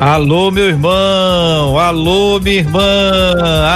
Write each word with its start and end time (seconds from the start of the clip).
Alô, 0.00 0.50
meu 0.50 0.68
irmão, 0.68 1.78
alô, 1.78 2.40
minha 2.40 2.56
irmã, 2.56 2.82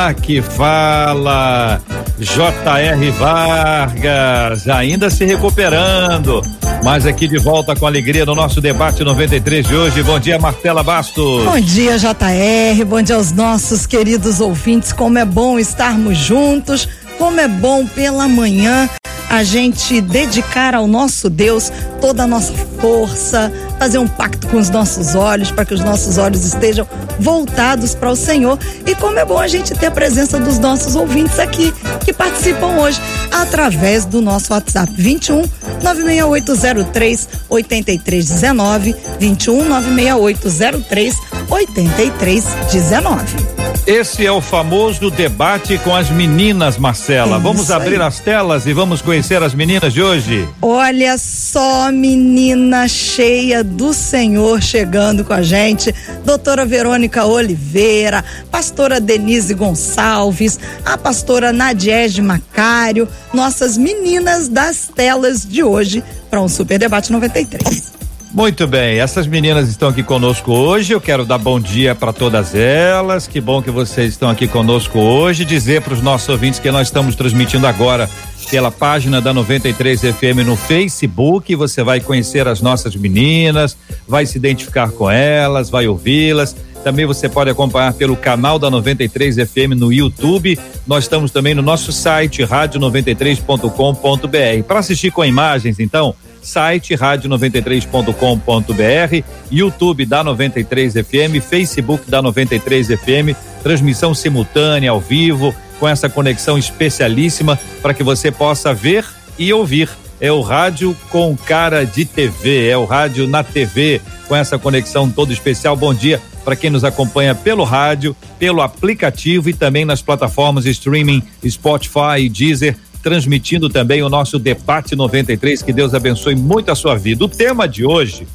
aqui 0.08 0.42
fala 0.42 1.80
J.R. 2.18 3.10
Vargas, 3.12 4.68
ainda 4.68 5.08
se 5.10 5.24
recuperando, 5.24 6.42
mas 6.84 7.06
aqui 7.06 7.28
de 7.28 7.38
volta 7.38 7.74
com 7.74 7.86
alegria 7.86 8.26
no 8.26 8.34
nosso 8.34 8.60
debate 8.60 9.04
93 9.04 9.66
de 9.66 9.74
hoje. 9.74 10.02
Bom 10.02 10.18
dia, 10.18 10.38
Martela 10.38 10.82
Bastos. 10.82 11.44
Bom 11.44 11.60
dia, 11.60 11.96
J.R. 11.96 12.84
Bom 12.84 13.00
dia 13.00 13.16
aos 13.16 13.32
nossos 13.32 13.86
queridos 13.86 14.40
ouvintes. 14.40 14.92
Como 14.92 15.18
é 15.18 15.24
bom 15.24 15.58
estarmos 15.58 16.18
juntos, 16.18 16.88
como 17.16 17.40
é 17.40 17.46
bom 17.46 17.86
pela 17.86 18.26
manhã 18.28 18.90
a 19.28 19.42
gente 19.42 20.00
dedicar 20.00 20.74
ao 20.74 20.86
nosso 20.86 21.28
Deus 21.28 21.70
toda 22.00 22.24
a 22.24 22.26
nossa 22.26 22.52
força, 22.80 23.52
fazer 23.78 23.98
um 23.98 24.08
pacto 24.08 24.46
com 24.48 24.56
os 24.56 24.70
nossos 24.70 25.14
olhos, 25.14 25.50
para 25.50 25.64
que 25.64 25.74
os 25.74 25.80
nossos 25.80 26.18
olhos 26.18 26.44
estejam 26.44 26.86
voltados 27.18 27.94
para 27.94 28.10
o 28.10 28.16
Senhor. 28.16 28.58
E 28.86 28.94
como 28.94 29.18
é 29.18 29.24
bom 29.24 29.38
a 29.38 29.48
gente 29.48 29.74
ter 29.74 29.86
a 29.86 29.90
presença 29.90 30.38
dos 30.38 30.58
nossos 30.58 30.94
ouvintes 30.94 31.38
aqui, 31.38 31.72
que 32.04 32.12
participam 32.12 32.78
hoje 32.78 33.00
através 33.30 34.04
do 34.04 34.20
nosso 34.20 34.52
WhatsApp 34.52 34.92
21 34.96 35.44
96803 35.82 37.28
8319 37.48 38.96
21 39.18 39.68
96803 39.68 41.14
8319. 41.50 43.77
Esse 43.86 44.26
é 44.26 44.30
o 44.32 44.40
famoso 44.40 45.10
debate 45.10 45.78
com 45.78 45.94
as 45.94 46.10
meninas, 46.10 46.76
Marcela. 46.76 47.36
Isso 47.36 47.40
vamos 47.40 47.70
abrir 47.70 48.00
aí. 48.00 48.06
as 48.06 48.20
telas 48.20 48.66
e 48.66 48.72
vamos 48.72 49.00
conhecer 49.00 49.42
as 49.42 49.54
meninas 49.54 49.92
de 49.92 50.02
hoje. 50.02 50.48
Olha 50.60 51.16
só, 51.18 51.90
menina 51.90 52.86
cheia 52.88 53.64
do 53.64 53.92
Senhor 53.92 54.62
chegando 54.62 55.24
com 55.24 55.32
a 55.32 55.42
gente. 55.42 55.94
Doutora 56.24 56.64
Verônica 56.64 57.24
Oliveira, 57.24 58.24
pastora 58.50 59.00
Denise 59.00 59.54
Gonçalves, 59.54 60.58
a 60.84 60.96
pastora 60.96 61.52
Nadiege 61.52 62.20
Macário, 62.20 63.08
nossas 63.32 63.76
meninas 63.76 64.48
das 64.48 64.88
telas 64.94 65.46
de 65.46 65.62
hoje 65.62 66.04
para 66.30 66.40
um 66.40 66.48
Super 66.48 66.78
Debate 66.78 67.10
93. 67.10 67.97
Muito 68.32 68.66
bem, 68.66 69.00
essas 69.00 69.26
meninas 69.26 69.70
estão 69.70 69.88
aqui 69.88 70.02
conosco 70.02 70.52
hoje. 70.52 70.92
Eu 70.92 71.00
quero 71.00 71.24
dar 71.24 71.38
bom 71.38 71.58
dia 71.58 71.94
para 71.94 72.12
todas 72.12 72.54
elas. 72.54 73.26
Que 73.26 73.40
bom 73.40 73.62
que 73.62 73.70
vocês 73.70 74.12
estão 74.12 74.28
aqui 74.28 74.46
conosco 74.46 74.98
hoje. 74.98 75.46
Dizer 75.46 75.80
para 75.80 75.94
os 75.94 76.02
nossos 76.02 76.28
ouvintes 76.28 76.60
que 76.60 76.70
nós 76.70 76.88
estamos 76.88 77.16
transmitindo 77.16 77.66
agora 77.66 78.08
pela 78.50 78.70
página 78.70 79.18
da 79.20 79.32
93 79.32 80.00
FM 80.00 80.44
no 80.44 80.56
Facebook. 80.56 81.54
Você 81.54 81.82
vai 81.82 82.00
conhecer 82.00 82.46
as 82.46 82.60
nossas 82.60 82.94
meninas, 82.94 83.76
vai 84.06 84.26
se 84.26 84.36
identificar 84.36 84.90
com 84.90 85.10
elas, 85.10 85.70
vai 85.70 85.88
ouvi-las. 85.88 86.54
Também 86.84 87.06
você 87.06 87.28
pode 87.28 87.50
acompanhar 87.50 87.92
pelo 87.94 88.16
canal 88.16 88.58
da 88.58 88.70
93 88.70 89.36
FM 89.36 89.74
no 89.76 89.92
YouTube. 89.92 90.58
Nós 90.86 91.04
estamos 91.04 91.30
também 91.30 91.54
no 91.54 91.62
nosso 91.62 91.92
site 91.92 92.42
rádio93.com.br. 92.42 94.64
Para 94.66 94.78
assistir 94.78 95.10
com 95.10 95.24
imagens, 95.24 95.80
então, 95.80 96.14
site 96.48 96.94
rádio93.com.br, 96.94 99.24
YouTube 99.50 100.06
da 100.06 100.24
93 100.24 100.94
FM, 100.94 101.44
Facebook 101.46 102.10
da 102.10 102.22
93 102.22 102.86
FM, 102.88 103.36
transmissão 103.62 104.14
simultânea 104.14 104.90
ao 104.90 105.00
vivo, 105.00 105.54
com 105.78 105.86
essa 105.86 106.08
conexão 106.08 106.56
especialíssima 106.58 107.56
para 107.82 107.92
que 107.94 108.02
você 108.02 108.32
possa 108.32 108.74
ver 108.74 109.04
e 109.38 109.52
ouvir. 109.52 109.88
É 110.20 110.32
o 110.32 110.40
rádio 110.40 110.96
com 111.10 111.36
cara 111.36 111.84
de 111.84 112.04
TV, 112.04 112.68
é 112.68 112.76
o 112.76 112.84
rádio 112.84 113.28
na 113.28 113.44
TV, 113.44 114.00
com 114.26 114.34
essa 114.34 114.58
conexão 114.58 115.08
toda 115.08 115.32
especial. 115.32 115.76
Bom 115.76 115.94
dia 115.94 116.20
para 116.44 116.56
quem 116.56 116.70
nos 116.70 116.82
acompanha 116.82 117.34
pelo 117.34 117.62
rádio, 117.62 118.16
pelo 118.38 118.62
aplicativo 118.62 119.50
e 119.50 119.52
também 119.52 119.84
nas 119.84 120.00
plataformas 120.00 120.64
streaming 120.64 121.22
Spotify 121.46 122.20
e 122.20 122.28
Deezer 122.28 122.74
transmitindo 123.02 123.68
também 123.68 124.02
o 124.02 124.08
nosso 124.08 124.38
debate 124.38 124.94
93. 124.94 125.62
Que 125.62 125.72
Deus 125.72 125.94
abençoe 125.94 126.34
muito 126.34 126.70
a 126.70 126.74
sua 126.74 126.96
vida. 126.96 127.24
O 127.24 127.28
tema 127.28 127.68
de 127.68 127.84
hoje 127.84 128.26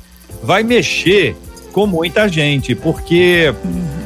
vai 0.41 0.63
mexer 0.63 1.35
com 1.72 1.88
muita 1.88 2.28
gente, 2.28 2.75
porque 2.75 3.53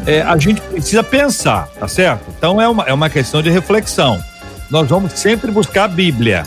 é, 0.06 0.22
a 0.22 0.38
gente 0.38 0.62
precisa 0.62 1.04
pensar, 1.04 1.68
tá 1.80 1.88
certo? 1.88 2.24
Então 2.36 2.62
é 2.62 2.68
uma, 2.68 2.84
é 2.84 2.94
uma 2.94 3.10
questão 3.10 3.42
de 3.42 3.50
reflexão. 3.50 4.22
Nós 4.70 4.88
vamos 4.90 5.14
sempre 5.14 5.52
buscar 5.52 5.86
a 5.86 5.88
Bíblia, 5.88 6.46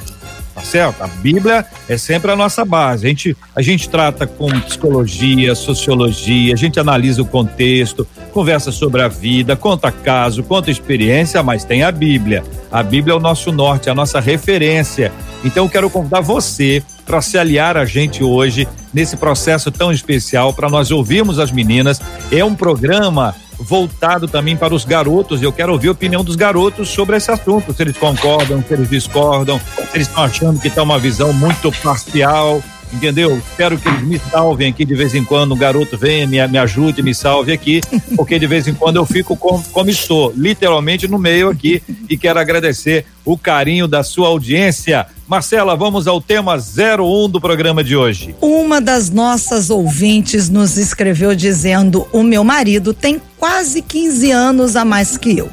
tá 0.60 0.65
certo? 0.65 1.03
A 1.03 1.06
Bíblia 1.06 1.65
é 1.88 1.97
sempre 1.97 2.31
a 2.31 2.37
nossa 2.37 2.65
base. 2.65 3.06
A 3.06 3.09
gente, 3.09 3.37
a 3.56 3.62
gente 3.62 3.88
trata 3.88 4.26
com 4.26 4.48
psicologia, 4.60 5.54
sociologia, 5.54 6.53
a 6.53 6.56
gente 6.56 6.78
analisa 6.78 7.22
o 7.22 7.25
contexto, 7.25 8.06
conversa 8.32 8.71
sobre 8.71 9.03
a 9.03 9.09
vida, 9.09 9.56
conta 9.56 9.91
caso, 9.91 10.43
conta 10.43 10.71
experiência, 10.71 11.43
mas 11.43 11.65
tem 11.65 11.82
a 11.82 11.91
Bíblia. 11.91 12.44
A 12.71 12.82
Bíblia 12.82 13.15
é 13.15 13.16
o 13.16 13.21
nosso 13.21 13.50
norte, 13.50 13.88
a 13.88 13.94
nossa 13.94 14.21
referência. 14.21 15.12
Então 15.43 15.65
eu 15.65 15.71
quero 15.71 15.88
convidar 15.88 16.21
você 16.21 16.82
para 17.06 17.22
se 17.22 17.38
aliar 17.38 17.77
a 17.77 17.84
gente 17.84 18.22
hoje 18.22 18.69
nesse 18.92 19.16
processo 19.16 19.71
tão 19.71 19.91
especial 19.91 20.53
para 20.53 20.69
nós 20.69 20.91
ouvirmos 20.91 21.38
as 21.38 21.50
meninas. 21.50 22.00
É 22.31 22.44
um 22.44 22.54
programa 22.54 23.34
voltado 23.60 24.26
também 24.26 24.56
para 24.56 24.75
os 24.75 24.84
garotos. 24.84 25.43
Eu 25.43 25.53
quero 25.53 25.72
ouvir 25.72 25.88
a 25.88 25.93
opinião 25.93 26.25
dos 26.25 26.37
garotos 26.37 26.88
sobre 26.88 27.16
esse 27.16 27.31
assunto, 27.31 27.72
se 27.72 27.82
eles 27.82 27.97
concordam, 27.97 28.65
se 28.66 28.72
eles 28.72 28.88
discordam, 28.88 29.59
se 29.59 29.97
eles 29.97 30.09
estão 30.09 30.25
achando 30.25 30.60
que 30.60 30.69
está 30.69 30.82
uma 30.82 30.98
visão 30.98 31.32
muito 31.32 31.71
parcial 31.82 32.62
entendeu? 32.93 33.37
Espero 33.37 33.78
que 33.78 33.89
eles 33.89 34.03
me 34.03 34.19
salvem 34.19 34.69
aqui 34.69 34.84
de 34.84 34.95
vez 34.95 35.15
em 35.15 35.25
quando, 35.25 35.55
um 35.55 35.59
garoto 35.59 35.97
venha, 35.97 36.27
me, 36.27 36.47
me 36.49 36.59
ajude, 36.59 37.03
me 37.03 37.15
salve 37.15 37.53
aqui, 37.53 37.81
porque 38.17 38.39
de 38.39 38.47
vez 38.47 38.67
em 38.67 38.75
quando 38.75 38.97
eu 38.97 39.06
fico 39.06 39.37
com, 39.37 39.62
como 39.73 39.91
estou, 39.91 40.33
literalmente 40.37 41.09
no 41.09 41.19
meio 41.19 41.49
aqui, 41.49 41.83
e 42.09 42.17
quero 42.17 42.39
agradecer 42.39 43.06
o 43.25 43.37
carinho 43.37 43.87
da 43.87 44.03
sua 44.03 44.28
audiência. 44.28 45.06
Marcela, 45.28 45.77
vamos 45.77 46.06
ao 46.09 46.21
tema 46.21 46.56
01 46.56 47.28
do 47.28 47.41
programa 47.41 47.84
de 47.84 47.97
hoje. 47.97 48.34
Uma 48.41 48.81
das 48.81 49.11
nossas 49.11 49.71
ouvintes 49.71 50.49
nos 50.49 50.77
escreveu 50.77 51.34
dizendo: 51.34 52.07
O 52.12 52.22
meu 52.22 52.43
marido 52.43 52.93
tem 52.93 53.21
quase 53.39 53.83
15 53.83 54.31
anos 54.33 54.75
a 54.75 54.84
mais 54.84 55.17
que 55.17 55.39
eu. 55.39 55.49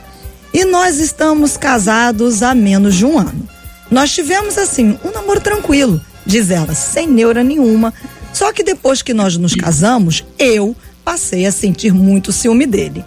E 0.53 0.65
nós 0.65 0.97
estamos 0.97 1.57
casados 1.57 2.41
há 2.41 2.55
menos 2.55 2.95
de 2.95 3.05
um 3.05 3.19
ano. 3.19 3.47
Nós 3.91 4.11
tivemos, 4.11 4.57
assim, 4.57 4.97
um 5.03 5.11
namoro 5.11 5.39
tranquilo 5.39 6.01
diz 6.27 6.51
ela, 6.51 6.75
sem 6.75 7.07
neura 7.07 7.43
nenhuma. 7.43 7.93
Só 8.33 8.51
que 8.51 8.61
depois 8.61 9.01
que 9.01 9.13
nós 9.13 9.37
nos 9.37 9.55
casamos, 9.55 10.23
eu 10.37 10.75
passei 11.03 11.45
a 11.45 11.51
sentir 11.51 11.93
muito 11.93 12.31
ciúme 12.31 12.67
dele. 12.67 13.03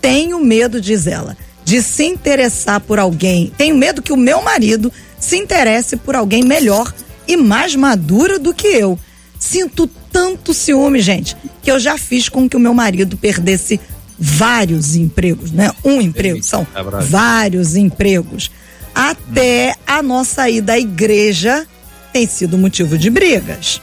Tenho 0.00 0.38
medo, 0.40 0.80
diz 0.80 1.06
ela, 1.06 1.36
de 1.64 1.80
se 1.82 2.04
interessar 2.04 2.80
por 2.80 2.98
alguém. 2.98 3.52
Tenho 3.56 3.76
medo 3.76 4.02
que 4.02 4.12
o 4.12 4.16
meu 4.16 4.42
marido 4.42 4.92
se 5.18 5.36
interesse 5.36 5.96
por 5.96 6.14
alguém 6.14 6.44
melhor 6.44 6.92
e 7.26 7.36
mais 7.36 7.74
madura 7.74 8.38
do 8.38 8.52
que 8.52 8.66
eu. 8.66 8.98
Sinto 9.38 9.86
tanto 10.10 10.52
ciúme, 10.52 11.00
gente, 11.00 11.36
que 11.62 11.70
eu 11.70 11.78
já 11.78 11.96
fiz 11.96 12.28
com 12.28 12.48
que 12.48 12.56
o 12.56 12.60
meu 12.60 12.74
marido 12.74 13.16
perdesse 13.16 13.80
vários 14.18 14.96
empregos, 14.96 15.52
né? 15.52 15.70
Um 15.84 16.00
emprego, 16.00 16.42
são 16.42 16.66
vários 17.08 17.76
empregos. 17.76 18.50
Até 18.94 19.74
a 19.86 20.02
nossa 20.02 20.48
ida 20.48 20.72
à 20.72 20.78
igreja 20.78 21.66
tem 22.16 22.26
sido 22.26 22.56
motivo 22.56 22.96
de 22.96 23.10
brigas. 23.10 23.78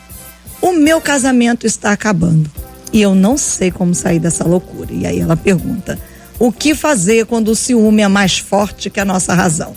O 0.59 0.71
meu 0.71 0.99
casamento 0.99 1.67
está 1.67 1.91
acabando 1.91 2.49
e 2.91 2.99
eu 2.99 3.13
não 3.13 3.37
sei 3.37 3.69
como 3.69 3.93
sair 3.93 4.17
dessa 4.17 4.43
loucura. 4.43 4.91
E 4.91 5.05
aí 5.05 5.19
ela 5.19 5.37
pergunta: 5.37 5.99
o 6.39 6.51
que 6.51 6.73
fazer 6.73 7.27
quando 7.27 7.49
o 7.49 7.55
ciúme 7.55 8.01
é 8.01 8.07
mais 8.07 8.39
forte 8.39 8.89
que 8.89 8.99
a 8.99 9.05
nossa 9.05 9.35
razão? 9.35 9.75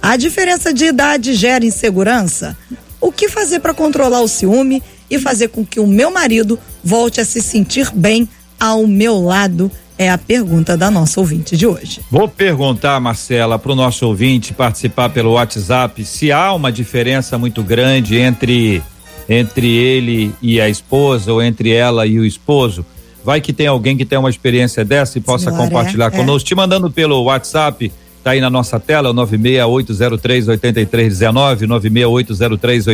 A 0.00 0.16
diferença 0.16 0.72
de 0.72 0.84
idade 0.84 1.34
gera 1.34 1.66
insegurança? 1.66 2.56
O 3.00 3.10
que 3.10 3.28
fazer 3.28 3.58
para 3.58 3.74
controlar 3.74 4.20
o 4.20 4.28
ciúme 4.28 4.80
e 5.10 5.18
fazer 5.18 5.48
com 5.48 5.66
que 5.66 5.80
o 5.80 5.86
meu 5.86 6.12
marido 6.12 6.60
volte 6.84 7.20
a 7.20 7.24
se 7.24 7.42
sentir 7.42 7.90
bem 7.92 8.28
ao 8.60 8.86
meu 8.86 9.20
lado 9.20 9.68
é 9.98 10.10
a 10.10 10.18
pergunta 10.18 10.76
da 10.76 10.90
nossa 10.90 11.20
ouvinte 11.20 11.56
de 11.56 11.66
hoje. 11.66 12.00
Vou 12.10 12.28
perguntar, 12.28 13.00
Marcela, 13.00 13.58
para 13.58 13.72
o 13.72 13.74
nosso 13.74 14.06
ouvinte 14.06 14.52
participar 14.52 15.10
pelo 15.10 15.32
WhatsApp 15.32 16.04
se 16.04 16.30
há 16.30 16.52
uma 16.52 16.70
diferença 16.70 17.38
muito 17.38 17.62
grande 17.62 18.16
entre 18.16 18.82
entre 19.28 19.74
ele 19.74 20.32
e 20.40 20.60
a 20.60 20.68
esposa 20.68 21.32
ou 21.32 21.42
entre 21.42 21.72
ela 21.72 22.06
e 22.06 22.18
o 22.18 22.24
esposo. 22.24 22.86
Vai 23.24 23.40
que 23.40 23.52
tem 23.52 23.66
alguém 23.66 23.96
que 23.96 24.04
tem 24.04 24.16
uma 24.16 24.30
experiência 24.30 24.84
dessa 24.84 25.18
e 25.18 25.20
possa 25.20 25.50
Senhora, 25.50 25.64
compartilhar 25.64 26.06
é, 26.06 26.10
conosco. 26.10 26.46
É. 26.46 26.48
Te 26.48 26.54
mandando 26.54 26.88
pelo 26.88 27.24
WhatsApp 27.24 27.90
Tá 28.26 28.32
aí 28.32 28.40
na 28.40 28.50
nossa 28.50 28.80
tela, 28.80 29.14
968038319, 29.14 31.68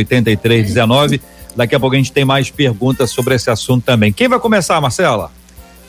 968038319. 0.05 1.19
Daqui 1.55 1.73
a 1.73 1.79
pouco 1.79 1.95
a 1.95 1.97
gente 1.97 2.11
tem 2.11 2.23
mais 2.23 2.51
perguntas 2.51 3.09
sobre 3.09 3.33
esse 3.33 3.49
assunto 3.49 3.83
também. 3.83 4.13
Quem 4.13 4.27
vai 4.27 4.39
começar, 4.39 4.79
Marcela? 4.79 5.31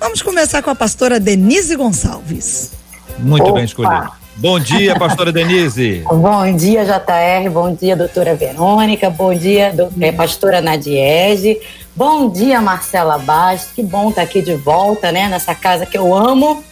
Vamos 0.04 0.20
começar 0.20 0.62
com 0.62 0.68
a 0.68 0.74
pastora 0.74 1.18
Denise 1.18 1.74
Gonçalves. 1.76 2.72
Muito 3.18 3.44
Opa. 3.44 3.54
bem 3.54 3.64
escolhido. 3.64 4.12
Bom 4.36 4.60
dia, 4.60 4.98
pastora 4.98 5.32
Denise. 5.32 6.04
bom 6.12 6.54
dia, 6.54 6.84
JR. 6.84 7.48
Bom 7.50 7.74
dia, 7.74 7.96
doutora 7.96 8.34
Verônica. 8.34 9.08
Bom 9.08 9.34
dia, 9.34 9.72
do, 9.72 9.90
é, 9.98 10.12
pastora 10.12 10.60
Nadiege. 10.60 11.58
Bom 11.96 12.28
dia, 12.28 12.60
Marcela 12.60 13.16
Bastos. 13.16 13.72
Que 13.72 13.82
bom 13.82 14.10
estar 14.10 14.20
aqui 14.20 14.42
de 14.42 14.54
volta, 14.54 15.10
né? 15.10 15.26
Nessa 15.26 15.54
casa 15.54 15.86
que 15.86 15.96
eu 15.96 16.14
amo. 16.14 16.62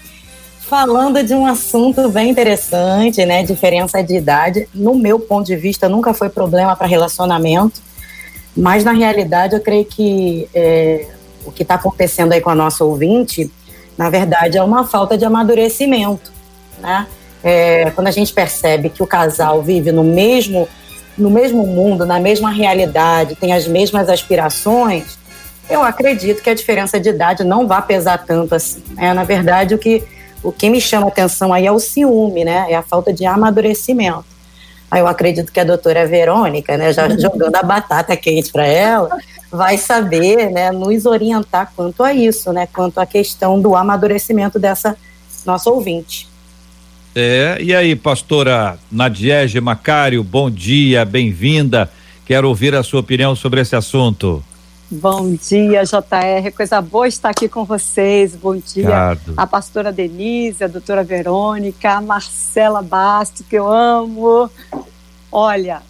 Falando 0.61 1.23
de 1.23 1.33
um 1.33 1.47
assunto 1.47 2.11
bem 2.11 2.29
interessante, 2.29 3.25
né? 3.25 3.43
Diferença 3.45 4.03
de 4.03 4.15
idade. 4.15 4.69
No 4.75 4.95
meu 4.95 5.19
ponto 5.19 5.47
de 5.47 5.57
vista, 5.57 5.89
nunca 5.89 6.13
foi 6.13 6.29
problema 6.29 6.77
para 6.77 6.87
relacionamento. 6.87 7.81
Mas, 8.55 8.85
na 8.85 8.93
realidade, 8.93 9.55
eu 9.55 9.61
creio 9.61 9.87
que 9.87 10.47
é, 10.55 11.07
o 11.45 11.53
que 11.53 11.63
está 11.63 11.75
acontecendo 11.75 12.33
aí 12.33 12.41
com 12.41 12.51
a 12.51 12.55
nossa 12.55 12.85
ouvinte, 12.85 13.51
na 13.97 14.11
verdade, 14.11 14.59
é 14.59 14.63
uma 14.63 14.87
falta 14.87 15.17
de 15.17 15.25
amadurecimento, 15.25 16.33
né? 16.79 17.07
é, 17.43 17.91
quando 17.91 18.07
a 18.07 18.11
gente 18.11 18.33
percebe 18.33 18.89
que 18.89 19.03
o 19.03 19.07
casal 19.07 19.63
vive 19.63 19.91
no 19.91 20.05
mesmo, 20.05 20.69
no 21.19 21.31
mesmo 21.31 21.67
mundo, 21.67 22.07
na 22.07 22.21
mesma 22.21 22.51
realidade, 22.51 23.35
tem 23.35 23.53
as 23.53 23.67
mesmas 23.67 24.09
aspirações, 24.09 25.19
eu 25.69 25.83
acredito 25.83 26.43
que 26.43 26.51
a 26.51 26.55
diferença 26.55 27.01
de 27.01 27.09
idade 27.09 27.45
não 27.45 27.67
vai 27.67 27.83
pesar 27.83 28.19
tanto 28.19 28.55
assim. 28.55 28.83
Né? 28.95 29.13
Na 29.13 29.25
verdade, 29.25 29.75
o 29.75 29.79
que, 29.79 30.05
o 30.43 30.53
que 30.53 30.71
me 30.71 30.81
chama 30.81 31.09
atenção 31.09 31.53
aí 31.53 31.67
é 31.67 31.73
o 31.73 31.79
ciúme, 31.79 32.45
né? 32.45 32.67
É 32.69 32.75
a 32.75 32.83
falta 32.83 33.13
de 33.13 33.25
amadurecimento. 33.25 34.25
Aí 34.91 35.01
eu 35.01 35.07
acredito 35.07 35.51
que 35.51 35.59
a 35.59 35.65
doutora 35.65 36.07
Verônica, 36.07 36.77
né, 36.77 36.93
já 36.93 37.09
jogando 37.17 37.57
a 37.57 37.63
batata 37.63 38.15
quente 38.17 38.53
para 38.53 38.67
ela, 38.67 39.17
vai 39.53 39.77
saber, 39.77 40.51
né, 40.51 40.73
nos 40.73 41.05
orientar 41.05 41.71
quanto 41.77 42.03
a 42.03 42.15
isso, 42.15 42.51
né, 42.55 42.67
quanto 42.67 42.99
à 42.99 43.05
questão 43.05 43.61
do 43.61 43.77
amadurecimento 43.77 44.59
dessa 44.59 44.97
nossa 45.45 45.69
ouvinte. 45.69 46.27
É, 47.15 47.59
e 47.61 47.75
aí, 47.75 47.95
pastora 47.95 48.79
Nadiege 48.91 49.61
Macário, 49.61 50.25
bom 50.25 50.51
dia, 50.51 51.05
bem-vinda. 51.05 51.91
Quero 52.25 52.49
ouvir 52.49 52.75
a 52.75 52.83
sua 52.83 53.01
opinião 53.01 53.37
sobre 53.37 53.61
esse 53.61 53.77
assunto. 53.77 54.43
Bom 54.91 55.35
dia, 55.35 55.85
JR. 55.85 56.51
Coisa 56.57 56.81
boa 56.81 57.07
estar 57.07 57.29
aqui 57.29 57.49
com 57.49 57.65
vocês. 57.65 58.35
Bom 58.35 58.57
dia, 58.57 58.85
Ricardo. 58.85 59.35
a 59.37 59.47
pastora 59.47 59.93
Denise, 59.93 60.65
a 60.65 60.69
doutora 60.69 61.05
Verônica, 61.05 61.91
a 61.91 62.01
Marcela 62.01 62.81
Basto, 62.81 63.45
que 63.45 63.57
eu 63.57 63.71
amo. 63.71 64.51
Olha, 65.31 65.83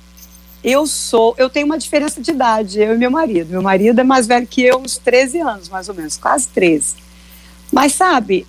eu 0.65 0.87
sou, 0.87 1.35
eu 1.39 1.51
tenho 1.51 1.67
uma 1.67 1.79
diferença 1.79 2.21
de 2.21 2.31
idade, 2.31 2.81
eu 2.81 2.95
e 2.95 2.99
meu 2.99 3.11
marido. 3.11 3.51
Meu 3.51 3.63
marido 3.63 4.01
é 4.01 4.05
mais 4.05 4.27
velho 4.27 4.47
que 4.47 4.63
eu, 4.63 4.79
uns 4.79 4.97
13 4.97 5.41
anos, 5.41 5.69
mais 5.69 5.89
ou 5.89 5.95
menos, 5.95 6.17
quase 6.17 6.47
13. 6.49 6.95
Mas 7.73 7.95
sabe, 7.95 8.47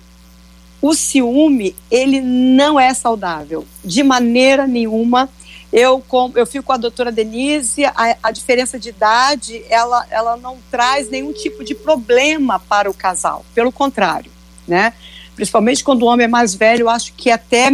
o 0.80 0.94
ciúme, 0.94 1.74
ele 1.90 2.20
não 2.20 2.78
é 2.78 2.94
saudável, 2.94 3.66
de 3.84 4.02
maneira 4.02 4.66
nenhuma. 4.66 5.28
Eu, 5.72 5.98
com, 6.06 6.30
eu 6.36 6.46
fico 6.46 6.66
com 6.66 6.72
a 6.72 6.76
doutora 6.76 7.10
Denise, 7.10 7.84
a, 7.84 8.16
a 8.22 8.30
diferença 8.30 8.78
de 8.78 8.90
idade, 8.90 9.64
ela, 9.68 10.06
ela 10.08 10.36
não 10.36 10.58
traz 10.70 11.10
nenhum 11.10 11.32
tipo 11.32 11.64
de 11.64 11.74
problema 11.74 12.60
para 12.60 12.88
o 12.88 12.94
casal, 12.94 13.44
pelo 13.54 13.72
contrário, 13.72 14.30
né? 14.68 14.92
Principalmente 15.34 15.82
quando 15.82 16.02
o 16.02 16.06
homem 16.06 16.26
é 16.26 16.28
mais 16.28 16.54
velho, 16.54 16.82
eu 16.82 16.88
acho 16.88 17.12
que 17.14 17.28
até, 17.28 17.70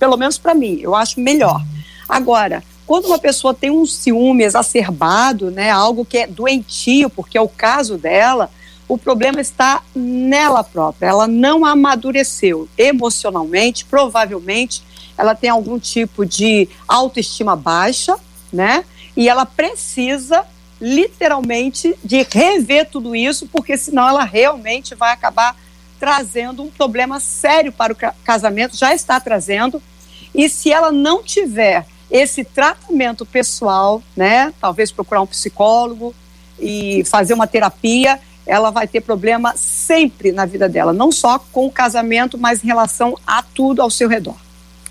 pelo 0.00 0.16
menos 0.16 0.36
para 0.36 0.52
mim, 0.52 0.80
eu 0.80 0.96
acho 0.96 1.20
melhor. 1.20 1.64
Agora, 2.08 2.64
quando 2.86 3.06
uma 3.06 3.18
pessoa 3.18 3.54
tem 3.54 3.70
um 3.70 3.86
ciúme 3.86 4.44
exacerbado, 4.44 5.50
né, 5.50 5.70
algo 5.70 6.04
que 6.04 6.18
é 6.18 6.26
doentio, 6.26 7.08
porque 7.08 7.38
é 7.38 7.40
o 7.40 7.48
caso 7.48 7.96
dela, 7.96 8.50
o 8.86 8.98
problema 8.98 9.40
está 9.40 9.82
nela 9.94 10.62
própria. 10.62 11.08
Ela 11.08 11.26
não 11.26 11.64
amadureceu 11.64 12.68
emocionalmente, 12.76 13.84
provavelmente 13.84 14.82
ela 15.16 15.34
tem 15.34 15.48
algum 15.48 15.78
tipo 15.78 16.26
de 16.26 16.68
autoestima 16.86 17.56
baixa, 17.56 18.16
né? 18.52 18.84
E 19.16 19.28
ela 19.28 19.46
precisa 19.46 20.44
literalmente 20.80 21.96
de 22.04 22.26
rever 22.30 22.90
tudo 22.90 23.14
isso, 23.14 23.46
porque 23.46 23.78
senão 23.78 24.08
ela 24.08 24.24
realmente 24.24 24.94
vai 24.94 25.12
acabar 25.12 25.56
trazendo 25.98 26.62
um 26.62 26.70
problema 26.70 27.20
sério 27.20 27.72
para 27.72 27.92
o 27.92 27.96
casamento, 28.24 28.76
já 28.76 28.92
está 28.92 29.18
trazendo. 29.20 29.80
E 30.34 30.48
se 30.48 30.72
ela 30.72 30.90
não 30.90 31.22
tiver 31.22 31.86
esse 32.10 32.44
tratamento 32.44 33.24
pessoal, 33.24 34.02
né, 34.16 34.52
talvez 34.60 34.92
procurar 34.92 35.22
um 35.22 35.26
psicólogo 35.26 36.14
e 36.60 37.02
fazer 37.04 37.34
uma 37.34 37.46
terapia, 37.46 38.20
ela 38.46 38.70
vai 38.70 38.86
ter 38.86 39.00
problema 39.00 39.54
sempre 39.56 40.30
na 40.30 40.44
vida 40.44 40.68
dela, 40.68 40.92
não 40.92 41.10
só 41.10 41.38
com 41.38 41.66
o 41.66 41.70
casamento, 41.70 42.36
mas 42.36 42.62
em 42.62 42.66
relação 42.66 43.18
a 43.26 43.42
tudo 43.42 43.80
ao 43.80 43.90
seu 43.90 44.08
redor. 44.08 44.36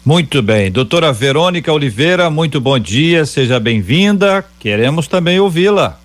Muito 0.06 0.42
bem. 0.42 0.69
Doutora 0.69 1.13
Verônica 1.13 1.71
Oliveira, 1.71 2.30
muito 2.30 2.60
bom 2.60 2.77
dia, 2.77 3.25
seja 3.25 3.60
bem-vinda. 3.60 4.44
Queremos 4.60 5.07
também 5.07 5.39
ouvi-la. 5.39 5.98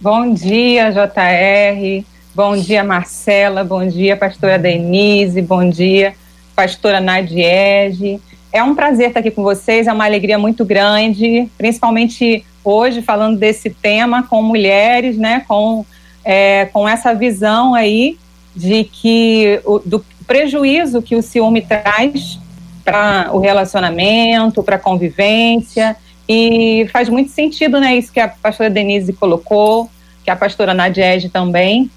Bom 0.00 0.34
dia, 0.34 0.90
JR. 0.90 2.04
Bom 2.34 2.56
dia, 2.56 2.82
Marcela. 2.82 3.62
Bom 3.62 3.86
dia, 3.86 4.16
pastora 4.16 4.58
Denise. 4.58 5.40
Bom 5.40 5.70
dia, 5.70 6.14
pastora 6.56 7.00
Nadiege. 7.00 8.20
É 8.52 8.62
um 8.62 8.74
prazer 8.74 9.08
estar 9.08 9.20
aqui 9.20 9.30
com 9.30 9.42
vocês, 9.42 9.86
é 9.86 9.92
uma 9.92 10.04
alegria 10.04 10.38
muito 10.38 10.64
grande, 10.64 11.48
principalmente 11.58 12.44
hoje 12.64 13.02
falando 13.02 13.38
desse 13.38 13.70
tema 13.70 14.22
com 14.22 14.42
mulheres, 14.42 15.16
né, 15.16 15.44
com 15.46 15.84
é, 16.24 16.64
com 16.72 16.88
essa 16.88 17.14
visão 17.14 17.72
aí 17.72 18.18
de 18.54 18.82
que 18.82 19.60
o, 19.64 19.78
do 19.78 20.04
prejuízo 20.26 21.00
que 21.00 21.14
o 21.14 21.22
ciúme 21.22 21.62
traz 21.62 22.40
para 22.84 23.30
o 23.32 23.38
relacionamento, 23.38 24.62
para 24.62 24.74
a 24.74 24.78
convivência, 24.78 25.96
e 26.28 26.88
faz 26.92 27.08
muito 27.08 27.30
sentido, 27.30 27.78
né, 27.78 27.96
isso 27.96 28.12
que 28.12 28.18
a 28.18 28.26
pastora 28.26 28.68
Denise 28.68 29.12
colocou, 29.12 29.88
que 30.24 30.30
a 30.30 30.34
pastora 30.34 30.74
Nadiege 30.74 31.28
também, 31.28 31.88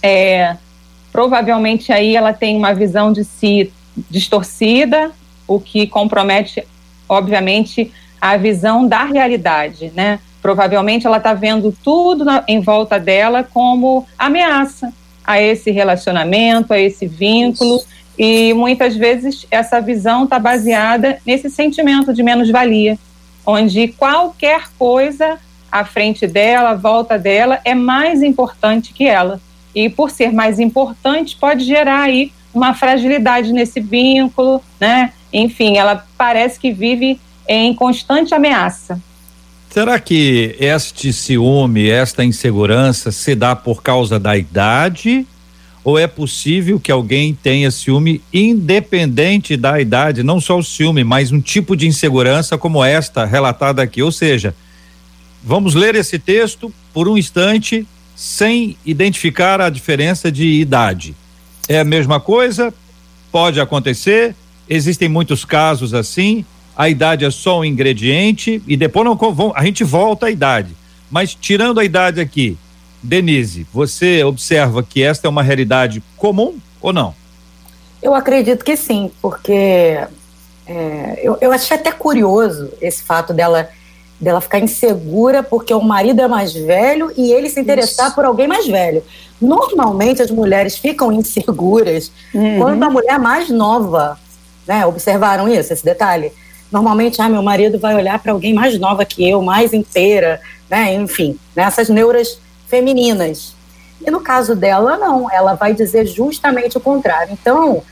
é, 0.00 0.56
provavelmente 1.10 1.92
aí 1.92 2.14
ela 2.14 2.32
tem 2.32 2.56
uma 2.56 2.72
visão 2.72 3.12
de 3.12 3.24
si 3.24 3.72
distorcida, 4.08 5.10
o 5.46 5.60
que 5.60 5.86
compromete, 5.86 6.64
obviamente, 7.08 7.92
a 8.20 8.36
visão 8.36 8.86
da 8.86 9.04
realidade, 9.04 9.92
né? 9.94 10.18
Provavelmente 10.42 11.06
ela 11.06 11.16
está 11.16 11.34
vendo 11.34 11.76
tudo 11.82 12.24
na, 12.24 12.44
em 12.46 12.60
volta 12.60 12.98
dela 12.98 13.42
como 13.42 14.06
ameaça 14.18 14.92
a 15.24 15.40
esse 15.40 15.70
relacionamento, 15.70 16.72
a 16.72 16.78
esse 16.78 17.06
vínculo. 17.06 17.80
E 18.18 18.54
muitas 18.54 18.96
vezes 18.96 19.46
essa 19.50 19.80
visão 19.80 20.24
está 20.24 20.38
baseada 20.38 21.18
nesse 21.26 21.50
sentimento 21.50 22.14
de 22.14 22.22
menos-valia, 22.22 22.98
onde 23.44 23.88
qualquer 23.88 24.68
coisa 24.78 25.38
à 25.70 25.84
frente 25.84 26.26
dela, 26.26 26.70
à 26.70 26.74
volta 26.74 27.18
dela, 27.18 27.60
é 27.64 27.74
mais 27.74 28.22
importante 28.22 28.92
que 28.92 29.06
ela. 29.06 29.40
E 29.74 29.90
por 29.90 30.10
ser 30.10 30.32
mais 30.32 30.58
importante, 30.58 31.36
pode 31.36 31.64
gerar 31.64 32.04
aí 32.04 32.32
uma 32.54 32.72
fragilidade 32.72 33.52
nesse 33.52 33.80
vínculo, 33.80 34.62
né? 34.80 35.12
Enfim, 35.32 35.76
ela 35.76 36.06
parece 36.16 36.58
que 36.58 36.72
vive 36.72 37.20
em 37.48 37.74
constante 37.74 38.34
ameaça. 38.34 39.00
Será 39.70 39.98
que 39.98 40.56
este 40.58 41.12
ciúme, 41.12 41.88
esta 41.88 42.24
insegurança 42.24 43.12
se 43.12 43.34
dá 43.34 43.54
por 43.54 43.82
causa 43.82 44.18
da 44.18 44.36
idade? 44.36 45.26
Ou 45.84 45.98
é 45.98 46.06
possível 46.06 46.80
que 46.80 46.90
alguém 46.90 47.34
tenha 47.34 47.70
ciúme 47.70 48.20
independente 48.32 49.56
da 49.56 49.80
idade, 49.80 50.22
não 50.22 50.40
só 50.40 50.58
o 50.58 50.64
ciúme, 50.64 51.04
mas 51.04 51.30
um 51.30 51.40
tipo 51.40 51.76
de 51.76 51.86
insegurança 51.86 52.56
como 52.58 52.82
esta 52.82 53.24
relatada 53.24 53.82
aqui? 53.82 54.02
Ou 54.02 54.10
seja, 54.10 54.54
vamos 55.44 55.74
ler 55.74 55.94
esse 55.94 56.18
texto 56.18 56.72
por 56.92 57.06
um 57.06 57.16
instante 57.16 57.86
sem 58.16 58.76
identificar 58.84 59.60
a 59.60 59.68
diferença 59.68 60.32
de 60.32 60.46
idade. 60.60 61.14
É 61.68 61.78
a 61.78 61.84
mesma 61.84 62.18
coisa? 62.18 62.72
Pode 63.30 63.60
acontecer? 63.60 64.34
Existem 64.68 65.08
muitos 65.08 65.44
casos 65.44 65.94
assim 65.94 66.44
a 66.76 66.90
idade 66.90 67.24
é 67.24 67.30
só 67.30 67.60
um 67.60 67.64
ingrediente 67.64 68.62
e 68.66 68.76
depois 68.76 69.06
não 69.06 69.18
a 69.54 69.64
gente 69.64 69.82
volta 69.82 70.26
à 70.26 70.30
idade. 70.30 70.76
Mas 71.10 71.34
tirando 71.34 71.80
a 71.80 71.84
idade 71.84 72.20
aqui, 72.20 72.58
Denise, 73.02 73.66
você 73.72 74.22
observa 74.22 74.82
que 74.82 75.02
esta 75.02 75.26
é 75.26 75.30
uma 75.30 75.42
realidade 75.42 76.02
comum 76.16 76.56
ou 76.80 76.92
não? 76.92 77.14
Eu 78.02 78.14
acredito 78.14 78.62
que 78.62 78.76
sim, 78.76 79.10
porque 79.22 79.98
é, 80.66 81.20
eu, 81.22 81.38
eu 81.40 81.50
achei 81.50 81.76
até 81.76 81.90
curioso 81.90 82.70
esse 82.80 83.02
fato 83.02 83.32
dela 83.32 83.68
dela 84.18 84.40
ficar 84.40 84.58
insegura 84.58 85.42
porque 85.42 85.74
o 85.74 85.82
marido 85.82 86.22
é 86.22 86.26
mais 86.26 86.54
velho 86.54 87.12
e 87.18 87.32
ele 87.32 87.50
se 87.50 87.60
interessar 87.60 88.06
Isso. 88.06 88.14
por 88.14 88.24
alguém 88.24 88.48
mais 88.48 88.66
velho. 88.66 89.02
Normalmente 89.38 90.22
as 90.22 90.30
mulheres 90.30 90.76
ficam 90.76 91.12
inseguras 91.12 92.10
uhum. 92.34 92.58
quando 92.58 92.82
a 92.82 92.90
mulher 92.90 93.18
mais 93.18 93.50
nova 93.50 94.18
né? 94.66 94.84
Observaram 94.86 95.48
isso, 95.48 95.72
esse 95.72 95.84
detalhe? 95.84 96.32
Normalmente, 96.70 97.22
ah, 97.22 97.28
meu 97.28 97.42
marido 97.42 97.78
vai 97.78 97.94
olhar 97.94 98.18
para 98.18 98.32
alguém 98.32 98.52
mais 98.52 98.78
nova 98.78 99.04
que 99.04 99.28
eu, 99.28 99.40
mais 99.42 99.72
inteira, 99.72 100.40
né? 100.68 100.94
Enfim, 100.94 101.38
nessas 101.54 101.88
neuras 101.88 102.40
femininas. 102.66 103.54
E 104.04 104.10
no 104.10 104.20
caso 104.20 104.54
dela, 104.54 104.96
não, 104.96 105.30
ela 105.30 105.54
vai 105.54 105.72
dizer 105.72 106.06
justamente 106.06 106.76
o 106.76 106.80
contrário. 106.80 107.32
Então, 107.32 107.82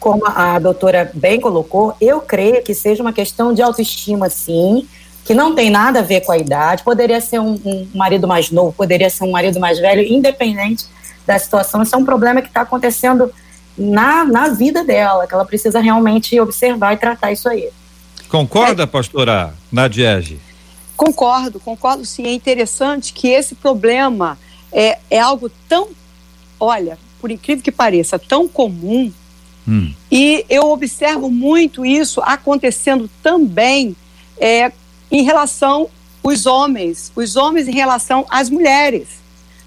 como 0.00 0.22
a 0.26 0.58
doutora 0.58 1.10
bem 1.14 1.40
colocou, 1.40 1.94
eu 2.00 2.20
creio 2.20 2.62
que 2.62 2.74
seja 2.74 3.02
uma 3.02 3.12
questão 3.12 3.54
de 3.54 3.62
autoestima, 3.62 4.28
sim, 4.28 4.88
que 5.24 5.34
não 5.34 5.54
tem 5.54 5.70
nada 5.70 6.00
a 6.00 6.02
ver 6.02 6.22
com 6.22 6.32
a 6.32 6.38
idade. 6.38 6.82
Poderia 6.82 7.20
ser 7.20 7.38
um, 7.38 7.60
um 7.64 7.88
marido 7.94 8.26
mais 8.26 8.50
novo, 8.50 8.72
poderia 8.72 9.08
ser 9.08 9.24
um 9.24 9.30
marido 9.30 9.60
mais 9.60 9.78
velho, 9.78 10.02
independente 10.02 10.86
da 11.24 11.38
situação. 11.38 11.82
Isso 11.82 11.94
é 11.94 11.98
um 11.98 12.04
problema 12.04 12.42
que 12.42 12.48
está 12.48 12.62
acontecendo 12.62 13.32
na, 13.76 14.24
na 14.24 14.48
vida 14.48 14.84
dela, 14.84 15.26
que 15.26 15.34
ela 15.34 15.44
precisa 15.44 15.80
realmente 15.80 16.38
observar 16.38 16.94
e 16.94 16.96
tratar 16.96 17.32
isso 17.32 17.48
aí. 17.48 17.68
Concorda, 18.28 18.84
é, 18.84 18.86
pastora 18.86 19.54
Nadiege? 19.70 20.38
Concordo, 20.96 21.60
concordo 21.60 22.04
sim. 22.04 22.26
É 22.26 22.32
interessante 22.32 23.12
que 23.12 23.28
esse 23.28 23.54
problema 23.54 24.38
é, 24.72 24.98
é 25.10 25.20
algo 25.20 25.50
tão, 25.68 25.88
olha, 26.58 26.98
por 27.20 27.30
incrível 27.30 27.62
que 27.62 27.72
pareça, 27.72 28.18
tão 28.18 28.48
comum. 28.48 29.12
Hum. 29.66 29.92
E 30.10 30.44
eu 30.48 30.70
observo 30.70 31.30
muito 31.30 31.84
isso 31.84 32.20
acontecendo 32.22 33.08
também 33.22 33.96
é, 34.38 34.72
em 35.10 35.22
relação 35.22 35.88
os 36.22 36.46
homens, 36.46 37.10
os 37.16 37.36
homens 37.36 37.66
em 37.66 37.72
relação 37.72 38.24
às 38.30 38.48
mulheres, 38.48 39.08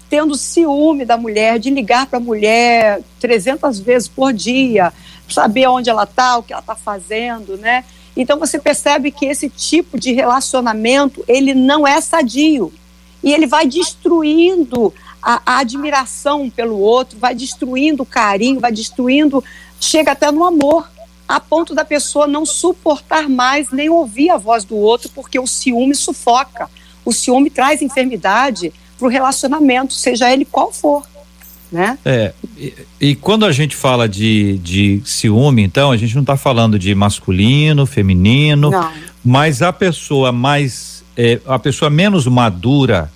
tendo 0.08 0.36
ciúme 0.36 1.04
da 1.04 1.16
mulher, 1.16 1.58
de 1.58 1.70
ligar 1.70 2.06
para 2.06 2.18
a 2.18 2.22
mulher 2.22 3.00
300 3.20 3.78
vezes 3.80 4.08
por 4.08 4.32
dia, 4.32 4.92
saber 5.28 5.66
onde 5.68 5.90
ela 5.90 6.04
está, 6.04 6.38
o 6.38 6.42
que 6.42 6.52
ela 6.52 6.60
está 6.60 6.74
fazendo, 6.74 7.56
né? 7.56 7.84
Então 8.16 8.38
você 8.38 8.58
percebe 8.58 9.10
que 9.10 9.26
esse 9.26 9.48
tipo 9.48 9.98
de 9.98 10.12
relacionamento 10.12 11.24
ele 11.28 11.54
não 11.54 11.86
é 11.86 12.00
sadio 12.00 12.72
e 13.22 13.32
ele 13.32 13.46
vai 13.46 13.66
destruindo 13.66 14.94
a, 15.20 15.42
a 15.44 15.58
admiração 15.58 16.48
pelo 16.48 16.78
outro, 16.78 17.18
vai 17.18 17.34
destruindo 17.34 18.04
o 18.04 18.06
carinho, 18.06 18.60
vai 18.60 18.72
destruindo, 18.72 19.42
chega 19.80 20.12
até 20.12 20.30
no 20.30 20.44
amor, 20.44 20.88
a 21.28 21.40
ponto 21.40 21.74
da 21.74 21.84
pessoa 21.84 22.26
não 22.26 22.46
suportar 22.46 23.28
mais 23.28 23.70
nem 23.72 23.88
ouvir 23.88 24.30
a 24.30 24.36
voz 24.36 24.64
do 24.64 24.76
outro, 24.76 25.10
porque 25.14 25.38
o 25.38 25.46
ciúme 25.46 25.94
sufoca. 25.94 26.70
O 27.04 27.12
ciúme 27.12 27.50
traz 27.50 27.82
enfermidade 27.82 28.72
para 28.98 29.06
o 29.06 29.10
relacionamento, 29.10 29.94
seja 29.94 30.32
ele 30.32 30.44
qual 30.44 30.72
for. 30.72 31.02
Né? 31.70 31.98
É, 32.04 32.32
e, 32.56 32.74
e, 33.00 33.14
quando 33.16 33.44
a 33.44 33.52
gente 33.52 33.74
fala 33.74 34.08
de, 34.08 34.58
de 34.58 35.02
ciúme, 35.04 35.62
então, 35.62 35.90
a 35.90 35.96
gente 35.96 36.14
não 36.14 36.22
está 36.22 36.36
falando 36.36 36.78
de 36.78 36.94
masculino, 36.94 37.84
feminino, 37.86 38.70
não. 38.70 38.92
mas 39.24 39.62
a 39.62 39.72
pessoa 39.72 40.30
mais, 40.30 41.04
é, 41.16 41.40
a 41.46 41.58
pessoa 41.58 41.90
menos 41.90 42.26
madura, 42.26 43.10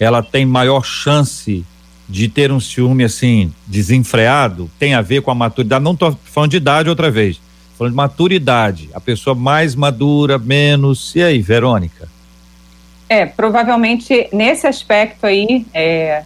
ela 0.00 0.22
tem 0.22 0.44
maior 0.44 0.84
chance 0.84 1.64
de 2.08 2.28
ter 2.28 2.50
um 2.50 2.60
ciúme 2.60 3.04
assim 3.04 3.52
desenfreado, 3.66 4.70
tem 4.78 4.94
a 4.94 5.00
ver 5.00 5.22
com 5.22 5.30
a 5.30 5.34
maturidade. 5.34 5.84
Não 5.84 5.92
estou 5.92 6.18
falando 6.24 6.50
de 6.50 6.56
idade 6.56 6.88
outra 6.88 7.10
vez, 7.10 7.40
falando 7.78 7.92
de 7.92 7.96
maturidade. 7.96 8.90
A 8.92 9.00
pessoa 9.00 9.34
mais 9.34 9.74
madura, 9.74 10.38
menos. 10.38 11.14
E 11.14 11.22
aí, 11.22 11.40
Verônica? 11.40 12.08
É, 13.12 13.26
provavelmente 13.26 14.26
nesse 14.32 14.66
aspecto 14.66 15.26
aí, 15.26 15.66
é, 15.74 16.22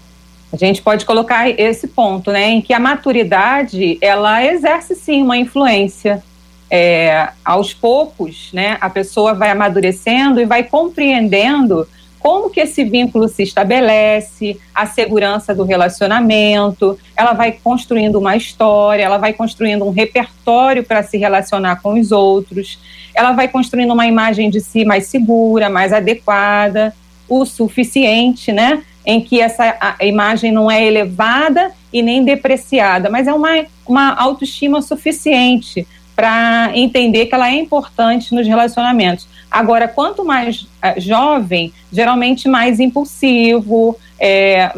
a 0.53 0.57
gente 0.57 0.81
pode 0.81 1.05
colocar 1.05 1.51
esse 1.51 1.89
ponto, 1.89 2.31
né, 2.31 2.49
em 2.51 2.63
que 2.63 2.73
a 2.73 2.79
maturidade 2.79 3.99
ela 4.01 4.45
exerce 4.45 4.95
sim 4.95 5.21
uma 5.21 5.37
influência. 5.37 6.23
É, 6.71 7.31
aos 7.45 7.75
poucos, 7.75 8.51
né, 8.53 8.79
a 8.81 8.89
pessoa 8.89 9.35
vai 9.35 9.51
amadurecendo 9.51 10.41
e 10.41 10.45
vai 10.45 10.63
compreendendo 10.63 11.89
como 12.19 12.51
que 12.51 12.61
esse 12.61 12.85
vínculo 12.85 13.29
se 13.29 13.43
estabelece, 13.43 14.59
a 14.75 14.87
segurança 14.87 15.55
do 15.55 15.65
relacionamento, 15.65 16.99
ela 17.17 17.33
vai 17.33 17.53
construindo 17.53 18.19
uma 18.19 18.37
história, 18.37 19.03
ela 19.03 19.19
vai 19.19 19.33
construindo 19.33 19.85
um 19.85 19.91
repertório 19.91 20.83
para 20.83 21.03
se 21.03 21.19
relacionar 21.19 21.81
com 21.83 21.99
os 21.99 22.13
outros, 22.13 22.79
ela 23.15 23.33
vai 23.33 23.49
construindo 23.49 23.93
uma 23.93 24.07
imagem 24.07 24.51
de 24.51 24.61
si 24.61 24.85
mais 24.85 25.07
segura, 25.07 25.71
mais 25.71 25.93
adequada, 25.93 26.95
o 27.29 27.45
suficiente, 27.45 28.53
né? 28.53 28.83
Em 29.05 29.21
que 29.21 29.41
essa 29.41 29.97
imagem 30.01 30.51
não 30.53 30.71
é 30.71 30.85
elevada 30.85 31.73
e 31.93 32.03
nem 32.03 32.25
depreciada, 32.25 33.09
mas 33.09 33.29
é 33.29 33.33
uma, 33.33 33.65
uma 33.87 34.15
autoestima 34.15 34.83
suficiente 34.83 35.87
para 36.15 36.71
entender 36.75 37.27
que 37.27 37.35
ela 37.35 37.49
é 37.49 37.55
importante 37.55 38.35
nos 38.35 38.47
relacionamentos. 38.47 39.29
Agora, 39.57 39.89
quanto 39.89 40.23
mais 40.23 40.65
uh, 40.65 41.01
jovem, 41.01 41.73
geralmente 41.91 42.47
mais 42.47 42.79
impulsivo, 42.79 43.97
é, 44.21 44.71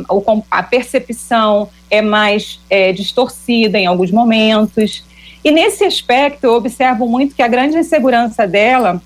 a 0.48 0.62
percepção 0.62 1.68
é 1.90 2.00
mais 2.00 2.60
é, 2.70 2.92
distorcida 2.92 3.76
em 3.76 3.86
alguns 3.86 4.12
momentos. 4.12 5.04
E 5.44 5.50
nesse 5.50 5.82
aspecto, 5.82 6.44
eu 6.44 6.54
observo 6.54 7.08
muito 7.08 7.34
que 7.34 7.42
a 7.42 7.48
grande 7.48 7.76
insegurança 7.76 8.46
dela 8.46 9.02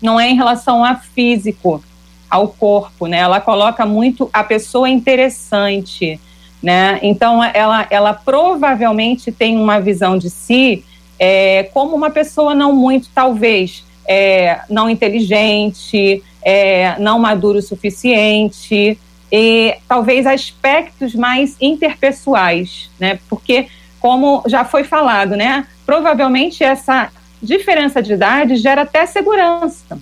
não 0.00 0.20
é 0.20 0.30
em 0.30 0.36
relação 0.36 0.84
a 0.84 0.94
físico, 0.94 1.82
ao 2.30 2.46
corpo, 2.46 3.08
né? 3.08 3.18
Ela 3.18 3.40
coloca 3.40 3.84
muito 3.84 4.30
a 4.32 4.44
pessoa 4.44 4.88
interessante, 4.88 6.20
né? 6.62 7.00
Então, 7.02 7.42
ela, 7.42 7.88
ela 7.90 8.14
provavelmente 8.14 9.32
tem 9.32 9.56
uma 9.56 9.80
visão 9.80 10.16
de 10.16 10.30
si 10.30 10.84
é, 11.18 11.64
como 11.74 11.96
uma 11.96 12.10
pessoa 12.10 12.54
não 12.54 12.72
muito, 12.72 13.08
talvez, 13.12 13.82
é, 14.08 14.60
não 14.70 14.88
inteligente, 14.88 16.22
é, 16.42 16.98
não 16.98 17.18
maduro 17.18 17.58
o 17.58 17.62
suficiente, 17.62 18.98
e 19.30 19.76
talvez 19.86 20.26
aspectos 20.26 21.14
mais 21.14 21.54
interpessoais, 21.60 22.90
né? 22.98 23.18
Porque, 23.28 23.68
como 24.00 24.42
já 24.46 24.64
foi 24.64 24.84
falado, 24.84 25.36
né? 25.36 25.66
Provavelmente 25.84 26.64
essa 26.64 27.10
diferença 27.42 28.02
de 28.02 28.14
idade 28.14 28.56
gera 28.56 28.82
até 28.82 29.04
segurança. 29.04 30.00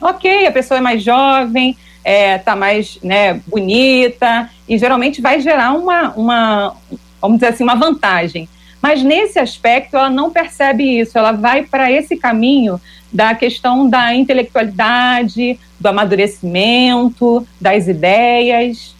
Ok, 0.00 0.46
a 0.46 0.52
pessoa 0.52 0.78
é 0.78 0.80
mais 0.80 1.02
jovem, 1.02 1.76
é, 2.04 2.38
tá 2.38 2.56
mais 2.56 2.98
né, 3.02 3.40
bonita, 3.46 4.50
e 4.68 4.78
geralmente 4.78 5.20
vai 5.20 5.40
gerar 5.40 5.72
uma, 5.72 6.10
uma, 6.10 6.76
vamos 7.20 7.38
dizer 7.38 7.48
assim, 7.52 7.64
uma 7.64 7.76
vantagem. 7.76 8.48
Mas 8.82 9.02
nesse 9.02 9.38
aspecto, 9.38 9.96
ela 9.96 10.10
não 10.10 10.30
percebe 10.30 10.82
isso, 10.98 11.16
ela 11.16 11.30
vai 11.30 11.62
para 11.62 11.90
esse 11.90 12.16
caminho 12.16 12.80
da 13.12 13.32
questão 13.34 13.88
da 13.88 14.12
intelectualidade, 14.12 15.58
do 15.78 15.86
amadurecimento, 15.86 17.46
das 17.60 17.86
ideias. 17.86 18.94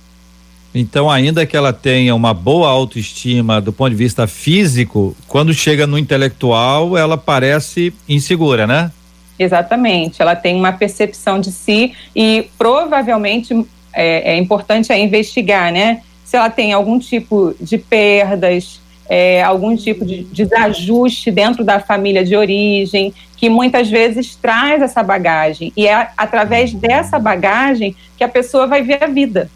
Então, 0.74 1.10
ainda 1.10 1.44
que 1.44 1.56
ela 1.56 1.72
tenha 1.72 2.14
uma 2.14 2.32
boa 2.32 2.68
autoestima 2.68 3.60
do 3.60 3.72
ponto 3.72 3.90
de 3.90 3.96
vista 3.96 4.26
físico, 4.26 5.16
quando 5.26 5.52
chega 5.52 5.86
no 5.86 5.98
intelectual, 5.98 6.96
ela 6.96 7.18
parece 7.18 7.92
insegura, 8.08 8.66
né? 8.66 8.90
Exatamente, 9.38 10.22
ela 10.22 10.36
tem 10.36 10.54
uma 10.54 10.72
percepção 10.72 11.40
de 11.40 11.50
si 11.50 11.92
e 12.14 12.48
provavelmente 12.56 13.66
é, 13.92 14.34
é 14.34 14.38
importante 14.38 14.92
é 14.92 14.98
investigar, 14.98 15.72
né? 15.72 16.02
Se 16.24 16.36
ela 16.36 16.48
tem 16.48 16.72
algum 16.72 16.98
tipo 16.98 17.54
de 17.60 17.76
perdas, 17.76 18.80
é, 19.14 19.42
algum 19.42 19.76
tipo 19.76 20.06
de 20.06 20.22
desajuste 20.22 21.30
dentro 21.30 21.62
da 21.62 21.78
família 21.78 22.24
de 22.24 22.34
origem, 22.34 23.12
que 23.36 23.50
muitas 23.50 23.90
vezes 23.90 24.34
traz 24.34 24.80
essa 24.80 25.02
bagagem. 25.02 25.70
E 25.76 25.86
é 25.86 26.08
através 26.16 26.72
dessa 26.72 27.18
bagagem 27.18 27.94
que 28.16 28.24
a 28.24 28.28
pessoa 28.28 28.66
vai 28.66 28.80
ver 28.80 29.04
a 29.04 29.06
vida. 29.06 29.50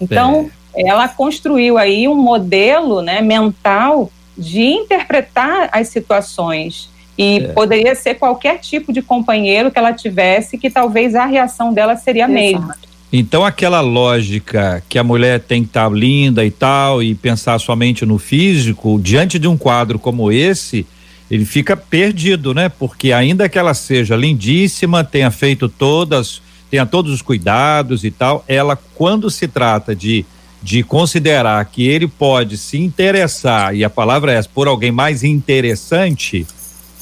Então, 0.00 0.50
é. 0.74 0.88
ela 0.88 1.08
construiu 1.08 1.78
aí 1.78 2.08
um 2.08 2.16
modelo 2.16 3.00
né, 3.00 3.20
mental 3.20 4.10
de 4.36 4.64
interpretar 4.64 5.68
as 5.70 5.86
situações. 5.86 6.90
E 7.16 7.44
é. 7.44 7.48
poderia 7.52 7.94
ser 7.94 8.16
qualquer 8.16 8.58
tipo 8.58 8.92
de 8.92 9.02
companheiro 9.02 9.70
que 9.70 9.78
ela 9.78 9.92
tivesse, 9.92 10.58
que 10.58 10.68
talvez 10.68 11.14
a 11.14 11.26
reação 11.26 11.72
dela 11.72 11.94
seria 11.94 12.24
a 12.24 12.28
mesma. 12.28 12.76
Então 13.12 13.44
aquela 13.44 13.80
lógica 13.80 14.82
que 14.88 14.98
a 14.98 15.04
mulher 15.04 15.40
tem 15.40 15.62
que 15.62 15.70
estar 15.70 15.88
tá 15.88 15.94
linda 15.94 16.44
e 16.44 16.50
tal 16.50 17.02
e 17.02 17.14
pensar 17.14 17.58
somente 17.58 18.06
no 18.06 18.18
físico, 18.18 19.00
diante 19.02 19.38
de 19.38 19.48
um 19.48 19.56
quadro 19.56 19.98
como 19.98 20.30
esse, 20.30 20.86
ele 21.28 21.44
fica 21.44 21.76
perdido, 21.76 22.54
né? 22.54 22.68
Porque 22.68 23.12
ainda 23.12 23.48
que 23.48 23.58
ela 23.58 23.74
seja 23.74 24.14
lindíssima, 24.16 25.02
tenha 25.02 25.30
feito 25.30 25.68
todas, 25.68 26.40
tenha 26.70 26.86
todos 26.86 27.12
os 27.12 27.22
cuidados 27.22 28.04
e 28.04 28.10
tal, 28.10 28.44
ela 28.46 28.76
quando 28.94 29.28
se 29.28 29.48
trata 29.48 29.94
de 29.94 30.24
de 30.62 30.82
considerar 30.82 31.64
que 31.64 31.86
ele 31.88 32.06
pode 32.06 32.58
se 32.58 32.78
interessar, 32.78 33.74
e 33.74 33.82
a 33.82 33.90
palavra 33.90 34.32
é 34.32 34.36
essa, 34.36 34.48
por 34.52 34.68
alguém 34.68 34.92
mais 34.92 35.24
interessante 35.24 36.46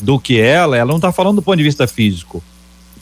do 0.00 0.18
que 0.18 0.38
ela, 0.38 0.76
ela 0.76 0.88
não 0.88 0.96
está 0.96 1.10
falando 1.10 1.36
do 1.36 1.42
ponto 1.42 1.56
de 1.56 1.64
vista 1.64 1.86
físico. 1.86 2.42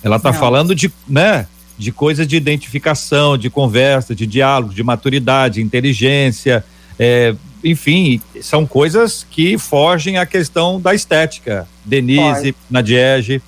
Ela 0.02 0.16
está 0.16 0.32
falando 0.32 0.74
de, 0.74 0.90
né, 1.06 1.46
de 1.78 1.92
coisas 1.92 2.26
de 2.26 2.36
identificação, 2.36 3.36
de 3.36 3.50
conversa, 3.50 4.14
de 4.14 4.26
diálogo, 4.26 4.72
de 4.72 4.82
maturidade, 4.82 5.60
inteligência, 5.60 6.64
é, 6.98 7.34
enfim, 7.62 8.20
são 8.40 8.66
coisas 8.66 9.26
que 9.30 9.58
fogem 9.58 10.18
à 10.18 10.26
questão 10.26 10.80
da 10.80 10.94
estética, 10.94 11.68
Denise, 11.84 12.52
Pode. 12.52 12.56
Nadiege. 12.70 13.42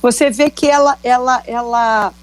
Você 0.00 0.30
vê 0.30 0.50
que 0.50 0.66
ela, 0.66 0.98
ela, 1.02 1.42
ela 1.46 2.14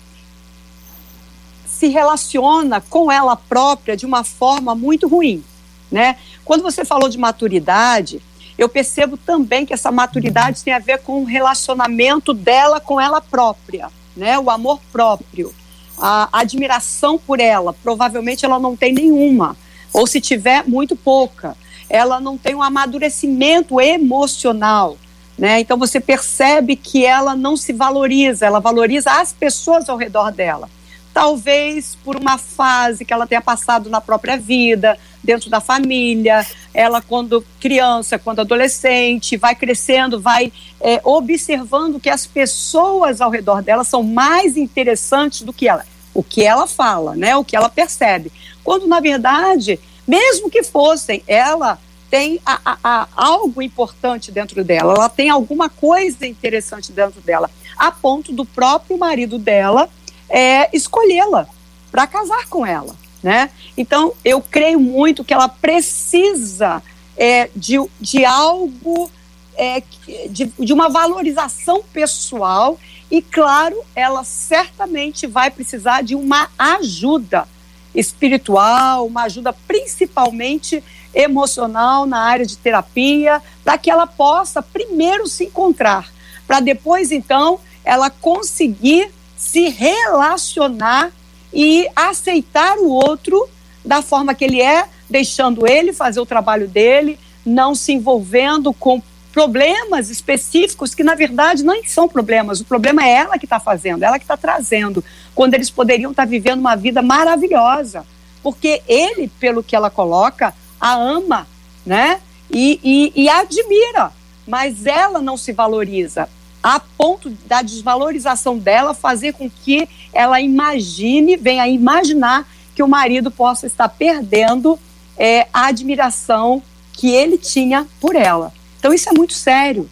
se 1.65 1.87
relaciona 1.87 2.81
com 2.81 3.11
ela 3.11 3.35
própria 3.35 3.97
de 3.97 4.05
uma 4.05 4.23
forma 4.23 4.75
muito 4.75 5.07
ruim, 5.07 5.43
né? 5.91 6.17
Quando 6.45 6.61
você 6.61 6.85
falou 6.85 7.09
de 7.09 7.17
maturidade, 7.17 8.21
eu 8.57 8.67
percebo 8.67 9.17
também 9.17 9.65
que 9.65 9.73
essa 9.73 9.91
maturidade 9.91 10.63
tem 10.63 10.73
a 10.73 10.79
ver 10.79 10.99
com 10.99 11.21
o 11.21 11.25
relacionamento 11.25 12.33
dela 12.33 12.79
com 12.79 12.99
ela 12.99 13.21
própria, 13.21 13.89
né? 14.19 14.37
O 14.37 14.49
amor 14.49 14.79
próprio, 14.91 15.53
a 15.97 16.29
admiração 16.31 17.17
por 17.17 17.39
ela. 17.39 17.73
Provavelmente 17.73 18.45
ela 18.45 18.59
não 18.59 18.75
tem 18.75 18.93
nenhuma, 18.93 19.57
ou 19.91 20.05
se 20.05 20.21
tiver, 20.21 20.67
muito 20.67 20.95
pouca. 20.95 21.57
Ela 21.89 22.19
não 22.19 22.37
tem 22.37 22.53
um 22.53 22.61
amadurecimento 22.61 23.81
emocional. 23.81 24.97
Né? 25.37 25.61
Então 25.61 25.77
você 25.77 25.99
percebe 25.99 26.75
que 26.75 27.05
ela 27.05 27.33
não 27.33 27.55
se 27.55 27.71
valoriza, 27.71 28.45
ela 28.45 28.59
valoriza 28.59 29.09
as 29.09 29.31
pessoas 29.31 29.87
ao 29.89 29.97
redor 29.97 30.31
dela 30.31 30.69
talvez 31.13 31.97
por 32.03 32.15
uma 32.15 32.37
fase 32.37 33.03
que 33.03 33.13
ela 33.13 33.27
tenha 33.27 33.41
passado 33.41 33.89
na 33.89 33.99
própria 33.99 34.37
vida, 34.37 34.97
dentro 35.23 35.49
da 35.49 35.59
família, 35.59 36.45
ela 36.73 37.01
quando 37.01 37.45
criança, 37.59 38.19
quando 38.19 38.39
adolescente, 38.39 39.37
vai 39.37 39.55
crescendo, 39.55 40.19
vai 40.19 40.51
é, 40.79 41.01
observando 41.03 41.99
que 41.99 42.09
as 42.09 42.25
pessoas 42.25 43.21
ao 43.21 43.29
redor 43.29 43.61
dela 43.61 43.83
são 43.83 44.03
mais 44.03 44.57
interessantes 44.57 45.41
do 45.41 45.53
que 45.53 45.67
ela, 45.67 45.85
o 46.13 46.23
que 46.23 46.43
ela 46.43 46.67
fala, 46.67 47.15
né, 47.15 47.35
o 47.35 47.43
que 47.43 47.55
ela 47.55 47.69
percebe, 47.69 48.31
quando 48.63 48.87
na 48.87 48.99
verdade, 48.99 49.79
mesmo 50.07 50.49
que 50.49 50.63
fossem, 50.63 51.23
ela 51.27 51.79
tem 52.09 52.41
a, 52.45 52.59
a, 52.65 52.77
a, 52.83 53.07
algo 53.15 53.61
importante 53.61 54.31
dentro 54.31 54.63
dela, 54.63 54.93
ela 54.93 55.09
tem 55.09 55.29
alguma 55.29 55.69
coisa 55.69 56.25
interessante 56.25 56.91
dentro 56.91 57.21
dela, 57.21 57.49
a 57.77 57.91
ponto 57.91 58.31
do 58.31 58.45
próprio 58.45 58.97
marido 58.97 59.37
dela 59.37 59.89
é, 60.27 60.75
escolhê-la 60.75 61.47
para 61.91 62.05
casar 62.07 62.47
com 62.47 62.65
ela, 62.65 62.95
né? 63.21 63.49
Então, 63.77 64.13
eu 64.23 64.41
creio 64.41 64.79
muito 64.79 65.23
que 65.23 65.33
ela 65.33 65.49
precisa 65.49 66.81
é, 67.17 67.49
de, 67.55 67.75
de 67.99 68.25
algo, 68.25 69.11
é, 69.55 69.83
de, 70.29 70.45
de 70.57 70.73
uma 70.73 70.89
valorização 70.89 71.83
pessoal 71.91 72.79
e, 73.11 73.21
claro, 73.21 73.75
ela 73.95 74.23
certamente 74.23 75.27
vai 75.27 75.49
precisar 75.49 76.01
de 76.01 76.15
uma 76.15 76.49
ajuda 76.57 77.47
espiritual, 77.93 79.07
uma 79.07 79.23
ajuda 79.23 79.51
principalmente 79.51 80.83
emocional 81.13 82.05
na 82.05 82.19
área 82.19 82.45
de 82.45 82.55
terapia, 82.57 83.41
para 83.63 83.77
que 83.77 83.89
ela 83.89 84.05
possa 84.05 84.61
primeiro 84.61 85.27
se 85.27 85.45
encontrar, 85.45 86.07
para 86.47 86.59
depois 86.59 87.11
então 87.11 87.59
ela 87.83 88.09
conseguir 88.09 89.09
se 89.35 89.69
relacionar 89.69 91.11
e 91.53 91.87
aceitar 91.95 92.77
o 92.77 92.89
outro 92.89 93.47
da 93.83 94.01
forma 94.01 94.35
que 94.35 94.45
ele 94.45 94.61
é, 94.61 94.85
deixando 95.09 95.67
ele 95.67 95.93
fazer 95.93 96.19
o 96.19 96.25
trabalho 96.25 96.67
dele, 96.67 97.17
não 97.45 97.73
se 97.73 97.93
envolvendo 97.93 98.73
com 98.73 99.01
problemas 99.31 100.09
específicos 100.09 100.93
que 100.93 101.03
na 101.03 101.15
verdade 101.15 101.63
não 101.63 101.83
são 101.85 102.07
problemas. 102.07 102.59
O 102.59 102.65
problema 102.65 103.03
é 103.05 103.11
ela 103.11 103.37
que 103.37 103.45
está 103.45 103.59
fazendo, 103.59 104.03
ela 104.03 104.19
que 104.19 104.25
está 104.25 104.37
trazendo, 104.37 105.03
quando 105.33 105.53
eles 105.53 105.69
poderiam 105.69 106.11
estar 106.11 106.23
tá 106.23 106.29
vivendo 106.29 106.59
uma 106.59 106.75
vida 106.75 107.01
maravilhosa, 107.01 108.05
porque 108.43 108.81
ele, 108.87 109.27
pelo 109.39 109.63
que 109.63 109.75
ela 109.75 109.89
coloca, 109.89 110.53
a 110.79 110.93
ama, 110.93 111.47
né? 111.85 112.19
E, 112.49 112.79
e, 112.83 113.23
e 113.23 113.29
admira, 113.29 114.11
mas 114.47 114.85
ela 114.85 115.21
não 115.21 115.37
se 115.37 115.51
valoriza 115.51 116.27
a 116.61 116.79
ponto 116.79 117.29
da 117.45 117.61
desvalorização 117.61 118.57
dela 118.57 118.93
fazer 118.93 119.33
com 119.33 119.49
que 119.49 119.87
ela 120.13 120.41
imagine, 120.41 121.37
venha 121.37 121.63
a 121.63 121.67
imaginar 121.67 122.47
que 122.75 122.83
o 122.83 122.87
marido 122.87 123.31
possa 123.31 123.67
estar 123.67 123.89
perdendo 123.89 124.79
é, 125.17 125.47
a 125.53 125.67
admiração 125.67 126.61
que 126.93 127.09
ele 127.11 127.37
tinha 127.37 127.87
por 127.99 128.15
ela. 128.15 128.53
Então 128.77 128.93
isso 128.93 129.09
é 129.09 129.13
muito 129.13 129.33
sério, 129.33 129.89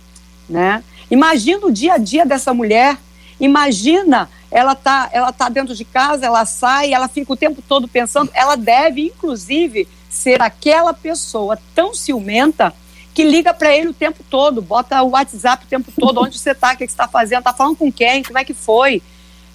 né? 0.50 0.84
Imagina 1.10 1.66
o 1.66 1.72
dia 1.72 1.94
a 1.94 1.98
dia 1.98 2.26
dessa 2.26 2.54
mulher, 2.54 2.98
imagina 3.40 4.30
ela 4.50 4.76
tá, 4.76 5.10
ela 5.12 5.32
tá 5.32 5.50
dentro 5.50 5.76
de 5.76 5.84
casa, 5.86 6.26
ela 6.26 6.46
sai, 6.46 6.94
ela 6.94 7.08
fica 7.08 7.34
o 7.34 7.38
tempo 7.38 7.62
todo 7.62 7.88
pensando, 7.88 8.32
ela 8.34 8.56
deve 8.56 9.02
inclusive 9.02 9.88
ser 10.10 10.42
aquela 10.42 10.94
pessoa 10.94 11.60
tão 11.76 11.94
ciumenta 11.94 12.74
que 13.18 13.24
liga 13.24 13.52
para 13.52 13.76
ele 13.76 13.88
o 13.88 13.94
tempo 13.96 14.24
todo, 14.30 14.62
bota 14.62 15.02
o 15.02 15.10
WhatsApp 15.10 15.66
o 15.66 15.68
tempo 15.68 15.92
todo, 16.00 16.22
onde 16.22 16.38
você 16.38 16.52
está, 16.52 16.74
o 16.74 16.78
que, 16.78 16.86
você 16.86 16.92
está 16.92 17.08
fazendo, 17.08 17.40
está 17.40 17.52
falando 17.52 17.76
com 17.76 17.92
quem, 17.92 18.22
como 18.22 18.38
é 18.38 18.46
que 18.46 18.54
foi. 18.54 19.02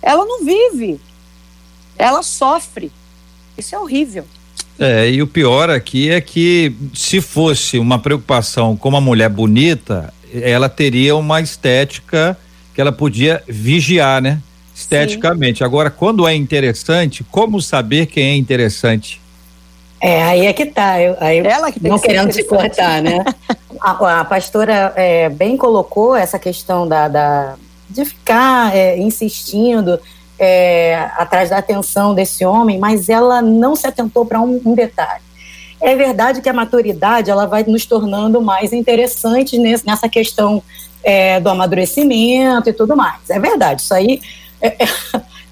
Ela 0.02 0.24
não 0.24 0.44
vive, 0.44 1.00
ela 1.96 2.24
sofre. 2.24 2.90
Isso 3.56 3.72
é 3.72 3.78
horrível. 3.78 4.26
É, 4.80 5.08
e 5.08 5.22
o 5.22 5.28
pior 5.28 5.70
aqui 5.70 6.10
é 6.10 6.20
que 6.20 6.74
se 6.92 7.20
fosse 7.20 7.78
uma 7.78 8.00
preocupação 8.00 8.76
com 8.76 8.88
uma 8.88 9.00
mulher 9.00 9.28
bonita, 9.28 10.12
ela 10.34 10.68
teria 10.68 11.14
uma 11.14 11.40
estética 11.40 12.36
que 12.74 12.80
ela 12.80 12.90
podia 12.90 13.44
vigiar, 13.46 14.20
né? 14.20 14.42
Esteticamente. 14.74 15.58
Sim. 15.58 15.64
Agora, 15.64 15.88
quando 15.88 16.26
é 16.26 16.34
interessante, 16.34 17.22
como 17.30 17.62
saber 17.62 18.06
quem 18.06 18.24
é 18.24 18.34
interessante? 18.34 19.21
É, 20.02 20.20
aí 20.24 20.46
é 20.46 20.52
que 20.52 20.66
tá. 20.66 21.00
Eu, 21.00 21.16
aí, 21.20 21.38
Ela 21.38 21.70
que 21.70 21.80
não 21.80 21.96
que 21.96 22.08
querendo 22.08 22.32
te 22.32 22.42
cortar, 22.42 23.00
né? 23.00 23.24
a, 23.80 24.20
a, 24.20 24.24
pastora 24.24 24.92
é, 24.96 25.28
bem 25.28 25.56
colocou 25.56 26.16
essa 26.16 26.40
questão 26.40 26.88
da, 26.88 27.06
da 27.06 27.54
de 27.88 28.04
ficar 28.04 28.74
é, 28.74 28.98
insistindo 28.98 30.00
é, 30.36 31.08
atrás 31.16 31.50
da 31.50 31.58
atenção 31.58 32.14
desse 32.14 32.44
homem, 32.44 32.80
mas 32.80 33.08
ela 33.08 33.40
não 33.40 33.76
se 33.76 33.86
atentou 33.86 34.26
para 34.26 34.40
um, 34.40 34.60
um, 34.64 34.74
detalhe. 34.74 35.22
É 35.80 35.94
verdade 35.94 36.40
que 36.40 36.48
a 36.48 36.52
maturidade 36.52 37.30
ela 37.30 37.46
vai 37.46 37.62
nos 37.62 37.86
tornando 37.86 38.42
mais 38.42 38.72
interessantes 38.72 39.56
nesse, 39.58 39.86
nessa 39.86 40.08
questão 40.08 40.60
é, 41.04 41.38
do 41.38 41.48
amadurecimento 41.48 42.68
e 42.68 42.72
tudo 42.72 42.96
mais. 42.96 43.30
É 43.30 43.38
verdade, 43.38 43.82
isso 43.82 43.94
aí 43.94 44.20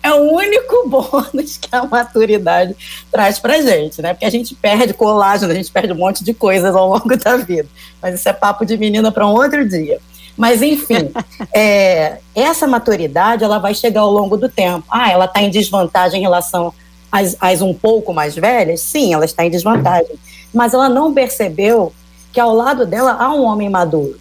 é, 0.02 0.12
o 0.12 0.32
único 0.32 0.88
bônus 0.88 1.58
que 1.58 1.68
a 1.72 1.84
maturidade 1.84 2.76
traz 3.10 3.38
pra 3.38 3.60
gente, 3.60 4.00
né? 4.00 4.14
Porque 4.14 4.24
a 4.24 4.30
gente 4.30 4.54
perde 4.54 4.94
colágeno, 4.94 5.52
a 5.52 5.54
gente 5.54 5.70
perde 5.70 5.92
um 5.92 5.96
monte 5.96 6.24
de 6.24 6.32
coisas 6.32 6.74
ao 6.74 6.88
longo 6.92 7.16
da 7.16 7.36
vida. 7.36 7.68
Mas 8.00 8.14
isso 8.14 8.28
é 8.28 8.32
papo 8.32 8.64
de 8.64 8.76
menina 8.76 9.12
para 9.12 9.26
um 9.26 9.32
outro 9.32 9.68
dia. 9.68 9.98
Mas, 10.36 10.62
enfim, 10.62 11.12
é, 11.54 12.18
essa 12.34 12.66
maturidade 12.66 13.44
ela 13.44 13.58
vai 13.58 13.74
chegar 13.74 14.00
ao 14.00 14.10
longo 14.10 14.36
do 14.36 14.48
tempo. 14.48 14.84
Ah, 14.90 15.10
ela 15.10 15.26
está 15.26 15.42
em 15.42 15.50
desvantagem 15.50 16.20
em 16.20 16.22
relação 16.22 16.72
às, 17.12 17.36
às 17.40 17.60
um 17.60 17.74
pouco 17.74 18.14
mais 18.14 18.34
velhas? 18.34 18.80
Sim, 18.80 19.12
ela 19.12 19.24
está 19.24 19.44
em 19.44 19.50
desvantagem. 19.50 20.18
Mas 20.52 20.72
ela 20.72 20.88
não 20.88 21.12
percebeu 21.12 21.92
que 22.32 22.40
ao 22.40 22.54
lado 22.54 22.86
dela 22.86 23.16
há 23.20 23.32
um 23.34 23.42
homem 23.42 23.68
maduro. 23.68 24.18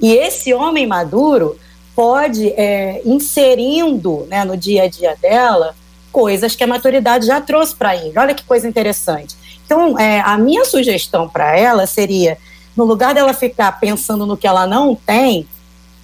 E 0.00 0.12
esse 0.12 0.52
homem 0.52 0.86
maduro 0.86 1.56
pode 1.96 2.48
é, 2.50 3.00
inserindo 3.06 4.26
né, 4.28 4.44
no 4.44 4.54
dia 4.54 4.82
a 4.82 4.86
dia 4.86 5.16
dela 5.16 5.74
coisas 6.12 6.54
que 6.54 6.62
a 6.62 6.66
maturidade 6.66 7.26
já 7.26 7.40
trouxe 7.40 7.74
para 7.74 7.96
ele. 7.96 8.18
Olha 8.18 8.34
que 8.34 8.44
coisa 8.44 8.68
interessante. 8.68 9.34
Então, 9.64 9.98
é, 9.98 10.20
a 10.20 10.38
minha 10.38 10.64
sugestão 10.64 11.28
para 11.28 11.58
ela 11.58 11.86
seria, 11.86 12.38
no 12.76 12.84
lugar 12.84 13.14
dela 13.14 13.32
ficar 13.32 13.80
pensando 13.80 14.26
no 14.26 14.36
que 14.36 14.46
ela 14.46 14.66
não 14.66 14.94
tem, 14.94 15.48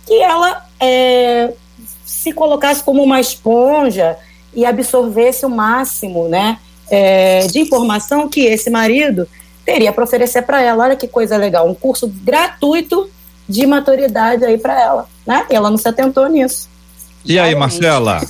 que 0.06 0.14
ela 0.14 0.66
é, 0.80 1.52
se 2.04 2.32
colocasse 2.32 2.82
como 2.82 3.02
uma 3.02 3.20
esponja 3.20 4.16
e 4.54 4.64
absorvesse 4.64 5.46
o 5.46 5.50
máximo 5.50 6.28
né, 6.28 6.58
é, 6.90 7.46
de 7.46 7.60
informação 7.60 8.28
que 8.28 8.40
esse 8.40 8.68
marido 8.68 9.28
teria 9.64 9.92
para 9.92 10.04
oferecer 10.04 10.42
para 10.42 10.60
ela. 10.60 10.84
Olha 10.84 10.96
que 10.96 11.06
coisa 11.06 11.36
legal, 11.36 11.68
um 11.68 11.74
curso 11.74 12.08
gratuito 12.08 13.08
de 13.52 13.66
maturidade 13.66 14.44
aí 14.46 14.56
para 14.56 14.80
ela, 14.80 15.06
né? 15.26 15.46
E 15.50 15.54
ela 15.54 15.70
não 15.70 15.76
se 15.76 15.86
atentou 15.86 16.26
nisso. 16.26 16.70
E 17.22 17.38
aí, 17.38 17.54
Marcela? 17.54 18.26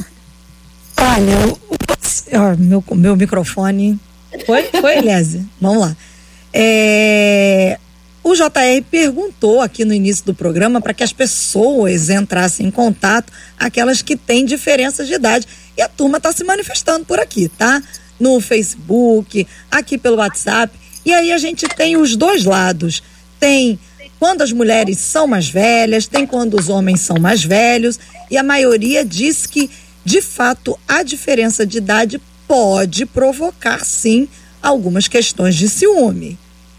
Olha, 0.99 2.57
meu, 2.59 2.85
meu 2.91 3.17
microfone. 3.17 3.99
Foi, 4.45 4.65
foi, 4.65 5.01
Lézia? 5.01 5.45
Vamos 5.61 5.83
lá. 5.83 5.97
É, 6.53 7.79
o 8.25 8.35
JR 8.35 8.83
perguntou 8.91 9.61
aqui 9.61 9.85
no 9.85 9.95
início 9.95 10.25
do 10.25 10.35
programa 10.35 10.81
para 10.81 10.93
que 10.93 11.05
as 11.05 11.13
pessoas 11.13 12.11
entrassem 12.11 12.67
em 12.67 12.71
contato, 12.71 13.33
aquelas 13.57 14.03
que 14.03 14.17
têm 14.17 14.45
diferença 14.45 15.05
de 15.05 15.15
idade. 15.15 15.47
E 15.77 15.83
a 15.83 15.89
turma 15.89 16.19
está 16.19 16.33
se 16.33 16.43
manifestando 16.43 17.05
por 17.05 17.21
aqui, 17.21 17.49
tá? 17.49 17.81
No 18.19 18.41
Facebook, 18.41 19.47
aqui 19.71 19.97
pelo 19.97 20.17
WhatsApp. 20.17 20.77
E 21.05 21.13
aí 21.13 21.31
a 21.31 21.39
gente 21.39 21.69
tem 21.69 21.97
os 21.97 22.17
dois 22.17 22.45
lados. 22.45 23.03
Tem 23.39 23.79
quando 24.23 24.43
as 24.43 24.53
mulheres 24.53 24.99
são 25.01 25.27
mais 25.27 25.49
velhas, 25.49 26.07
tem 26.07 26.25
quando 26.25 26.55
os 26.55 26.69
homens 26.69 27.01
são 27.01 27.19
mais 27.19 27.43
velhos, 27.45 27.99
e 28.31 28.37
a 28.37 28.43
maioria 28.45 29.05
diz 29.05 29.47
que, 29.47 29.69
de 30.05 30.23
fato, 30.23 30.79
a 30.87 31.03
diferença 31.03 31.67
de 31.67 31.79
idade 31.79 32.23
pode 32.47 33.05
provocar, 33.05 33.85
sim, 33.85 34.29
algumas 34.63 35.09
questões 35.09 35.57
de 35.57 35.69
ciúme. 35.69 36.39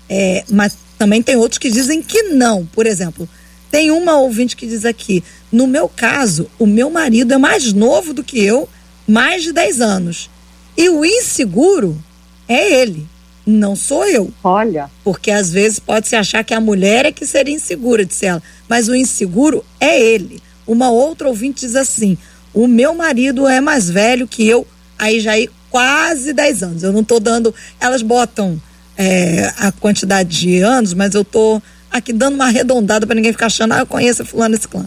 É, 0.09 0.45
mas 0.49 0.77
também 0.97 1.21
tem 1.21 1.35
outros 1.35 1.57
que 1.57 1.69
dizem 1.69 2.01
que 2.01 2.23
não. 2.23 2.65
Por 2.65 2.87
exemplo, 2.87 3.27
Tem 3.69 3.91
uma 3.91 4.17
ouvinte 4.19 4.55
que 4.55 4.65
diz 4.65 4.85
aqui: 4.85 5.21
no 5.51 5.67
meu 5.67 5.89
caso, 5.89 6.49
o 6.57 6.65
meu 6.65 6.89
marido 6.89 7.33
é 7.33 7.37
mais 7.37 7.73
novo 7.73 8.13
do 8.13 8.23
que 8.23 8.41
eu, 8.41 8.69
mais 9.05 9.43
de 9.43 9.51
10 9.51 9.81
anos. 9.81 10.29
E 10.77 10.87
o 10.87 11.03
inseguro 11.03 12.01
é 12.47 12.81
ele, 12.81 13.05
não 13.45 13.75
sou 13.75 14.05
eu. 14.05 14.31
Olha. 14.43 14.89
Porque 15.03 15.31
às 15.31 15.51
vezes 15.51 15.79
pode 15.79 16.07
se 16.07 16.15
achar 16.15 16.43
que 16.43 16.53
a 16.53 16.61
mulher 16.61 17.05
é 17.05 17.11
que 17.11 17.25
seria 17.25 17.53
insegura, 17.53 18.05
disse 18.05 18.25
ela. 18.25 18.41
Mas 18.67 18.87
o 18.87 18.95
inseguro 18.95 19.63
é 19.79 19.99
ele. 19.99 20.41
Uma 20.65 20.89
outra 20.89 21.27
ouvinte 21.27 21.65
diz 21.65 21.75
assim: 21.75 22.17
o 22.53 22.67
meu 22.67 22.93
marido 22.93 23.47
é 23.47 23.59
mais 23.59 23.89
velho 23.89 24.27
que 24.27 24.47
eu, 24.47 24.65
aí 24.97 25.19
já 25.19 25.37
é 25.37 25.47
quase 25.69 26.33
10 26.33 26.63
anos. 26.63 26.83
Eu 26.83 26.93
não 26.93 27.01
estou 27.01 27.19
dando. 27.19 27.53
Elas 27.79 28.01
botam 28.01 28.61
é, 28.97 29.51
a 29.57 29.71
quantidade 29.71 30.29
de 30.29 30.59
anos, 30.59 30.93
mas 30.93 31.15
eu 31.15 31.23
estou 31.23 31.61
aqui 31.91 32.13
dando 32.13 32.35
uma 32.35 32.45
arredondada 32.45 33.05
para 33.05 33.15
ninguém 33.15 33.31
ficar 33.31 33.47
achando, 33.47 33.73
ah, 33.73 33.79
eu 33.79 33.87
conheço 33.87 34.25
fulano 34.25 34.55
esse 34.55 34.67
clã. 34.67 34.85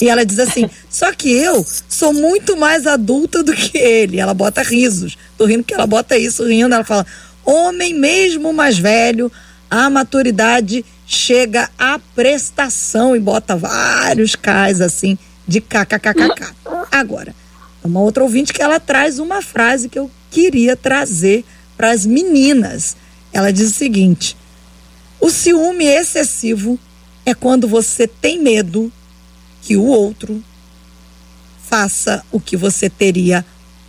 E 0.00 0.08
ela 0.08 0.24
diz 0.24 0.38
assim: 0.38 0.70
só 0.88 1.12
que 1.12 1.30
eu 1.30 1.66
sou 1.88 2.12
muito 2.12 2.56
mais 2.56 2.86
adulta 2.86 3.42
do 3.42 3.52
que 3.52 3.76
ele. 3.76 4.20
Ela 4.20 4.32
bota 4.32 4.62
risos. 4.62 5.18
Tô 5.36 5.44
rindo 5.44 5.64
que 5.64 5.74
ela 5.74 5.86
bota 5.86 6.16
isso 6.16 6.46
rindo. 6.46 6.72
Ela 6.72 6.84
fala: 6.84 7.04
homem 7.48 7.94
mesmo 7.94 8.52
mais 8.52 8.78
velho, 8.78 9.32
a 9.70 9.88
maturidade 9.88 10.84
chega 11.06 11.70
à 11.78 11.98
prestação 12.14 13.16
e 13.16 13.20
bota 13.20 13.56
vários 13.56 14.36
cais 14.36 14.80
assim 14.80 15.16
de 15.46 15.60
kkkk. 15.60 16.54
Agora, 16.90 17.34
uma 17.82 18.00
outra 18.00 18.22
ouvinte 18.22 18.52
que 18.52 18.62
ela 18.62 18.78
traz 18.78 19.18
uma 19.18 19.40
frase 19.40 19.88
que 19.88 19.98
eu 19.98 20.10
queria 20.30 20.76
trazer 20.76 21.44
para 21.76 21.90
as 21.90 22.04
meninas. 22.04 22.96
Ela 23.32 23.50
diz 23.50 23.70
o 23.70 23.74
seguinte: 23.74 24.36
o 25.18 25.30
ciúme 25.30 25.86
excessivo 25.86 26.78
é 27.24 27.34
quando 27.34 27.66
você 27.66 28.06
tem 28.06 28.42
medo 28.42 28.92
que 29.62 29.76
o 29.76 29.84
outro 29.84 30.42
faça 31.68 32.24
o 32.30 32.40
que 32.40 32.56
você 32.56 32.88
teria 32.88 33.44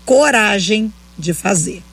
coragem 0.05 0.93
de 1.17 1.33
fazer. 1.33 1.83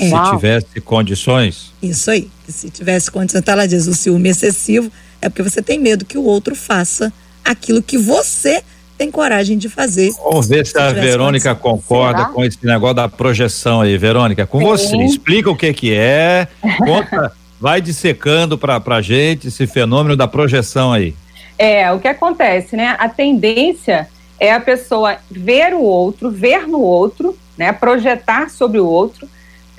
É. 0.00 0.08
Se 0.08 0.30
tivesse 0.30 0.80
condições? 0.80 1.72
Isso 1.82 2.10
aí. 2.10 2.30
Se 2.48 2.70
tivesse 2.70 3.10
condições, 3.10 3.42
então 3.42 3.52
ela 3.52 3.68
diz: 3.68 3.86
o 3.86 3.94
ciúme 3.94 4.30
excessivo 4.30 4.90
é 5.20 5.28
porque 5.28 5.42
você 5.42 5.60
tem 5.60 5.78
medo 5.78 6.04
que 6.04 6.16
o 6.16 6.24
outro 6.24 6.54
faça 6.54 7.12
aquilo 7.44 7.82
que 7.82 7.98
você 7.98 8.62
tem 8.96 9.10
coragem 9.10 9.56
de 9.56 9.68
fazer. 9.68 10.12
Vamos 10.22 10.46
ver 10.48 10.66
se, 10.66 10.72
se 10.72 10.78
a 10.78 10.92
Verônica 10.92 11.54
condição. 11.54 11.78
concorda 11.78 12.18
Será? 12.18 12.30
com 12.30 12.44
esse 12.44 12.58
negócio 12.64 12.96
da 12.96 13.08
projeção 13.08 13.80
aí, 13.80 13.96
Verônica. 13.96 14.46
Com 14.46 14.58
Sim. 14.58 14.64
você, 14.64 14.96
explica 14.98 15.50
o 15.50 15.56
que 15.56 15.72
que 15.72 15.94
é, 15.94 16.48
conta 16.78 17.32
vai 17.60 17.80
dissecando 17.80 18.56
para 18.56 18.82
a 18.86 19.02
gente 19.02 19.48
esse 19.48 19.66
fenômeno 19.66 20.16
da 20.16 20.26
projeção 20.26 20.92
aí. 20.92 21.14
É, 21.58 21.90
o 21.92 21.98
que 21.98 22.08
acontece, 22.08 22.74
né? 22.74 22.96
A 22.98 23.08
tendência 23.08 24.08
é 24.38 24.52
a 24.52 24.60
pessoa 24.60 25.16
ver 25.30 25.74
o 25.74 25.82
outro, 25.82 26.30
ver 26.30 26.66
no 26.66 26.80
outro, 26.80 27.36
né? 27.56 27.72
Projetar 27.72 28.48
sobre 28.48 28.80
o 28.80 28.86
outro 28.86 29.28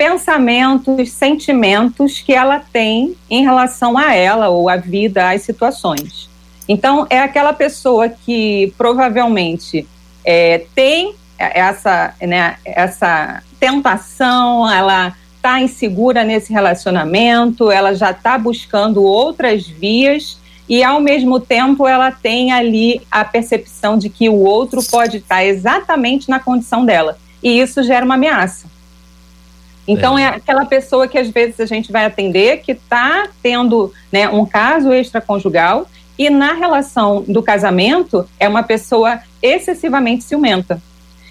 pensamentos, 0.02 1.12
sentimentos 1.12 2.18
que 2.18 2.32
ela 2.32 2.58
tem 2.58 3.14
em 3.30 3.44
relação 3.44 3.96
a 3.96 4.12
ela 4.12 4.48
ou 4.48 4.68
à 4.68 4.76
vida, 4.76 5.30
às 5.30 5.42
situações. 5.42 6.28
Então, 6.68 7.06
é 7.08 7.20
aquela 7.20 7.52
pessoa 7.52 8.08
que 8.08 8.74
provavelmente 8.76 9.86
é, 10.24 10.64
tem 10.74 11.14
essa, 11.38 12.14
né, 12.20 12.56
essa 12.64 13.44
tentação, 13.60 14.68
ela 14.68 15.14
está 15.36 15.60
insegura 15.60 16.24
nesse 16.24 16.52
relacionamento, 16.52 17.70
ela 17.70 17.94
já 17.94 18.10
está 18.10 18.36
buscando 18.36 19.04
outras 19.04 19.68
vias 19.68 20.36
e 20.68 20.82
ao 20.82 21.00
mesmo 21.00 21.38
tempo 21.38 21.86
ela 21.86 22.10
tem 22.10 22.50
ali 22.50 23.00
a 23.08 23.24
percepção 23.24 23.96
de 23.96 24.08
que 24.08 24.28
o 24.28 24.34
outro 24.34 24.82
pode 24.90 25.18
estar 25.18 25.36
tá 25.36 25.44
exatamente 25.44 26.28
na 26.28 26.40
condição 26.40 26.84
dela 26.84 27.16
e 27.40 27.60
isso 27.60 27.84
gera 27.84 28.04
uma 28.04 28.14
ameaça. 28.14 28.66
Então 29.86 30.18
é. 30.18 30.22
é 30.22 30.26
aquela 30.26 30.64
pessoa 30.64 31.08
que 31.08 31.18
às 31.18 31.28
vezes 31.28 31.60
a 31.60 31.66
gente 31.66 31.90
vai 31.90 32.04
atender 32.04 32.58
que 32.58 32.72
está 32.72 33.28
tendo 33.42 33.92
né, 34.10 34.28
um 34.28 34.44
caso 34.46 34.92
extraconjugal 34.92 35.86
e 36.18 36.30
na 36.30 36.52
relação 36.52 37.24
do 37.26 37.42
casamento 37.42 38.28
é 38.38 38.48
uma 38.48 38.62
pessoa 38.62 39.20
excessivamente 39.42 40.24
ciumenta. 40.24 40.80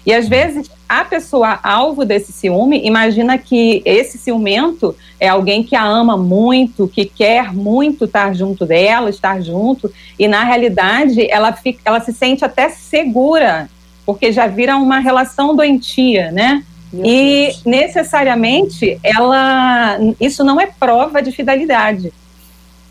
E 0.04 0.12
às 0.12 0.28
vezes 0.28 0.68
a 0.88 1.04
pessoa 1.04 1.60
alvo 1.62 2.04
desse 2.04 2.32
ciúme 2.32 2.84
imagina 2.84 3.38
que 3.38 3.80
esse 3.84 4.18
ciumento 4.18 4.94
é 5.18 5.28
alguém 5.28 5.62
que 5.62 5.76
a 5.76 5.84
ama 5.84 6.16
muito, 6.16 6.88
que 6.88 7.04
quer 7.04 7.52
muito 7.52 8.04
estar 8.04 8.34
junto 8.34 8.66
dela, 8.66 9.08
estar 9.08 9.40
junto, 9.40 9.90
e 10.18 10.26
na 10.26 10.42
realidade 10.42 11.30
ela, 11.30 11.52
fica, 11.52 11.80
ela 11.84 12.00
se 12.00 12.12
sente 12.12 12.44
até 12.44 12.68
segura, 12.68 13.70
porque 14.04 14.32
já 14.32 14.48
vira 14.48 14.76
uma 14.76 14.98
relação 14.98 15.54
doentia, 15.54 16.32
né? 16.32 16.64
Meu 16.92 17.06
e 17.06 17.46
Deus. 17.46 17.64
necessariamente 17.64 18.98
ela 19.02 19.98
isso 20.20 20.44
não 20.44 20.60
é 20.60 20.66
prova 20.66 21.22
de 21.22 21.32
fidelidade. 21.32 22.12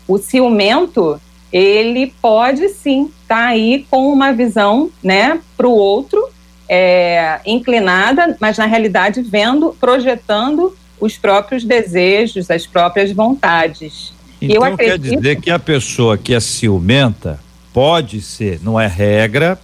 O 0.08 0.18
ciumento 0.18 1.20
ele 1.52 2.12
pode 2.20 2.68
sim 2.70 3.10
estar 3.22 3.36
tá 3.36 3.46
aí 3.46 3.86
com 3.90 4.10
uma 4.10 4.32
visão, 4.32 4.90
né, 5.02 5.38
para 5.56 5.68
o 5.68 5.72
outro 5.72 6.28
é, 6.68 7.40
inclinada, 7.44 8.36
mas 8.40 8.56
na 8.56 8.64
realidade 8.64 9.20
vendo, 9.20 9.76
projetando 9.78 10.74
os 10.98 11.18
próprios 11.18 11.64
desejos, 11.64 12.50
as 12.50 12.66
próprias 12.66 13.12
vontades. 13.12 14.12
Então 14.40 14.56
eu 14.56 14.64
acredito... 14.64 15.02
quer 15.02 15.16
dizer 15.16 15.40
que 15.40 15.50
a 15.50 15.58
pessoa 15.58 16.16
que 16.16 16.32
é 16.32 16.40
ciumenta 16.40 17.38
pode 17.72 18.20
ser, 18.20 18.60
não 18.62 18.80
é 18.80 18.86
regra. 18.86 19.58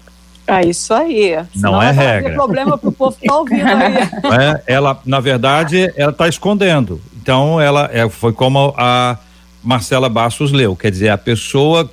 É 0.48 0.66
isso 0.66 0.94
aí. 0.94 1.38
Senão 1.54 1.72
não 1.72 1.82
é 1.82 1.90
regra. 1.90 2.32
problema 2.32 2.78
para 2.78 2.88
o 2.88 2.92
povo 2.92 3.14
que 3.16 3.26
está 3.26 3.37
ouvindo 3.37 3.66
aí. 3.66 3.94
É, 4.40 4.62
ela, 4.74 4.98
na 5.04 5.20
verdade, 5.20 5.92
ela 5.94 6.11
está 6.11 6.26
escondendo. 6.26 7.00
Então, 7.20 7.61
ela 7.61 7.90
é, 7.92 8.08
foi 8.08 8.32
como 8.32 8.74
a 8.76 9.18
Marcela 9.62 10.08
Bastos 10.08 10.50
leu. 10.50 10.74
Quer 10.74 10.90
dizer, 10.90 11.11
a 11.11 11.18
pessoa 11.18 11.90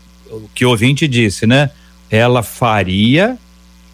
que 0.53 0.65
o 0.65 0.69
ouvinte 0.69 1.07
disse, 1.07 1.45
né? 1.45 1.69
Ela 2.09 2.41
faria 2.41 3.37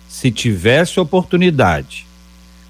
se 0.07 0.29
tivesse 0.29 0.99
oportunidade. 0.99 2.05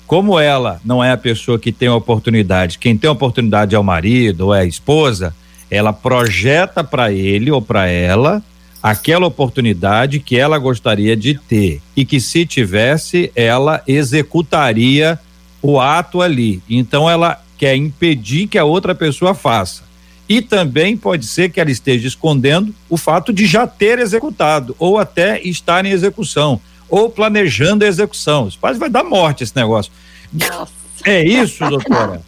Como 0.07 0.39
ela 0.39 0.79
não 0.85 1.03
é 1.03 1.11
a 1.11 1.17
pessoa 1.17 1.57
que 1.57 1.71
tem 1.71 1.89
oportunidade, 1.89 2.77
quem 2.77 2.97
tem 2.97 3.09
oportunidade 3.09 3.75
é 3.75 3.79
o 3.79 3.83
marido 3.83 4.47
ou 4.47 4.53
é 4.53 4.61
a 4.61 4.65
esposa, 4.65 5.33
ela 5.69 5.91
projeta 5.91 6.83
para 6.83 7.11
ele 7.11 7.49
ou 7.49 7.61
para 7.61 7.87
ela 7.87 8.43
aquela 8.81 9.27
oportunidade 9.27 10.19
que 10.19 10.37
ela 10.37 10.57
gostaria 10.57 11.15
de 11.15 11.37
ter 11.37 11.81
e 11.95 12.03
que 12.03 12.19
se 12.19 12.45
tivesse 12.45 13.31
ela 13.35 13.83
executaria 13.87 15.19
o 15.61 15.79
ato 15.79 16.21
ali. 16.21 16.61
Então 16.69 17.09
ela 17.09 17.41
quer 17.57 17.75
impedir 17.75 18.47
que 18.47 18.57
a 18.57 18.65
outra 18.65 18.95
pessoa 18.95 19.33
faça. 19.33 19.83
E 20.27 20.41
também 20.41 20.95
pode 20.95 21.25
ser 21.25 21.51
que 21.51 21.59
ela 21.59 21.69
esteja 21.69 22.07
escondendo 22.07 22.73
o 22.89 22.97
fato 22.97 23.33
de 23.33 23.45
já 23.45 23.67
ter 23.67 23.99
executado 23.99 24.75
ou 24.79 24.97
até 24.97 25.41
estar 25.41 25.85
em 25.85 25.89
execução 25.89 26.59
ou 26.89 27.09
planejando 27.09 27.85
a 27.85 27.87
execução. 27.87 28.47
Isso 28.47 28.57
quase 28.59 28.79
vai 28.79 28.89
dar 28.89 29.03
morte 29.03 29.43
esse 29.43 29.55
negócio. 29.55 29.91
Nossa. 30.33 30.71
É 31.03 31.23
isso, 31.23 31.67
doutora? 31.67 32.21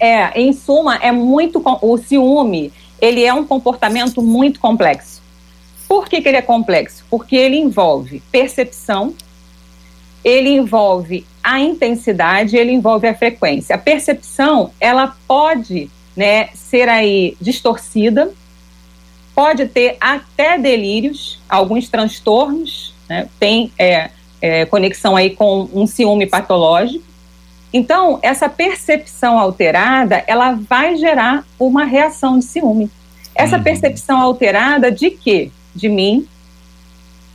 É, 0.00 0.40
em 0.40 0.52
suma, 0.52 0.96
é 0.96 1.12
muito 1.12 1.62
o 1.82 1.98
ciúme, 1.98 2.72
ele 3.00 3.22
é 3.24 3.32
um 3.32 3.44
comportamento 3.44 4.22
muito 4.22 4.58
complexo. 4.58 5.13
Por 5.88 6.08
que, 6.08 6.20
que 6.20 6.28
ele 6.28 6.36
é 6.36 6.42
complexo? 6.42 7.04
Porque 7.10 7.36
ele 7.36 7.56
envolve 7.56 8.22
percepção, 8.32 9.14
ele 10.24 10.50
envolve 10.50 11.26
a 11.42 11.60
intensidade, 11.60 12.56
ele 12.56 12.72
envolve 12.72 13.06
a 13.06 13.14
frequência. 13.14 13.76
A 13.76 13.78
percepção, 13.78 14.70
ela 14.80 15.14
pode, 15.28 15.90
né, 16.16 16.48
ser 16.54 16.88
aí 16.88 17.36
distorcida, 17.40 18.32
pode 19.34 19.66
ter 19.66 19.96
até 20.00 20.56
delírios, 20.56 21.40
alguns 21.48 21.88
transtornos, 21.88 22.94
né? 23.08 23.28
tem 23.38 23.70
é, 23.78 24.10
é, 24.40 24.64
conexão 24.64 25.16
aí 25.16 25.30
com 25.30 25.68
um 25.72 25.86
ciúme 25.86 26.26
patológico. 26.26 27.04
Então, 27.72 28.20
essa 28.22 28.48
percepção 28.48 29.38
alterada, 29.38 30.22
ela 30.26 30.52
vai 30.52 30.96
gerar 30.96 31.44
uma 31.58 31.84
reação 31.84 32.38
de 32.38 32.44
ciúme. 32.44 32.90
Essa 33.34 33.56
uhum. 33.56 33.64
percepção 33.64 34.20
alterada 34.20 34.92
de 34.92 35.10
quê? 35.10 35.50
De 35.74 35.88
mim, 35.88 36.26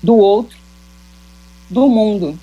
do 0.01 0.15
outro, 0.15 0.57
do 1.69 1.87
mundo. 1.87 2.37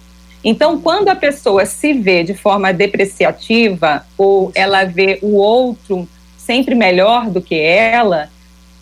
Então, 0.44 0.80
quando 0.80 1.09
a 1.09 1.16
pessoa 1.16 1.66
se 1.66 1.92
vê 1.92 2.22
de 2.22 2.35
forma 2.35 2.72
depreciativa, 2.72 4.06
ou 4.16 4.52
ela 4.54 4.85
vê 4.85 5.18
o 5.22 5.35
outro 5.35 6.09
sempre 6.37 6.74
melhor 6.74 7.28
do 7.28 7.42
que 7.42 7.56
ela, 7.56 8.30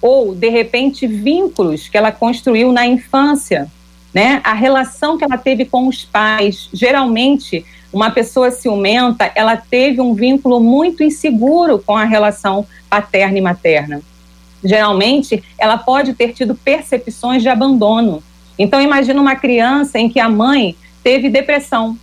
ou, 0.02 0.34
de 0.34 0.50
repente, 0.50 1.06
vínculos 1.06 1.88
que 1.88 1.96
ela 1.96 2.12
construiu 2.12 2.70
na 2.70 2.86
infância, 2.86 3.70
né? 4.12 4.40
A 4.44 4.52
relação 4.52 5.16
que 5.16 5.24
ela 5.24 5.38
teve 5.38 5.64
com 5.64 5.88
os 5.88 6.04
pais, 6.04 6.68
geralmente 6.72 7.64
uma 7.90 8.10
pessoa 8.10 8.50
ciumenta, 8.50 9.32
ela 9.34 9.56
teve 9.56 10.00
um 10.00 10.14
vínculo 10.14 10.60
muito 10.60 11.02
inseguro 11.02 11.78
com 11.78 11.96
a 11.96 12.04
relação 12.04 12.66
paterna 12.90 13.38
e 13.38 13.40
materna. 13.40 14.02
Geralmente, 14.64 15.42
ela 15.58 15.76
pode 15.76 16.14
ter 16.14 16.32
tido 16.32 16.54
percepções 16.54 17.42
de 17.42 17.48
abandono. 17.48 18.22
Então, 18.58 18.80
imagina 18.80 19.20
uma 19.20 19.36
criança 19.36 19.98
em 19.98 20.08
que 20.08 20.18
a 20.18 20.28
mãe 20.28 20.76
teve 21.02 21.28
depressão 21.28 21.98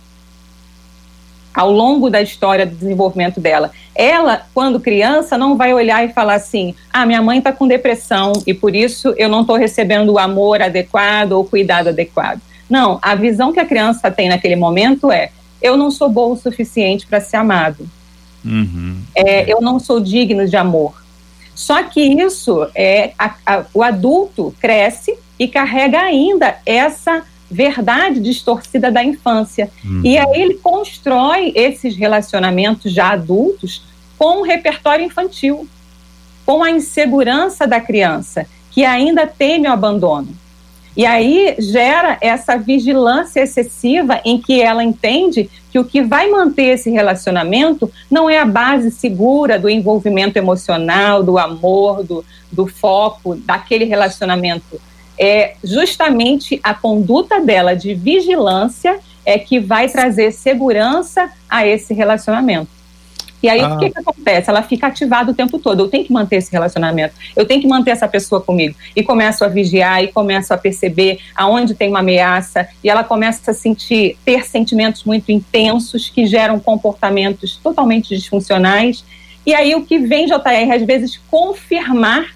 ao 1.54 1.70
longo 1.70 2.08
da 2.08 2.22
história 2.22 2.64
do 2.64 2.74
desenvolvimento 2.74 3.40
dela. 3.40 3.70
Ela, 3.94 4.46
quando 4.54 4.80
criança, 4.80 5.36
não 5.36 5.56
vai 5.56 5.74
olhar 5.74 6.04
e 6.04 6.12
falar 6.12 6.34
assim: 6.34 6.74
ah, 6.92 7.04
minha 7.04 7.20
mãe 7.20 7.38
está 7.38 7.52
com 7.52 7.68
depressão 7.68 8.32
e 8.46 8.54
por 8.54 8.74
isso 8.74 9.14
eu 9.18 9.28
não 9.28 9.42
estou 9.42 9.56
recebendo 9.56 10.10
o 10.12 10.18
amor 10.18 10.62
adequado 10.62 11.32
ou 11.32 11.42
o 11.42 11.48
cuidado 11.48 11.88
adequado. 11.88 12.40
Não, 12.68 12.98
a 13.02 13.14
visão 13.14 13.52
que 13.52 13.60
a 13.60 13.66
criança 13.66 14.10
tem 14.10 14.28
naquele 14.28 14.56
momento 14.56 15.12
é: 15.12 15.30
eu 15.60 15.76
não 15.76 15.90
sou 15.90 16.08
bom 16.08 16.32
o 16.32 16.36
suficiente 16.36 17.06
para 17.06 17.20
ser 17.20 17.36
amado. 17.36 17.88
Uhum. 18.44 18.96
É, 19.14 19.52
eu 19.52 19.60
não 19.60 19.78
sou 19.78 20.00
digno 20.00 20.48
de 20.48 20.56
amor. 20.56 21.02
Só 21.54 21.82
que 21.82 22.00
isso 22.00 22.66
é 22.74 23.12
a, 23.18 23.34
a, 23.44 23.64
o 23.74 23.82
adulto 23.82 24.54
cresce 24.60 25.16
e 25.38 25.46
carrega 25.46 26.00
ainda 26.00 26.56
essa 26.64 27.22
verdade 27.50 28.20
distorcida 28.20 28.90
da 28.90 29.04
infância. 29.04 29.70
Uhum. 29.84 30.00
E 30.02 30.16
aí 30.16 30.40
ele 30.40 30.54
constrói 30.54 31.52
esses 31.54 31.94
relacionamentos 31.96 32.92
já 32.92 33.10
adultos 33.10 33.82
com 34.18 34.40
um 34.40 34.42
repertório 34.42 35.04
infantil, 35.04 35.68
com 36.46 36.62
a 36.62 36.70
insegurança 36.70 37.66
da 37.66 37.80
criança, 37.80 38.46
que 38.70 38.84
ainda 38.84 39.26
teme 39.26 39.68
o 39.68 39.72
abandono. 39.72 40.28
E 40.96 41.06
aí 41.06 41.56
gera 41.58 42.18
essa 42.20 42.56
vigilância 42.56 43.40
excessiva 43.40 44.20
em 44.24 44.38
que 44.40 44.60
ela 44.60 44.84
entende 44.84 45.48
que 45.70 45.78
o 45.78 45.84
que 45.84 46.02
vai 46.02 46.28
manter 46.28 46.74
esse 46.74 46.90
relacionamento 46.90 47.90
não 48.10 48.28
é 48.28 48.38
a 48.38 48.44
base 48.44 48.90
segura 48.90 49.58
do 49.58 49.70
envolvimento 49.70 50.36
emocional, 50.36 51.22
do 51.22 51.38
amor, 51.38 52.04
do, 52.04 52.24
do 52.50 52.66
foco 52.66 53.34
daquele 53.34 53.86
relacionamento. 53.86 54.78
É 55.18 55.54
justamente 55.64 56.60
a 56.62 56.74
conduta 56.74 57.40
dela 57.40 57.74
de 57.74 57.94
vigilância 57.94 58.98
é 59.24 59.38
que 59.38 59.58
vai 59.58 59.88
trazer 59.88 60.32
segurança 60.32 61.30
a 61.48 61.66
esse 61.66 61.94
relacionamento. 61.94 62.81
E 63.42 63.48
aí, 63.48 63.60
ah. 63.60 63.74
o 63.74 63.78
que, 63.78 63.90
que 63.90 63.98
acontece? 63.98 64.48
Ela 64.48 64.62
fica 64.62 64.86
ativada 64.86 65.30
o 65.30 65.34
tempo 65.34 65.58
todo. 65.58 65.80
Eu 65.80 65.88
tenho 65.88 66.04
que 66.04 66.12
manter 66.12 66.36
esse 66.36 66.52
relacionamento, 66.52 67.14
eu 67.34 67.44
tenho 67.44 67.60
que 67.60 67.66
manter 67.66 67.90
essa 67.90 68.06
pessoa 68.06 68.40
comigo. 68.40 68.74
E 68.94 69.02
começo 69.02 69.44
a 69.44 69.48
vigiar, 69.48 70.02
e 70.02 70.08
começo 70.08 70.54
a 70.54 70.56
perceber 70.56 71.18
aonde 71.34 71.74
tem 71.74 71.88
uma 71.88 71.98
ameaça, 71.98 72.68
e 72.82 72.88
ela 72.88 73.02
começa 73.02 73.50
a 73.50 73.54
sentir, 73.54 74.16
ter 74.24 74.46
sentimentos 74.46 75.04
muito 75.04 75.32
intensos 75.32 76.08
que 76.08 76.26
geram 76.26 76.60
comportamentos 76.60 77.58
totalmente 77.62 78.14
disfuncionais. 78.14 79.04
E 79.44 79.54
aí, 79.54 79.74
o 79.74 79.84
que 79.84 79.98
vem, 79.98 80.26
JR, 80.26 80.72
às 80.72 80.82
vezes, 80.82 81.20
confirmar 81.28 82.26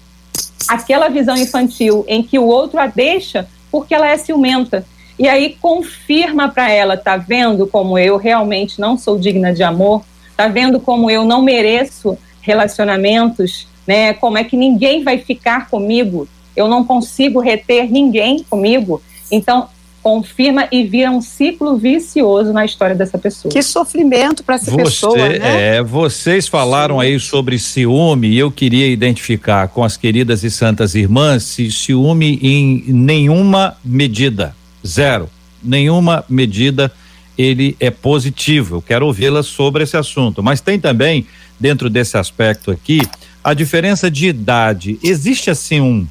aquela 0.67 1.07
visão 1.07 1.37
infantil 1.37 2.03
em 2.07 2.21
que 2.21 2.37
o 2.37 2.45
outro 2.45 2.79
a 2.79 2.87
deixa 2.87 3.47
porque 3.71 3.93
ela 3.93 4.07
é 4.07 4.17
ciumenta. 4.17 4.85
E 5.19 5.27
aí 5.27 5.57
confirma 5.59 6.49
para 6.49 6.71
ela, 6.71 6.95
tá 6.95 7.17
vendo 7.17 7.65
como 7.65 7.97
eu 7.97 8.17
realmente 8.17 8.79
não 8.79 8.97
sou 8.97 9.17
digna 9.17 9.53
de 9.53 9.63
amor, 9.63 10.03
Tá 10.37 10.47
vendo 10.47 10.79
como 10.79 11.09
eu 11.09 11.25
não 11.25 11.41
mereço 11.41 12.17
relacionamentos, 12.39 13.67
né? 13.87 14.13
Como 14.13 14.37
é 14.37 14.43
que 14.43 14.55
ninguém 14.55 15.03
vai 15.03 15.17
ficar 15.17 15.67
comigo? 15.67 16.27
Eu 16.55 16.67
não 16.67 16.83
consigo 16.83 17.39
reter 17.39 17.91
ninguém 17.91 18.43
comigo. 18.43 19.01
Então, 19.31 19.67
confirma 20.07 20.69
e 20.71 20.83
vira 20.83 21.11
um 21.11 21.19
ciclo 21.19 21.75
vicioso 21.75 22.53
na 22.53 22.63
história 22.63 22.95
dessa 22.95 23.17
pessoa. 23.17 23.51
Que 23.51 23.61
sofrimento 23.61 24.41
para 24.41 24.55
essa 24.55 24.71
Você, 24.71 24.77
pessoa, 24.77 25.17
né? 25.17 25.75
É, 25.77 25.83
vocês 25.83 26.47
falaram 26.47 26.99
Sim. 26.99 27.05
aí 27.05 27.19
sobre 27.19 27.59
ciúme 27.59 28.29
e 28.29 28.37
eu 28.37 28.49
queria 28.49 28.87
identificar 28.87 29.67
com 29.67 29.83
as 29.83 29.97
queridas 29.97 30.43
e 30.43 30.49
santas 30.49 30.95
irmãs 30.95 31.43
se 31.43 31.69
ciúme 31.69 32.39
em 32.41 32.85
nenhuma 32.87 33.75
medida, 33.83 34.55
zero, 34.85 35.29
nenhuma 35.61 36.23
medida 36.29 36.89
ele 37.37 37.75
é 37.79 37.91
positivo. 37.91 38.77
Eu 38.77 38.81
quero 38.81 39.05
ouvi-la 39.05 39.43
sobre 39.43 39.83
esse 39.83 39.95
assunto. 39.95 40.41
Mas 40.41 40.59
tem 40.59 40.79
também, 40.79 41.27
dentro 41.59 41.89
desse 41.89 42.17
aspecto 42.17 42.71
aqui, 42.71 43.01
a 43.43 43.53
diferença 43.53 44.09
de 44.09 44.27
idade. 44.27 44.99
Existe 45.03 45.49
assim 45.49 45.79
um 45.79 46.07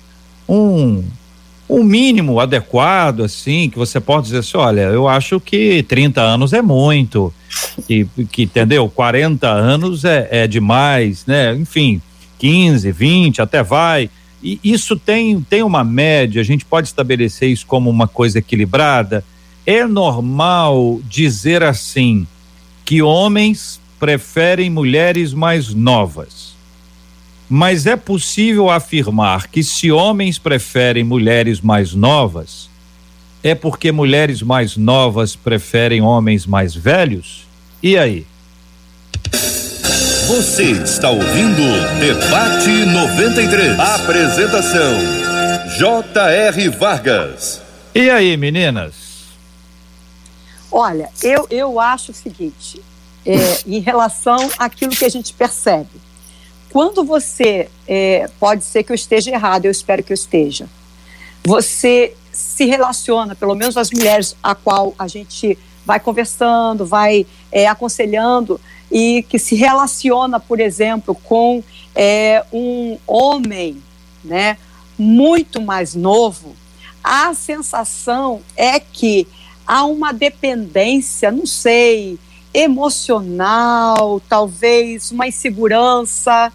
um 0.48 1.04
um 1.68 1.82
mínimo 1.82 2.38
adequado 2.38 3.24
assim 3.24 3.68
que 3.68 3.76
você 3.76 3.98
pode 3.98 4.26
dizer 4.26 4.38
assim, 4.38 4.56
olha, 4.56 4.82
eu 4.82 5.08
acho 5.08 5.40
que 5.40 5.82
30 5.82 6.20
anos 6.20 6.52
é 6.52 6.62
muito, 6.62 7.34
que, 7.88 8.06
que 8.30 8.44
entendeu? 8.44 8.88
40 8.88 9.48
anos 9.48 10.04
é, 10.04 10.28
é 10.30 10.46
demais, 10.46 11.26
né? 11.26 11.52
Enfim, 11.56 12.00
15, 12.38 12.92
20 12.92 13.42
até 13.42 13.64
vai. 13.64 14.08
E 14.40 14.60
isso 14.62 14.96
tem 14.96 15.40
tem 15.40 15.64
uma 15.64 15.82
média, 15.82 16.40
a 16.40 16.44
gente 16.44 16.64
pode 16.64 16.86
estabelecer 16.86 17.50
isso 17.50 17.66
como 17.66 17.90
uma 17.90 18.06
coisa 18.06 18.38
equilibrada 18.38 19.24
é 19.66 19.84
normal 19.84 21.00
dizer 21.08 21.62
assim 21.64 22.26
que 22.84 23.02
homens 23.02 23.80
preferem 23.98 24.70
mulheres 24.70 25.34
mais 25.34 25.74
novas. 25.74 26.54
Mas 27.48 27.86
é 27.86 27.96
possível 27.96 28.70
afirmar 28.70 29.48
que 29.48 29.62
se 29.62 29.90
homens 29.90 30.38
preferem 30.38 31.02
mulheres 31.02 31.60
mais 31.60 31.94
novas, 31.94 32.70
é 33.42 33.54
porque 33.54 33.90
mulheres 33.90 34.42
mais 34.42 34.76
novas 34.76 35.34
preferem 35.34 36.00
homens 36.00 36.46
mais 36.46 36.74
velhos? 36.74 37.44
E 37.82 37.98
aí? 37.98 38.26
Você 40.26 40.72
está 40.72 41.10
ouvindo 41.10 41.62
Debate 42.00 42.84
93. 42.86 43.78
Apresentação: 43.78 44.98
J.R. 45.78 46.68
Vargas. 46.70 47.62
E 47.94 48.10
aí, 48.10 48.36
meninas? 48.36 49.05
Olha, 50.70 51.10
eu, 51.22 51.46
eu 51.50 51.80
acho 51.80 52.12
o 52.12 52.14
seguinte, 52.14 52.82
é, 53.24 53.60
em 53.66 53.80
relação 53.80 54.38
àquilo 54.58 54.92
que 54.94 55.04
a 55.04 55.08
gente 55.08 55.32
percebe. 55.32 56.06
Quando 56.70 57.04
você, 57.04 57.68
é, 57.86 58.28
pode 58.38 58.64
ser 58.64 58.82
que 58.82 58.92
eu 58.92 58.94
esteja 58.94 59.30
errado, 59.30 59.64
eu 59.64 59.70
espero 59.70 60.02
que 60.02 60.12
eu 60.12 60.14
esteja, 60.14 60.68
você 61.44 62.14
se 62.32 62.66
relaciona, 62.66 63.34
pelo 63.34 63.54
menos 63.54 63.76
as 63.76 63.90
mulheres 63.90 64.36
a 64.42 64.54
qual 64.54 64.94
a 64.98 65.08
gente 65.08 65.56
vai 65.86 65.98
conversando, 66.00 66.84
vai 66.84 67.26
é, 67.50 67.66
aconselhando, 67.66 68.60
e 68.90 69.24
que 69.28 69.38
se 69.38 69.54
relaciona, 69.54 70.38
por 70.38 70.60
exemplo, 70.60 71.14
com 71.14 71.62
é, 71.94 72.44
um 72.52 72.98
homem 73.06 73.82
né, 74.22 74.58
muito 74.98 75.60
mais 75.60 75.94
novo, 75.94 76.54
a 77.02 77.32
sensação 77.34 78.42
é 78.56 78.80
que 78.80 79.26
há 79.66 79.84
uma 79.84 80.12
dependência, 80.12 81.30
não 81.30 81.46
sei, 81.46 82.18
emocional, 82.54 84.20
talvez 84.28 85.10
uma 85.10 85.26
insegurança. 85.26 86.52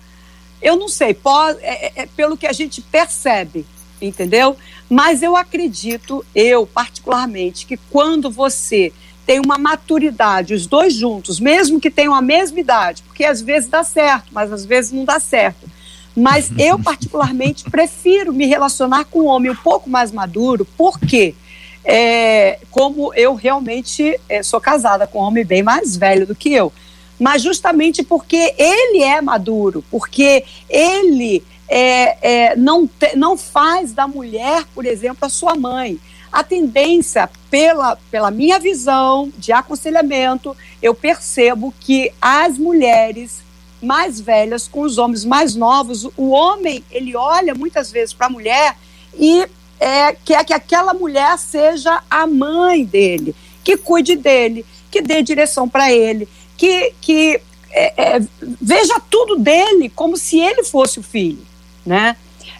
Eu 0.62 0.76
não 0.76 0.88
sei, 0.88 1.14
pode, 1.14 1.60
é, 1.62 1.88
é, 1.88 1.92
é, 1.98 2.06
pelo 2.06 2.38
que 2.38 2.48
a 2.48 2.54
gente 2.54 2.82
percebe, 2.82 3.66
entendeu? 4.02 4.56
Mas 4.90 5.22
eu 5.22 5.36
acredito, 5.36 6.26
eu 6.34 6.66
particularmente, 6.66 7.66
que 7.66 7.78
quando 7.78 8.32
você 8.32 8.92
tem 9.26 9.40
uma 9.40 9.58
maturidade, 9.58 10.54
os 10.54 10.66
dois 10.66 10.94
juntos, 10.94 11.40
mesmo 11.40 11.80
que 11.80 11.92
tenham 11.92 12.14
a 12.14 12.22
mesma 12.22 12.60
idade, 12.60 13.04
porque 13.04 13.24
às 13.24 13.42
vezes 13.42 13.70
dá 13.70 13.84
certo, 13.84 14.28
mas 14.32 14.52
às 14.52 14.66
vezes 14.66 14.92
não 14.92 15.06
dá 15.06 15.20
certo. 15.20 15.70
Mas 16.16 16.52
eu, 16.58 16.78
particularmente, 16.78 17.64
prefiro 17.70 18.34
me 18.34 18.46
relacionar 18.46 19.06
com 19.06 19.22
um 19.22 19.28
homem 19.28 19.52
um 19.52 19.56
pouco 19.56 19.90
mais 19.90 20.12
maduro, 20.12 20.66
por 20.78 21.00
quê? 21.00 21.34
Porque 21.34 21.51
é, 21.84 22.60
como 22.70 23.14
eu 23.14 23.34
realmente 23.34 24.20
é, 24.30 24.44
sou 24.44 24.62
casada 24.62 25.08
com 25.08 25.20
um 25.20 25.24
homem 25.24 25.46
bem 25.46 25.64
mais 25.64 25.96
velho 25.96 26.26
do 26.26 26.36
que 26.36 26.54
eu. 26.54 26.72
Mas 27.20 27.42
justamente 27.42 28.04
porque 28.04 28.54
ele 28.58 29.04
é 29.04 29.22
maduro, 29.22 29.84
porque 29.92 30.44
ele 30.70 31.44
é, 31.68 32.18
é, 32.22 32.56
não, 32.56 32.88
te, 32.88 33.16
não 33.16 33.38
faz 33.38 33.94
da 33.94 34.08
mulher, 34.08 34.66
por 34.74 34.86
exemplo, 34.86 35.26
a 35.26 35.30
sua 35.30 35.56
mãe. 35.56 36.00
A 36.32 36.44
tendência, 36.44 37.30
pela, 37.50 37.96
pela 38.10 38.32
minha 38.32 38.58
visão 38.58 39.32
de 39.38 39.52
aconselhamento, 39.52 40.56
eu 40.82 40.96
percebo 40.96 41.74
que 41.80 42.12
as 42.22 42.58
mulheres 42.58 43.42
mais 43.82 44.20
velhas 44.20 44.68
com 44.68 44.82
os 44.82 44.98
homens 44.98 45.26
mais 45.26 45.56
novos, 45.56 46.06
o 46.16 46.30
homem, 46.30 46.84
ele 46.92 47.16
olha 47.16 47.56
muitas 47.56 47.92
vezes 47.92 48.14
para 48.14 48.28
a 48.28 48.30
mulher 48.30 48.78
e 49.18 49.48
é, 49.82 50.16
quer 50.24 50.46
que 50.46 50.54
aquela 50.54 50.94
mulher 50.94 51.40
seja 51.40 52.04
a 52.08 52.28
mãe 52.28 52.86
dele, 52.86 53.36
que 53.64 53.76
cuide 53.76 54.16
dele, 54.16 54.64
que 54.92 55.02
dê 55.02 55.24
direção 55.24 55.68
para 55.68 55.92
ele, 55.92 56.30
que, 56.56 56.94
que 57.02 57.42
é, 57.72 58.18
é, 58.18 58.22
veja 58.40 59.02
tudo 59.10 59.38
dele 59.38 59.90
como 59.90 60.16
se 60.18 60.40
ele 60.40 60.64
fosse 60.64 61.00
o 61.00 61.04
filho, 61.04 61.42
né? 61.84 62.16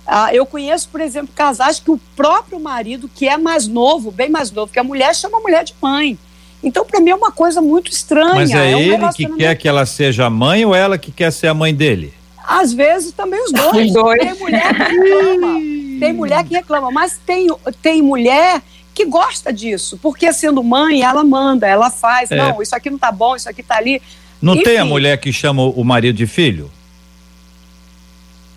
Ah, 0.08 0.34
eu 0.34 0.48
conheço, 0.48 0.90
por 0.90 1.00
exemplo, 1.00 1.32
casais 1.36 1.80
que 1.80 1.92
o 1.92 2.00
próprio 2.16 2.60
marido, 2.60 3.08
que 3.08 3.28
é 3.28 3.38
mais 3.38 3.68
novo, 3.68 4.10
bem 4.10 4.30
mais 4.30 4.52
novo 4.52 4.74
que 4.74 4.80
a 4.80 4.84
mulher, 4.84 5.16
chama 5.16 5.38
a 5.38 5.42
mulher 5.42 5.64
de 5.64 5.76
mãe. 5.80 6.18
Então, 6.64 6.84
para 6.84 7.00
mim, 7.00 7.12
é 7.12 7.16
uma 7.16 7.32
coisa 7.32 7.62
muito 7.62 7.92
estranha. 7.92 8.34
Mas 8.34 8.50
é, 8.50 8.72
é 8.72 8.76
um 8.76 8.80
ele 8.80 9.10
que 9.16 9.28
quer 9.36 9.56
que 9.56 9.68
ela 9.68 9.86
seja 9.86 10.26
a 10.26 10.30
mãe 10.30 10.66
ou 10.66 10.74
ela 10.74 10.98
que 10.98 11.12
quer 11.12 11.32
ser 11.32 11.48
a 11.48 11.54
mãe 11.54 11.74
dele? 11.74 12.14
Às 12.44 12.74
vezes 12.74 13.12
também 13.12 13.44
os 13.44 13.52
dois. 13.52 13.88
Os 13.88 13.94
dois. 13.94 14.20
Tem 14.20 14.40
mulher 14.40 14.74
que 14.74 14.98
reclama. 14.98 15.72
tem 16.02 16.14
mulher 16.14 16.44
que 16.44 16.56
reclama, 16.56 16.90
mas 16.90 17.20
tem, 17.24 17.48
tem 17.80 18.02
mulher 18.02 18.60
que 18.92 19.06
gosta 19.06 19.54
disso, 19.54 20.00
porque 20.02 20.34
sendo 20.34 20.64
mãe, 20.64 21.04
ela 21.04 21.24
manda, 21.24 21.68
ela 21.68 21.92
faz. 21.92 22.32
É. 22.32 22.36
Não, 22.36 22.60
isso 22.60 22.76
aqui 22.76 22.90
não 22.90 22.98
tá 22.98 23.12
bom, 23.12 23.36
isso 23.36 23.48
aqui 23.48 23.62
tá 23.62 23.78
ali. 23.78 24.02
Não 24.42 24.56
Enfim. 24.56 24.64
tem 24.64 24.78
a 24.80 24.86
mulher 24.86 25.18
que 25.20 25.32
chama 25.32 25.62
o 25.62 25.84
marido 25.84 26.16
de 26.16 26.26
filho? 26.26 26.72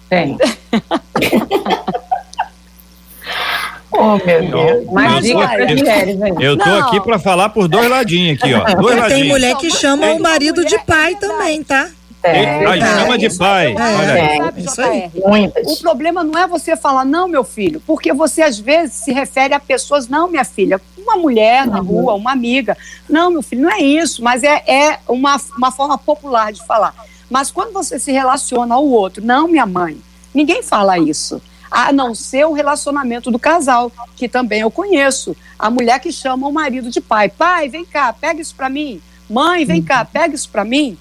Tem. 0.08 0.38
Oh, 3.96 4.16
meu 4.26 4.42
Deus. 4.42 4.86
Mas 4.92 5.22
diga 5.22 5.46
para 5.46 5.66
mulheres 5.68 6.20
aí. 6.20 6.32
Eu 6.40 6.56
tô 6.56 6.68
aqui 6.68 7.00
para 7.00 7.16
falar 7.16 7.50
por 7.50 7.68
dois 7.68 7.88
ladinhos 7.88 8.36
aqui, 8.42 8.52
ó. 8.52 8.64
Dois 8.74 8.96
ladinhos. 8.96 9.20
Tem 9.20 9.28
mulher 9.28 9.56
que 9.56 9.70
chama 9.70 10.10
o 10.14 10.20
marido 10.20 10.64
de 10.64 10.76
pai 10.80 11.14
também, 11.14 11.62
tá? 11.62 11.88
É, 12.24 12.66
Aí 12.66 12.80
chama 12.80 13.18
de 13.18 13.36
pai. 13.36 13.74
É, 13.76 15.10
é. 15.10 15.62
O 15.66 15.76
problema 15.76 16.24
não 16.24 16.38
é 16.38 16.46
você 16.46 16.76
falar, 16.76 17.04
não, 17.04 17.28
meu 17.28 17.44
filho, 17.44 17.82
porque 17.86 18.12
você 18.12 18.42
às 18.42 18.58
vezes 18.58 18.94
se 18.94 19.12
refere 19.12 19.52
a 19.52 19.60
pessoas, 19.60 20.08
não, 20.08 20.28
minha 20.28 20.44
filha, 20.44 20.80
uma 20.96 21.16
mulher 21.16 21.66
na 21.66 21.80
uhum. 21.80 21.84
rua, 21.84 22.14
uma 22.14 22.32
amiga. 22.32 22.76
Não, 23.08 23.30
meu 23.30 23.42
filho, 23.42 23.62
não 23.62 23.70
é 23.70 23.80
isso, 23.80 24.22
mas 24.22 24.42
é, 24.42 24.62
é 24.66 24.98
uma, 25.06 25.38
uma 25.56 25.70
forma 25.70 25.98
popular 25.98 26.52
de 26.52 26.64
falar. 26.66 26.94
Mas 27.28 27.50
quando 27.50 27.72
você 27.72 27.98
se 27.98 28.10
relaciona 28.10 28.74
ao 28.74 28.86
outro, 28.86 29.24
não, 29.24 29.46
minha 29.46 29.66
mãe, 29.66 29.98
ninguém 30.32 30.62
fala 30.62 30.98
isso 30.98 31.42
a 31.74 31.92
não 31.92 32.14
ser 32.14 32.46
o 32.46 32.52
relacionamento 32.52 33.32
do 33.32 33.38
casal, 33.38 33.90
que 34.14 34.28
também 34.28 34.60
eu 34.60 34.70
conheço. 34.70 35.36
A 35.58 35.68
mulher 35.68 35.98
que 35.98 36.12
chama 36.12 36.46
o 36.46 36.52
marido 36.52 36.88
de 36.88 37.00
pai. 37.00 37.28
Pai, 37.28 37.68
vem 37.68 37.84
cá, 37.84 38.12
pega 38.12 38.40
isso 38.40 38.54
para 38.54 38.68
mim. 38.68 39.02
Mãe, 39.28 39.64
vem 39.64 39.82
cá, 39.82 40.04
pega 40.04 40.36
isso 40.36 40.48
para 40.48 40.64
mim. 40.64 40.96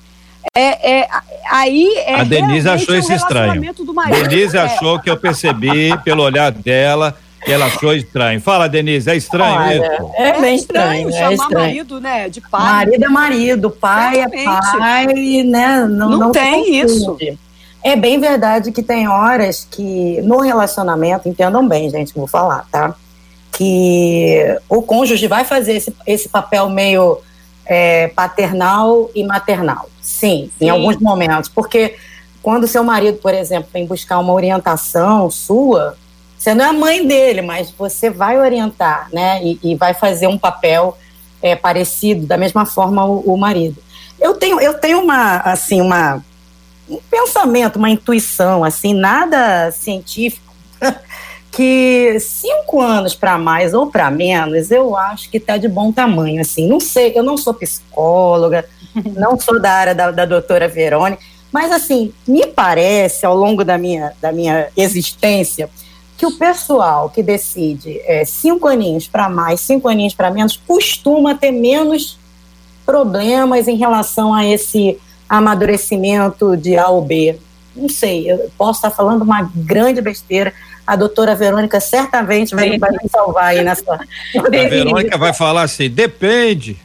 É, 0.56 0.99
é, 0.99 1.08
aí 1.49 1.93
é 2.06 2.15
a 2.15 2.23
Denise 2.23 2.69
achou 2.69 2.95
isso 2.95 3.13
estranho. 3.13 3.62
Denise 4.10 4.58
é. 4.58 4.62
achou 4.62 4.99
que 4.99 5.10
eu 5.10 5.17
percebi 5.17 5.97
pelo 6.03 6.23
olhar 6.23 6.51
dela 6.51 7.15
que 7.43 7.51
ela 7.51 7.65
achou 7.65 7.93
estranho. 7.93 8.39
Fala, 8.39 8.67
Denise, 8.69 9.10
é 9.10 9.15
estranho 9.15 9.56
Olha, 9.56 9.79
mesmo? 9.79 10.12
É 10.15 10.39
bem 10.39 10.56
estranho, 10.56 11.10
é 11.10 11.12
chamar 11.12 11.34
estranho. 11.34 11.65
marido, 11.65 11.99
né, 11.99 12.29
de 12.29 12.41
pai. 12.41 12.62
Marido 12.62 13.06
é 13.06 13.10
marido, 13.10 13.69
pai 13.69 14.21
é 14.21 14.43
pai, 14.43 15.08
né? 15.43 15.86
Não, 15.86 16.10
não, 16.10 16.19
não 16.19 16.32
tem 16.32 16.79
isso. 16.79 17.17
É 17.84 17.95
bem 17.97 18.19
verdade 18.19 18.71
que 18.71 18.82
tem 18.82 19.08
horas 19.10 19.67
que 19.69 20.21
no 20.21 20.39
relacionamento, 20.39 21.27
entendam 21.27 21.67
bem, 21.67 21.89
gente, 21.89 22.13
vou 22.13 22.27
falar, 22.27 22.65
tá? 22.71 22.95
Que 23.51 24.58
o 24.69 24.82
cônjuge 24.82 25.27
vai 25.27 25.43
fazer 25.43 25.73
esse, 25.73 25.93
esse 26.08 26.29
papel 26.29 26.69
meio 26.69 27.19
é, 27.65 28.08
paternal 28.10 29.10
e 29.15 29.23
maternal. 29.23 29.89
Sim, 30.02 30.49
Sim, 30.58 30.65
em 30.65 30.69
alguns 30.69 30.97
momentos. 30.97 31.49
Porque 31.49 31.95
quando 32.41 32.67
seu 32.67 32.84
marido, 32.84 33.17
por 33.17 33.34
exemplo, 33.34 33.69
vem 33.71 33.86
buscar 33.86 34.19
uma 34.19 34.34
orientação 34.34 35.30
sua, 35.32 35.97
você 36.38 36.54
não 36.54 36.65
é 36.65 36.67
a 36.69 36.73
mãe 36.73 37.08
dele, 37.08 37.41
mas 37.41 37.71
você 37.71 38.10
vai 38.10 38.38
orientar, 38.38 39.08
né? 39.13 39.41
E, 39.43 39.60
e 39.63 39.76
vai 39.76 39.93
fazer 39.93 40.28
um 40.28 40.38
papel 40.38 40.97
é, 41.41 41.56
parecido, 41.56 42.26
da 42.26 42.38
mesma 42.38 42.65
forma 42.65 43.06
o, 43.06 43.19
o 43.21 43.38
marido. 43.38 43.82
Eu 44.19 44.34
tenho, 44.36 44.60
eu 44.60 44.73
tenho 44.73 45.02
uma, 45.02 45.38
assim, 45.38 45.80
uma 45.82 46.23
um 46.89 46.99
pensamento, 47.10 47.78
uma 47.78 47.89
intuição, 47.89 48.63
assim, 48.63 48.93
nada 48.93 49.71
científico, 49.71 50.54
que 51.55 52.17
cinco 52.19 52.81
anos 52.81 53.13
para 53.13 53.37
mais 53.37 53.73
ou 53.73 53.87
para 53.87 54.09
menos, 54.09 54.71
eu 54.71 54.97
acho 54.97 55.29
que 55.29 55.37
está 55.37 55.55
de 55.57 55.67
bom 55.67 55.91
tamanho, 55.91 56.41
assim. 56.41 56.67
Não 56.67 56.79
sei, 56.79 57.13
eu 57.15 57.23
não 57.23 57.37
sou 57.37 57.53
psicóloga, 57.53 58.65
não 59.15 59.39
sou 59.39 59.61
da 59.61 59.71
área 59.71 59.95
da, 59.95 60.11
da 60.11 60.25
doutora 60.25 60.67
Verônica, 60.67 61.21
mas, 61.53 61.71
assim, 61.71 62.11
me 62.27 62.47
parece, 62.47 63.27
ao 63.27 63.37
longo 63.37 63.63
da 63.63 63.77
minha, 63.77 64.11
da 64.19 64.31
minha 64.31 64.69
existência, 64.75 65.69
que 66.17 66.25
o 66.25 66.31
pessoal 66.31 67.11
que 67.11 67.21
decide 67.21 68.01
é, 68.05 68.25
cinco 68.25 68.67
aninhos 68.67 69.07
para 69.07 69.29
mais, 69.29 69.61
cinco 69.61 69.87
aninhos 69.87 70.15
para 70.15 70.31
menos, 70.31 70.59
costuma 70.65 71.35
ter 71.35 71.51
menos 71.51 72.17
problemas 72.83 73.67
em 73.67 73.77
relação 73.77 74.33
a 74.33 74.43
esse 74.43 74.99
amadurecimento 75.29 76.57
de 76.57 76.75
A 76.75 76.87
ou 76.89 77.03
B. 77.03 77.37
Não 77.75 77.87
sei, 77.87 78.31
eu 78.31 78.49
posso 78.57 78.79
estar 78.79 78.91
falando 78.91 79.21
uma 79.21 79.51
grande 79.55 80.01
besteira. 80.01 80.51
A 80.86 80.96
doutora 80.96 81.36
Verônica 81.36 81.80
certamente 81.80 82.54
vai, 82.54 82.78
vai 82.78 82.91
me 82.91 83.10
salvar 83.10 83.46
aí 83.46 83.63
nessa. 83.63 83.93
A 83.93 84.50
Verônica 84.50 85.17
vai 85.17 85.34
falar 85.34 85.63
assim: 85.63 85.89
depende. 85.89 86.78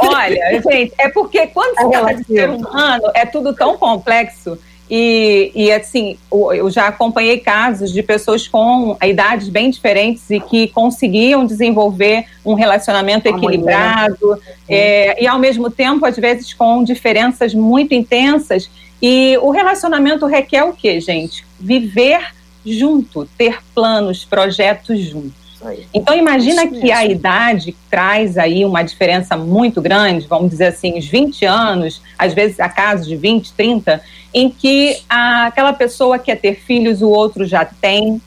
Olha, 0.00 0.62
gente, 0.62 0.92
é 0.98 1.08
porque 1.08 1.46
quando 1.48 1.76
se 1.76 1.84
é 1.84 1.88
trata 1.88 2.14
de 2.14 2.24
ser 2.24 2.50
humano, 2.50 3.10
é 3.14 3.24
tudo 3.26 3.54
tão 3.54 3.76
complexo 3.76 4.58
e, 4.90 5.52
e 5.54 5.70
assim, 5.70 6.16
eu 6.32 6.70
já 6.70 6.88
acompanhei 6.88 7.38
casos 7.38 7.92
de 7.92 8.02
pessoas 8.02 8.48
com 8.48 8.96
idades 9.02 9.48
bem 9.48 9.70
diferentes 9.70 10.30
e 10.30 10.40
que 10.40 10.68
conseguiam 10.68 11.44
desenvolver 11.44 12.24
um 12.44 12.54
relacionamento 12.54 13.28
equilibrado 13.28 14.40
é, 14.68 15.22
e, 15.22 15.26
ao 15.26 15.38
mesmo 15.38 15.70
tempo, 15.70 16.06
às 16.06 16.16
vezes, 16.16 16.54
com 16.54 16.82
diferenças 16.82 17.52
muito 17.52 17.94
intensas. 17.94 18.70
E 19.00 19.36
o 19.42 19.50
relacionamento 19.50 20.26
requer 20.26 20.64
o 20.64 20.72
quê, 20.72 21.00
gente? 21.00 21.44
Viver 21.60 22.37
junto, 22.76 23.28
ter 23.36 23.58
planos, 23.74 24.24
projetos 24.24 25.00
juntos. 25.00 25.48
Então 25.92 26.16
imagina 26.16 26.68
que 26.68 26.92
a 26.92 27.04
idade 27.04 27.74
traz 27.90 28.38
aí 28.38 28.64
uma 28.64 28.82
diferença 28.82 29.36
muito 29.36 29.82
grande, 29.82 30.26
vamos 30.26 30.50
dizer 30.50 30.66
assim, 30.66 30.96
uns 30.96 31.06
20 31.06 31.44
anos, 31.44 32.00
às 32.16 32.32
vezes 32.32 32.60
a 32.60 32.68
casos 32.68 33.06
de 33.06 33.16
20, 33.16 33.52
30, 33.52 34.00
em 34.32 34.48
que 34.48 34.96
a, 35.08 35.46
aquela 35.46 35.72
pessoa 35.72 36.18
quer 36.18 36.36
ter 36.36 36.54
filhos, 36.54 37.02
o 37.02 37.08
outro 37.08 37.44
já 37.44 37.64
tem. 37.64 38.20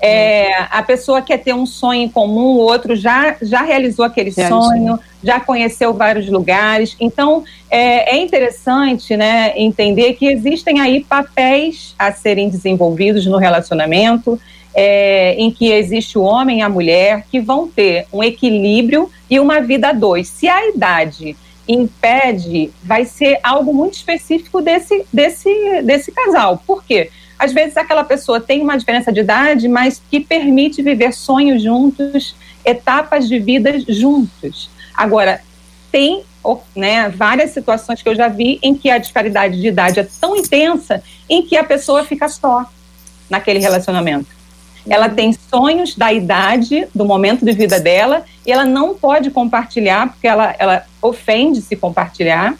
É, 0.00 0.54
a 0.70 0.80
pessoa 0.84 1.20
quer 1.20 1.38
ter 1.38 1.52
um 1.52 1.66
sonho 1.66 2.02
em 2.02 2.08
comum, 2.08 2.54
o 2.54 2.58
outro 2.58 2.94
já, 2.94 3.36
já 3.42 3.62
realizou 3.62 4.04
aquele 4.04 4.30
sonho, 4.30 5.00
já 5.22 5.40
conheceu 5.40 5.92
vários 5.92 6.28
lugares. 6.28 6.96
Então, 7.00 7.44
é, 7.70 8.16
é 8.16 8.22
interessante 8.22 9.16
né, 9.16 9.52
entender 9.56 10.14
que 10.14 10.26
existem 10.26 10.80
aí 10.80 11.04
papéis 11.04 11.94
a 11.98 12.12
serem 12.12 12.48
desenvolvidos 12.48 13.26
no 13.26 13.36
relacionamento 13.36 14.38
é, 14.74 15.34
em 15.34 15.50
que 15.50 15.72
existe 15.72 16.16
o 16.16 16.22
homem 16.22 16.60
e 16.60 16.62
a 16.62 16.68
mulher 16.68 17.24
que 17.30 17.40
vão 17.40 17.66
ter 17.66 18.06
um 18.12 18.22
equilíbrio 18.22 19.10
e 19.28 19.40
uma 19.40 19.60
vida 19.60 19.88
a 19.88 19.92
dois. 19.92 20.28
Se 20.28 20.48
a 20.48 20.68
idade 20.68 21.36
impede, 21.66 22.70
vai 22.82 23.04
ser 23.04 23.40
algo 23.42 23.74
muito 23.74 23.94
específico 23.94 24.60
desse, 24.62 25.04
desse, 25.12 25.82
desse 25.82 26.12
casal. 26.12 26.62
Por 26.66 26.84
quê? 26.84 27.10
Às 27.38 27.52
vezes 27.52 27.76
aquela 27.76 28.04
pessoa 28.04 28.40
tem 28.40 28.62
uma 28.62 28.76
diferença 28.76 29.12
de 29.12 29.20
idade, 29.20 29.68
mas 29.68 30.00
que 30.10 30.18
permite 30.20 30.80
viver 30.82 31.12
sonhos 31.12 31.62
juntos, 31.62 32.34
etapas 32.64 33.28
de 33.28 33.38
vida 33.38 33.78
juntos. 33.88 34.70
Agora, 34.98 35.40
tem 35.92 36.24
né, 36.74 37.08
várias 37.08 37.52
situações 37.52 38.02
que 38.02 38.08
eu 38.08 38.16
já 38.16 38.26
vi 38.26 38.58
em 38.60 38.74
que 38.74 38.90
a 38.90 38.98
disparidade 38.98 39.60
de 39.60 39.68
idade 39.68 40.00
é 40.00 40.08
tão 40.20 40.36
intensa 40.36 41.00
em 41.30 41.40
que 41.40 41.56
a 41.56 41.62
pessoa 41.62 42.04
fica 42.04 42.28
só 42.28 42.66
naquele 43.30 43.60
relacionamento. 43.60 44.26
Ela 44.88 45.08
tem 45.08 45.32
sonhos 45.32 45.94
da 45.94 46.12
idade, 46.12 46.88
do 46.92 47.04
momento 47.04 47.44
de 47.44 47.52
vida 47.52 47.78
dela, 47.78 48.24
e 48.44 48.50
ela 48.50 48.64
não 48.64 48.94
pode 48.94 49.30
compartilhar, 49.30 50.08
porque 50.08 50.26
ela, 50.26 50.52
ela 50.58 50.84
ofende 51.00 51.60
se 51.60 51.76
compartilhar. 51.76 52.56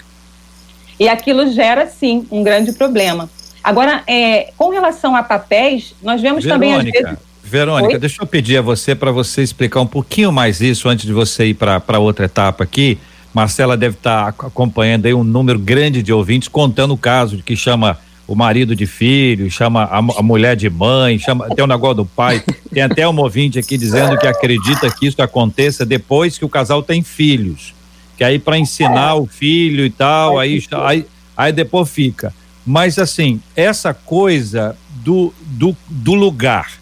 E 1.01 1.09
aquilo 1.09 1.51
gera, 1.51 1.89
sim, 1.89 2.25
um 2.31 2.45
grande 2.45 2.73
problema. 2.73 3.29
Agora, 3.65 4.05
é, 4.07 4.53
com 4.57 4.69
relação 4.69 5.17
a 5.17 5.25
papéis, 5.25 5.93
nós 6.03 6.21
vemos 6.21 6.45
Verônica, 6.45 6.55
também 6.55 6.75
às 6.75 6.85
vezes. 6.85 7.28
Verônica, 7.49 7.95
Oi? 7.95 7.99
deixa 7.99 8.23
eu 8.23 8.27
pedir 8.27 8.59
a 8.59 8.63
você 8.63 8.95
para 8.95 9.11
você 9.11 9.43
explicar 9.43 9.81
um 9.81 9.87
pouquinho 9.87 10.31
mais 10.31 10.61
isso 10.61 10.89
antes 10.89 11.07
de 11.07 11.13
você 11.13 11.47
ir 11.47 11.55
para 11.55 11.99
outra 11.99 12.27
etapa 12.27 12.63
aqui. 12.63 12.99
Marcela 13.33 13.77
deve 13.77 13.97
estar 13.97 14.33
tá 14.33 14.47
acompanhando 14.47 15.07
aí 15.07 15.15
um 15.15 15.25
número 15.25 15.59
grande 15.59 16.03
de 16.03 16.13
ouvintes 16.13 16.49
contando 16.49 16.93
o 16.93 16.99
caso 16.99 17.37
de 17.37 17.43
que 17.43 17.57
chama 17.57 17.99
o 18.27 18.35
marido 18.35 18.77
de 18.77 18.87
filho, 18.87 19.51
chama 19.51 19.85
a, 19.85 19.99
a, 19.99 20.23
mulher 20.23 20.55
de 20.55 20.69
mãe, 20.69 21.19
chama 21.19 21.49
tem 21.55 21.65
o 21.65 21.67
negócio 21.67 21.97
do 21.97 22.05
pai. 22.05 22.43
Tem 22.71 22.83
até 22.83 23.09
um 23.09 23.19
ouvinte 23.19 23.59
aqui 23.59 23.79
dizendo 23.79 24.19
que 24.19 24.27
acredita 24.27 24.91
que 24.91 25.07
isso 25.07 25.23
aconteça 25.23 25.87
depois 25.87 26.37
que 26.37 26.45
o 26.45 26.49
casal 26.49 26.83
tem 26.83 27.03
filhos. 27.03 27.73
Que 28.17 28.23
aí 28.23 28.39
para 28.39 28.59
ensinar 28.59 29.15
o 29.15 29.27
filho 29.27 29.87
e 29.87 29.91
tal, 29.91 30.39
aí, 30.39 30.63
aí, 30.85 31.07
aí 31.35 31.53
depois 31.53 31.89
fica. 31.89 32.33
Mas 32.67 32.99
assim, 32.99 33.41
essa 33.57 33.95
coisa 33.95 34.77
do, 35.03 35.33
do, 35.41 35.75
do 35.89 36.15
lugar. 36.15 36.73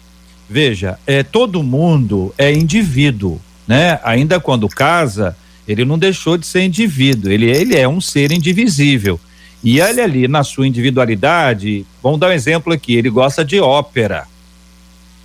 Veja, 0.49 0.97
é, 1.05 1.23
todo 1.23 1.61
mundo 1.61 2.33
é 2.37 2.51
indivíduo, 2.53 3.39
né? 3.67 3.99
Ainda 4.03 4.39
quando 4.39 4.69
casa, 4.69 5.35
ele 5.67 5.83
não 5.83 5.97
deixou 5.97 6.37
de 6.37 6.47
ser 6.47 6.63
indivíduo, 6.63 7.31
ele, 7.31 7.49
ele 7.49 7.75
é 7.75 7.87
um 7.87 7.99
ser 7.99 8.31
indivisível. 8.31 9.19
E 9.63 9.79
ele 9.79 10.01
ali, 10.01 10.27
na 10.27 10.43
sua 10.43 10.67
individualidade, 10.67 11.85
vamos 12.01 12.19
dar 12.19 12.29
um 12.29 12.33
exemplo 12.33 12.71
aqui, 12.71 12.95
ele 12.95 13.09
gosta 13.09 13.43
de 13.43 13.59
ópera. 13.59 14.25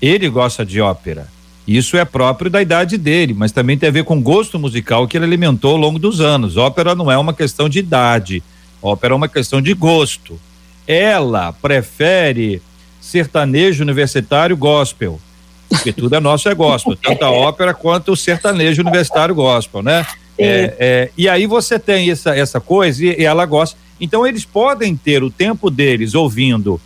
Ele 0.00 0.28
gosta 0.28 0.64
de 0.64 0.80
ópera. 0.80 1.28
Isso 1.66 1.96
é 1.96 2.04
próprio 2.04 2.50
da 2.50 2.60
idade 2.60 2.98
dele, 2.98 3.34
mas 3.34 3.52
também 3.52 3.78
tem 3.78 3.88
a 3.88 3.92
ver 3.92 4.02
com 4.02 4.18
o 4.18 4.20
gosto 4.20 4.58
musical 4.58 5.06
que 5.06 5.16
ele 5.16 5.26
alimentou 5.26 5.72
ao 5.72 5.76
longo 5.76 5.98
dos 5.98 6.20
anos. 6.20 6.56
Ópera 6.56 6.94
não 6.94 7.10
é 7.10 7.16
uma 7.16 7.32
questão 7.32 7.68
de 7.68 7.78
idade, 7.78 8.42
ópera 8.82 9.14
é 9.14 9.16
uma 9.16 9.28
questão 9.28 9.62
de 9.62 9.72
gosto. 9.74 10.40
ela 10.88 11.52
prefere 11.52 12.60
sertanejo 13.02 13.82
universitário 13.82 14.56
gospel. 14.56 15.20
Porque 15.68 15.92
tudo 15.92 16.14
é 16.14 16.20
nosso 16.20 16.48
é 16.48 16.54
gospel, 16.54 16.96
tanto 17.02 17.24
a 17.24 17.30
ópera 17.30 17.74
quanto 17.74 18.12
o 18.12 18.16
sertanejo 18.16 18.80
universitário 18.80 19.34
gospel, 19.34 19.82
né? 19.82 20.06
É, 20.38 20.76
é, 20.78 21.10
e 21.16 21.28
aí 21.28 21.46
você 21.46 21.78
tem 21.78 22.10
essa, 22.10 22.34
essa 22.34 22.60
coisa 22.60 23.04
e, 23.04 23.20
e 23.20 23.24
ela 23.24 23.44
gosta. 23.44 23.76
Então 24.00 24.26
eles 24.26 24.44
podem 24.44 24.96
ter 24.96 25.22
o 25.22 25.30
tempo 25.30 25.68
deles 25.68 26.14
ouvindo 26.14 26.80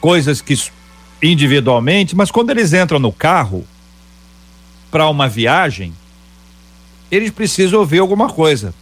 coisas 0.00 0.40
que 0.40 0.54
individualmente, 1.22 2.14
mas 2.14 2.30
quando 2.30 2.50
eles 2.50 2.72
entram 2.72 2.98
no 2.98 3.10
carro 3.10 3.64
para 4.90 5.08
uma 5.08 5.28
viagem, 5.28 5.94
eles 7.10 7.30
precisam 7.30 7.80
ouvir 7.80 7.98
alguma 8.00 8.28
coisa. 8.28 8.74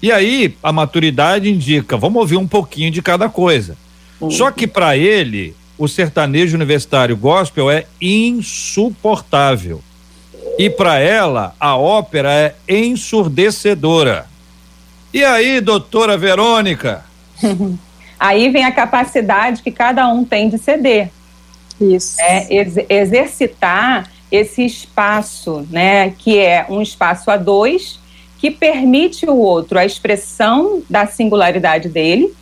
E 0.00 0.12
aí 0.12 0.56
a 0.62 0.72
maturidade 0.72 1.50
indica, 1.50 1.96
vamos 1.96 2.20
ouvir 2.20 2.36
um 2.36 2.46
pouquinho 2.46 2.90
de 2.90 3.00
cada 3.00 3.28
coisa. 3.28 3.76
Só 4.30 4.50
que 4.50 4.66
para 4.66 4.96
ele, 4.96 5.54
o 5.82 5.88
sertanejo 5.88 6.54
universitário 6.54 7.16
gospel 7.16 7.68
é 7.68 7.86
insuportável. 8.00 9.82
E 10.56 10.70
para 10.70 11.00
ela, 11.00 11.56
a 11.58 11.76
ópera 11.76 12.30
é 12.30 12.54
ensurdecedora. 12.68 14.26
E 15.12 15.24
aí, 15.24 15.60
doutora 15.60 16.16
Verônica? 16.16 17.04
aí 18.16 18.48
vem 18.50 18.64
a 18.64 18.70
capacidade 18.70 19.60
que 19.60 19.72
cada 19.72 20.06
um 20.08 20.24
tem 20.24 20.48
de 20.48 20.56
ceder. 20.56 21.10
Isso. 21.80 22.14
É, 22.20 22.46
ex 22.48 22.76
exercitar 22.88 24.08
esse 24.30 24.64
espaço, 24.64 25.66
né, 25.68 26.10
que 26.10 26.38
é 26.38 26.64
um 26.70 26.80
espaço 26.80 27.28
a 27.28 27.36
dois, 27.36 27.98
que 28.38 28.52
permite 28.52 29.26
o 29.26 29.34
outro 29.34 29.80
a 29.80 29.84
expressão 29.84 30.80
da 30.88 31.08
singularidade 31.08 31.88
dele 31.88 32.32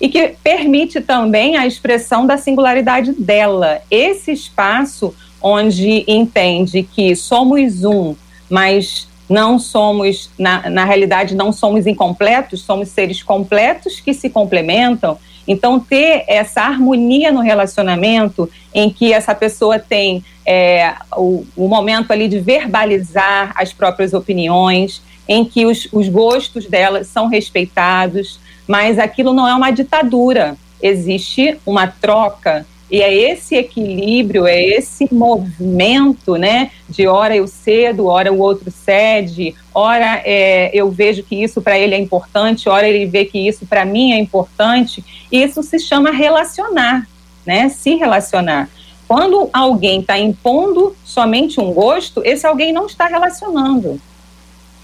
e 0.00 0.08
que 0.08 0.34
permite 0.42 1.00
também 1.00 1.56
a 1.56 1.66
expressão 1.66 2.26
da 2.26 2.36
singularidade 2.36 3.12
dela. 3.12 3.80
Esse 3.90 4.32
espaço 4.32 5.14
onde 5.42 6.04
entende 6.06 6.82
que 6.82 7.14
somos 7.16 7.84
um, 7.84 8.14
mas 8.48 9.08
não 9.28 9.58
somos, 9.58 10.30
na, 10.38 10.70
na 10.70 10.84
realidade, 10.84 11.34
não 11.34 11.52
somos 11.52 11.86
incompletos, 11.86 12.62
somos 12.62 12.88
seres 12.88 13.22
completos 13.22 14.00
que 14.00 14.14
se 14.14 14.30
complementam. 14.30 15.18
Então, 15.46 15.78
ter 15.78 16.24
essa 16.26 16.62
harmonia 16.62 17.30
no 17.30 17.40
relacionamento, 17.40 18.50
em 18.74 18.90
que 18.90 19.12
essa 19.12 19.34
pessoa 19.34 19.78
tem 19.78 20.24
é, 20.46 20.94
o, 21.16 21.46
o 21.56 21.68
momento 21.68 22.10
ali 22.10 22.28
de 22.28 22.38
verbalizar 22.38 23.52
as 23.54 23.72
próprias 23.72 24.14
opiniões, 24.14 25.02
em 25.28 25.44
que 25.44 25.66
os, 25.66 25.88
os 25.92 26.08
gostos 26.08 26.66
dela 26.66 27.04
são 27.04 27.28
respeitados, 27.28 28.40
mas 28.68 28.98
aquilo 28.98 29.32
não 29.32 29.48
é 29.48 29.54
uma 29.54 29.72
ditadura, 29.72 30.56
existe 30.80 31.58
uma 31.66 31.88
troca 31.88 32.64
e 32.90 33.02
é 33.02 33.14
esse 33.14 33.54
equilíbrio, 33.54 34.46
é 34.46 34.62
esse 34.62 35.12
movimento, 35.12 36.36
né? 36.36 36.70
De 36.88 37.06
hora 37.06 37.36
eu 37.36 37.46
cedo, 37.46 38.06
hora 38.06 38.32
o 38.32 38.38
outro 38.38 38.70
cede, 38.70 39.54
hora 39.74 40.22
é, 40.24 40.70
eu 40.72 40.90
vejo 40.90 41.22
que 41.22 41.42
isso 41.42 41.60
para 41.60 41.78
ele 41.78 41.94
é 41.94 41.98
importante, 41.98 42.68
hora 42.68 42.88
ele 42.88 43.04
vê 43.04 43.26
que 43.26 43.46
isso 43.46 43.66
para 43.66 43.84
mim 43.84 44.12
é 44.12 44.18
importante. 44.18 45.04
Isso 45.30 45.62
se 45.62 45.78
chama 45.78 46.10
relacionar, 46.10 47.06
né? 47.46 47.68
Se 47.68 47.94
relacionar. 47.94 48.70
Quando 49.06 49.50
alguém 49.52 50.00
está 50.00 50.18
impondo 50.18 50.96
somente 51.04 51.60
um 51.60 51.72
gosto, 51.72 52.22
esse 52.24 52.46
alguém 52.46 52.72
não 52.72 52.86
está 52.86 53.06
relacionando. 53.06 54.00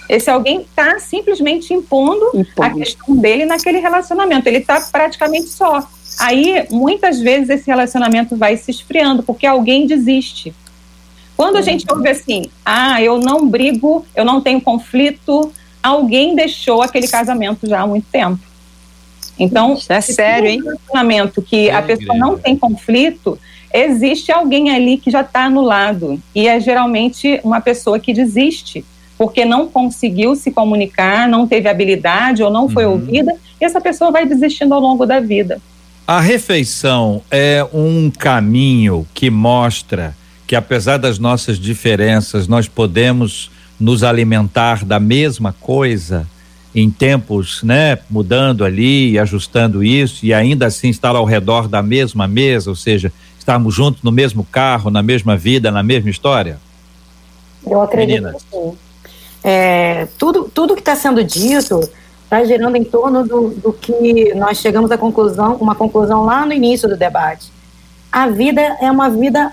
Esse 0.09 0.31
alguém 0.31 0.63
está 0.63 0.99
simplesmente 0.99 1.73
impondo, 1.73 2.31
impondo, 2.35 2.63
a 2.63 2.71
questão 2.71 3.17
dele 3.17 3.45
naquele 3.45 3.79
relacionamento. 3.79 4.47
Ele 4.47 4.59
está 4.59 4.81
praticamente 4.81 5.49
só. 5.49 5.89
Aí, 6.21 6.67
muitas 6.71 7.21
vezes, 7.21 7.49
esse 7.49 7.67
relacionamento 7.67 8.37
vai 8.37 8.57
se 8.57 8.71
esfriando, 8.71 9.23
porque 9.23 9.47
alguém 9.47 9.87
desiste. 9.87 10.55
Quando 11.37 11.57
a 11.57 11.63
gente 11.63 11.85
ouve 11.91 12.09
assim, 12.09 12.45
ah, 12.65 13.03
eu 13.03 13.19
não 13.19 13.49
brigo, 13.49 14.07
eu 14.15 14.25
não 14.25 14.41
tenho 14.41 14.61
conflito, 14.61 15.53
alguém 15.83 16.37
deixou 16.37 16.83
aquele 16.83 17.09
casamento 17.09 17.67
já 17.67 17.81
há 17.81 17.87
muito 17.87 18.07
tempo. 18.11 18.39
Então, 19.37 19.77
é 19.89 20.01
sério, 20.01 20.49
hein? 20.49 20.61
Um 20.63 20.67
relacionamento 20.67 21.43
que 21.43 21.69
é 21.69 21.75
a 21.75 21.83
pessoa 21.83 22.17
não 22.17 22.39
tem 22.39 22.57
conflito, 22.57 23.37
existe 23.73 24.31
alguém 24.31 24.71
ali 24.71 24.97
que 24.97 25.11
já 25.11 25.23
está 25.23 25.47
anulado. 25.47 26.23
E 26.33 26.47
é 26.47 26.61
geralmente 26.61 27.41
uma 27.43 27.61
pessoa 27.61 27.99
que 27.99 28.13
desiste 28.13 28.85
porque 29.17 29.45
não 29.45 29.69
conseguiu 29.69 30.35
se 30.35 30.51
comunicar, 30.51 31.29
não 31.29 31.47
teve 31.47 31.69
habilidade 31.69 32.43
ou 32.43 32.51
não 32.51 32.69
foi 32.69 32.85
uhum. 32.85 32.93
ouvida, 32.93 33.35
e 33.61 33.65
essa 33.65 33.81
pessoa 33.81 34.11
vai 34.11 34.27
desistindo 34.27 34.75
ao 34.75 34.81
longo 34.81 35.07
da 35.07 35.21
vida. 35.21 35.61
A 36.07 36.21
refeição 36.21 37.23
é 37.31 37.67
um 37.73 38.11
caminho 38.11 39.07
que 39.15 39.31
mostra 39.31 40.15
que, 40.47 40.55
apesar 40.55 40.99
das 40.99 41.19
nossas 41.19 41.59
diferenças, 41.59 42.47
nós 42.47 42.69
podemos 42.69 43.51
nos 43.81 44.03
alimentar 44.03 44.85
da 44.85 45.01
mesma 45.01 45.55
coisa 45.61 46.27
em 46.75 46.91
tempos, 46.91 47.63
né, 47.63 47.99
mudando 48.11 48.65
ali, 48.65 49.19
ajustando 49.19 49.83
isso 49.83 50.27
e 50.27 50.35
ainda 50.35 50.67
assim 50.67 50.89
estar 50.89 51.15
ao 51.15 51.25
redor 51.25 51.69
da 51.69 51.83
mesma 51.83 52.27
mesa, 52.27 52.69
ou 52.69 52.77
seja, 52.77 53.13
estarmos 53.39 53.73
juntos 53.75 54.03
no 54.03 54.11
mesmo 54.11 54.45
carro, 54.45 54.91
na 54.91 55.03
mesma 55.03 55.37
vida, 55.37 55.71
na 55.71 55.83
mesma 55.83 56.11
história? 56.11 56.59
Eu 57.65 57.81
acredito 57.81 58.23
Meninas. 58.23 58.43
que 58.43 58.51
sim 58.51 58.84
é, 59.45 60.09
tudo, 60.17 60.51
tudo 60.53 60.75
que 60.75 60.81
está 60.81 60.97
sendo 60.97 61.23
dito 61.23 61.79
está 62.25 62.43
girando 62.45 62.77
em 62.77 62.85
torno 62.85 63.23
do, 63.29 63.51
do 63.51 63.73
que 63.75 64.35
nós 64.35 64.57
chegamos 64.57 64.91
à 64.91 64.97
conclusão, 64.97 65.57
uma 65.57 65.75
conclusão 65.75 66.25
lá 66.25 66.47
no 66.47 66.55
início 66.55 66.89
do 66.89 66.97
debate. 66.97 67.53
A 68.11 68.27
vida 68.29 68.61
é 68.81 68.91
uma 68.91 69.11
vida 69.11 69.53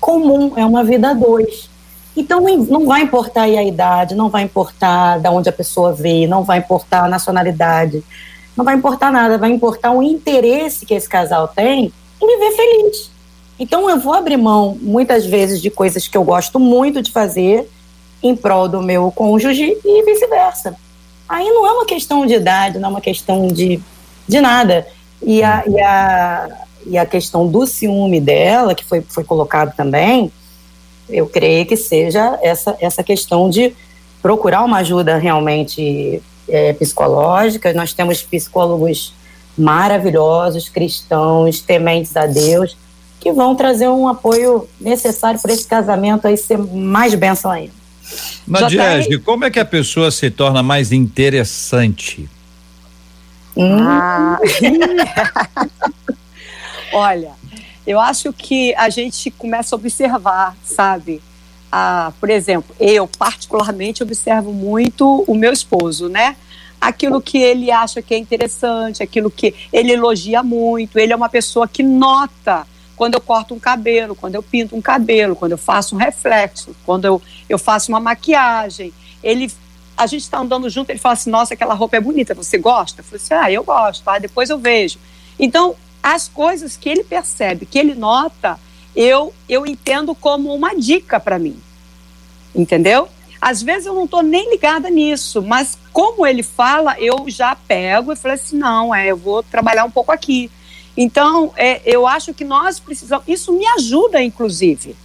comum, 0.00 0.54
é 0.56 0.66
uma 0.66 0.82
vida 0.82 1.10
a 1.10 1.14
dois. 1.14 1.70
Então 2.16 2.40
não 2.68 2.86
vai 2.86 3.02
importar 3.02 3.42
a 3.42 3.62
idade, 3.62 4.16
não 4.16 4.28
vai 4.28 4.42
importar 4.42 5.20
da 5.20 5.30
onde 5.30 5.48
a 5.48 5.52
pessoa 5.52 5.92
veio, 5.92 6.28
não 6.28 6.42
vai 6.42 6.58
importar 6.58 7.04
a 7.04 7.08
nacionalidade, 7.08 8.02
não 8.56 8.64
vai 8.64 8.74
importar 8.74 9.12
nada, 9.12 9.38
vai 9.38 9.50
importar 9.50 9.92
o 9.92 10.02
interesse 10.02 10.84
que 10.84 10.92
esse 10.92 11.08
casal 11.08 11.46
tem 11.46 11.92
em 12.20 12.26
viver 12.26 12.56
feliz. 12.56 13.10
Então 13.60 13.88
eu 13.88 14.00
vou 14.00 14.12
abrir 14.12 14.36
mão 14.36 14.76
muitas 14.80 15.24
vezes 15.24 15.62
de 15.62 15.70
coisas 15.70 16.08
que 16.08 16.16
eu 16.16 16.24
gosto 16.24 16.58
muito 16.58 17.00
de 17.00 17.12
fazer 17.12 17.70
em 18.22 18.36
prol 18.36 18.68
do 18.68 18.82
meu 18.82 19.10
cônjuge 19.12 19.76
e 19.84 20.04
vice-versa. 20.04 20.76
Aí 21.28 21.48
não 21.48 21.66
é 21.66 21.72
uma 21.72 21.86
questão 21.86 22.26
de 22.26 22.34
idade, 22.34 22.78
não 22.78 22.88
é 22.88 22.92
uma 22.92 23.00
questão 23.00 23.46
de, 23.46 23.80
de 24.26 24.40
nada. 24.40 24.86
E 25.22 25.42
a, 25.42 25.62
e, 25.66 25.80
a, 25.80 26.48
e 26.86 26.98
a 26.98 27.06
questão 27.06 27.46
do 27.46 27.66
ciúme 27.66 28.20
dela, 28.20 28.74
que 28.74 28.84
foi, 28.84 29.00
foi 29.00 29.22
colocado 29.22 29.74
também, 29.76 30.32
eu 31.08 31.26
creio 31.26 31.66
que 31.66 31.76
seja 31.76 32.38
essa, 32.42 32.76
essa 32.80 33.02
questão 33.02 33.48
de 33.48 33.74
procurar 34.22 34.64
uma 34.64 34.78
ajuda 34.78 35.16
realmente 35.18 36.22
é, 36.48 36.72
psicológica. 36.72 37.72
Nós 37.72 37.92
temos 37.92 38.22
psicólogos 38.22 39.14
maravilhosos, 39.56 40.68
cristãos, 40.68 41.60
tementes 41.60 42.16
a 42.16 42.26
Deus, 42.26 42.76
que 43.18 43.32
vão 43.32 43.54
trazer 43.54 43.88
um 43.88 44.08
apoio 44.08 44.68
necessário 44.80 45.40
para 45.40 45.52
esse 45.52 45.66
casamento 45.66 46.26
aí 46.26 46.36
ser 46.36 46.58
mais 46.58 47.14
bênção 47.14 47.50
ainda. 47.50 47.79
Nadiege, 48.46 49.18
como 49.18 49.44
é 49.44 49.50
que 49.50 49.60
a 49.60 49.64
pessoa 49.64 50.10
se 50.10 50.30
torna 50.30 50.62
mais 50.62 50.92
interessante? 50.92 52.28
Ah. 53.58 54.38
Olha, 56.92 57.32
eu 57.86 58.00
acho 58.00 58.32
que 58.32 58.74
a 58.74 58.88
gente 58.88 59.30
começa 59.30 59.74
a 59.74 59.78
observar, 59.78 60.56
sabe? 60.64 61.20
Ah, 61.70 62.12
por 62.18 62.30
exemplo, 62.30 62.74
eu 62.80 63.06
particularmente 63.06 64.02
observo 64.02 64.52
muito 64.52 65.24
o 65.26 65.34
meu 65.34 65.52
esposo, 65.52 66.08
né? 66.08 66.36
Aquilo 66.80 67.20
que 67.20 67.38
ele 67.38 67.70
acha 67.70 68.02
que 68.02 68.14
é 68.14 68.18
interessante, 68.18 69.02
aquilo 69.02 69.30
que 69.30 69.54
ele 69.72 69.92
elogia 69.92 70.42
muito. 70.42 70.98
Ele 70.98 71.12
é 71.12 71.16
uma 71.16 71.28
pessoa 71.28 71.68
que 71.68 71.82
nota 71.82 72.66
quando 73.00 73.14
eu 73.14 73.20
corto 73.22 73.54
um 73.54 73.58
cabelo, 73.58 74.14
quando 74.14 74.34
eu 74.34 74.42
pinto 74.42 74.76
um 74.76 74.82
cabelo, 74.82 75.34
quando 75.34 75.52
eu 75.52 75.56
faço 75.56 75.94
um 75.94 75.98
reflexo, 75.98 76.76
quando 76.84 77.06
eu, 77.06 77.22
eu 77.48 77.58
faço 77.58 77.90
uma 77.90 77.98
maquiagem. 77.98 78.92
Ele, 79.22 79.50
a 79.96 80.06
gente 80.06 80.20
está 80.20 80.38
andando 80.38 80.68
junto, 80.68 80.90
ele 80.90 80.98
fala 80.98 81.14
assim: 81.14 81.30
Nossa, 81.30 81.54
aquela 81.54 81.72
roupa 81.72 81.96
é 81.96 82.00
bonita, 82.00 82.34
você 82.34 82.58
gosta? 82.58 83.00
Eu 83.00 83.04
falei 83.04 83.22
assim: 83.24 83.32
Ah, 83.32 83.50
eu 83.50 83.64
gosto, 83.64 84.04
tá? 84.04 84.18
depois 84.18 84.50
eu 84.50 84.58
vejo. 84.58 84.98
Então, 85.38 85.76
as 86.02 86.28
coisas 86.28 86.76
que 86.76 86.90
ele 86.90 87.02
percebe, 87.02 87.64
que 87.64 87.78
ele 87.78 87.94
nota, 87.94 88.60
eu, 88.94 89.32
eu 89.48 89.66
entendo 89.66 90.14
como 90.14 90.54
uma 90.54 90.74
dica 90.74 91.18
para 91.18 91.38
mim. 91.38 91.58
Entendeu? 92.54 93.08
Às 93.40 93.62
vezes 93.62 93.86
eu 93.86 93.94
não 93.94 94.04
estou 94.04 94.22
nem 94.22 94.50
ligada 94.50 94.90
nisso, 94.90 95.40
mas 95.40 95.78
como 95.90 96.26
ele 96.26 96.42
fala, 96.42 97.00
eu 97.00 97.24
já 97.28 97.56
pego 97.56 98.12
e 98.12 98.16
falo 98.16 98.34
assim: 98.34 98.58
não, 98.58 98.94
é, 98.94 99.06
eu 99.06 99.16
vou 99.16 99.42
trabalhar 99.42 99.86
um 99.86 99.90
pouco 99.90 100.12
aqui. 100.12 100.50
Então, 100.96 101.52
é, 101.56 101.80
eu 101.84 102.06
acho 102.06 102.34
que 102.34 102.44
nós 102.44 102.78
precisamos. 102.80 103.26
Isso 103.28 103.52
me 103.52 103.66
ajuda, 103.66 104.22
inclusive. 104.22 104.96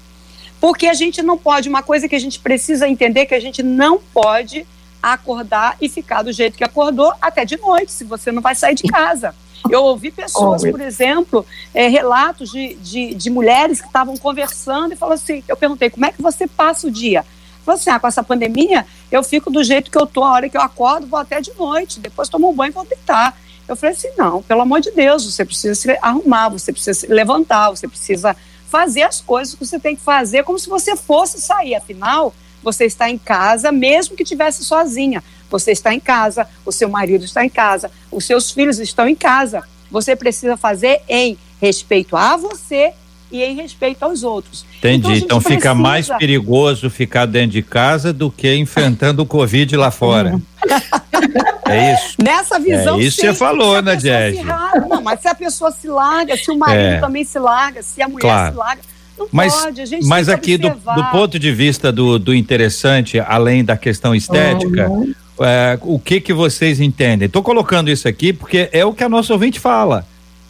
Porque 0.59 0.87
a 0.87 0.93
gente 0.93 1.21
não 1.21 1.37
pode. 1.37 1.69
Uma 1.69 1.83
coisa 1.83 2.07
que 2.07 2.15
a 2.15 2.19
gente 2.19 2.39
precisa 2.39 2.87
entender 2.87 3.25
que 3.25 3.35
a 3.35 3.39
gente 3.39 3.61
não 3.61 3.99
pode 3.99 4.65
acordar 5.01 5.77
e 5.79 5.87
ficar 5.87 6.23
do 6.23 6.31
jeito 6.31 6.57
que 6.57 6.63
acordou 6.63 7.13
até 7.21 7.45
de 7.45 7.57
noite, 7.57 7.91
se 7.91 8.03
você 8.03 8.31
não 8.31 8.41
vai 8.41 8.55
sair 8.55 8.73
de 8.73 8.83
casa. 8.83 9.35
Eu 9.69 9.83
ouvi 9.83 10.11
pessoas, 10.11 10.63
por 10.63 10.81
exemplo, 10.81 11.45
é, 11.73 11.87
relatos 11.87 12.51
de, 12.51 12.75
de, 12.75 13.13
de, 13.15 13.29
mulheres 13.29 13.81
que 13.81 13.87
estavam 13.87 14.17
conversando 14.17 14.93
e 14.93 14.95
falaram 14.95 15.15
assim: 15.15 15.43
eu 15.47 15.55
perguntei, 15.55 15.89
como 15.89 16.05
é 16.05 16.11
que 16.11 16.21
você 16.21 16.47
passa 16.47 16.87
o 16.87 16.91
dia? 16.91 17.25
Falei 17.63 17.79
assim: 17.79 17.89
ah, 17.89 17.99
com 17.99 18.07
essa 18.07 18.23
pandemia, 18.23 18.85
eu 19.11 19.23
fico 19.23 19.51
do 19.51 19.63
jeito 19.63 19.89
que 19.89 19.97
eu 19.97 20.05
tô, 20.05 20.23
a 20.23 20.31
hora 20.31 20.49
que 20.49 20.57
eu 20.57 20.61
acordo, 20.61 21.07
vou 21.07 21.19
até 21.19 21.41
de 21.41 21.51
noite, 21.53 21.99
depois 21.99 22.29
tomo 22.29 22.49
um 22.49 22.53
banho 22.53 22.71
e 22.71 22.73
vou 22.73 22.85
deitar. 22.85 23.35
Eu 23.67 23.75
falei 23.75 23.95
assim: 23.95 24.09
não, 24.17 24.41
pelo 24.43 24.61
amor 24.61 24.81
de 24.81 24.91
Deus, 24.91 25.25
você 25.25 25.43
precisa 25.43 25.75
se 25.75 25.97
arrumar, 26.01 26.49
você 26.49 26.71
precisa 26.71 26.99
se 26.99 27.07
levantar, 27.07 27.69
você 27.69 27.87
precisa 27.87 28.35
fazer 28.67 29.03
as 29.03 29.21
coisas 29.21 29.55
que 29.55 29.65
você 29.65 29.79
tem 29.79 29.95
que 29.95 30.01
fazer 30.01 30.43
como 30.43 30.59
se 30.59 30.69
você 30.69 30.95
fosse 30.95 31.39
sair. 31.39 31.75
Afinal, 31.75 32.33
você 32.61 32.85
está 32.85 33.09
em 33.09 33.17
casa, 33.17 33.71
mesmo 33.71 34.15
que 34.15 34.23
tivesse 34.23 34.63
sozinha. 34.63 35.23
Você 35.49 35.71
está 35.71 35.93
em 35.93 35.99
casa, 35.99 36.47
o 36.65 36.71
seu 36.71 36.89
marido 36.89 37.23
está 37.23 37.45
em 37.45 37.49
casa, 37.49 37.91
os 38.11 38.25
seus 38.25 38.51
filhos 38.51 38.79
estão 38.79 39.07
em 39.07 39.15
casa. 39.15 39.63
Você 39.91 40.15
precisa 40.15 40.57
fazer 40.57 41.01
em 41.07 41.37
respeito 41.61 42.17
a 42.17 42.35
você 42.35 42.93
e 43.35 43.43
em 43.43 43.55
respeito 43.55 44.03
aos 44.03 44.23
outros. 44.23 44.65
Entendi. 44.77 45.07
Então, 45.07 45.15
então 45.17 45.41
fica 45.41 45.51
precisa... 45.57 45.75
mais 45.75 46.07
perigoso 46.07 46.89
ficar 46.89 47.25
dentro 47.25 47.51
de 47.51 47.61
casa 47.61 48.13
do 48.13 48.31
que 48.31 48.55
enfrentando 48.55 49.21
o 49.21 49.25
Covid 49.25 49.75
lá 49.75 49.91
fora. 49.91 50.39
é 51.67 51.93
isso. 51.93 52.15
Nessa 52.23 52.59
visão. 52.59 52.97
É 52.97 53.03
isso 53.03 53.17
que 53.17 53.27
você 53.27 53.33
falou, 53.33 53.81
né, 53.81 53.99
Jess? 53.99 54.39
Não, 54.87 55.01
mas 55.01 55.19
se 55.19 55.27
a 55.27 55.35
pessoa 55.35 55.71
se 55.71 55.87
larga, 55.87 56.37
se 56.37 56.49
o 56.49 56.57
marido 56.57 56.95
é. 56.95 56.99
também 56.99 57.23
se 57.23 57.37
larga, 57.37 57.83
se 57.83 58.01
a 58.01 58.07
mulher 58.07 58.21
claro. 58.21 58.53
se 58.53 58.57
larga. 58.57 58.81
Não 59.17 59.27
mas, 59.31 59.53
pode, 59.55 59.81
a 59.81 59.85
gente 59.85 60.05
mas 60.05 60.27
aqui 60.27 60.57
do, 60.57 60.69
do, 60.69 61.03
ponto 61.11 61.39
de 61.39 61.51
vista 61.51 61.89
do, 61.89 62.19
do 62.19 62.35
interessante, 62.35 63.17
além 63.19 63.63
da 63.63 63.77
questão 63.77 64.13
estética, 64.13 64.89
uhum. 64.89 65.13
é, 65.39 65.79
o 65.81 65.97
que 65.97 66.19
que 66.19 66.33
vocês 66.33 66.81
entendem? 66.81 67.27
Estou 67.27 67.41
colocando 67.41 67.89
isso 67.89 68.09
aqui 68.09 68.33
porque 68.33 68.69
é 68.73 68.83
o 68.83 68.93
que 68.93 69.05
a 69.05 69.09
nossa 69.09 69.31
ouvinte 69.31 69.57
fala 69.57 70.05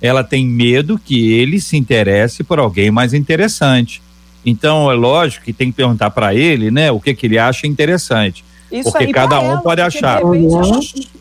ela 0.05 0.23
tem 0.23 0.45
medo 0.45 0.99
que 1.03 1.33
ele 1.33 1.59
se 1.59 1.75
interesse 1.75 2.43
por 2.43 2.59
alguém 2.59 2.91
mais 2.91 3.13
interessante. 3.13 4.01
Então, 4.45 4.91
é 4.91 4.93
lógico 4.93 5.45
que 5.45 5.53
tem 5.53 5.71
que 5.71 5.77
perguntar 5.77 6.11
para 6.11 6.35
ele, 6.35 6.69
né, 6.69 6.91
o 6.91 6.99
que 6.99 7.15
que 7.15 7.25
ele 7.25 7.39
acha 7.39 7.65
interessante. 7.65 8.45
Isso 8.71 8.91
porque 8.91 9.07
cada 9.07 9.39
um 9.39 9.51
ela, 9.51 9.61
pode 9.61 9.81
achar. 9.81 10.21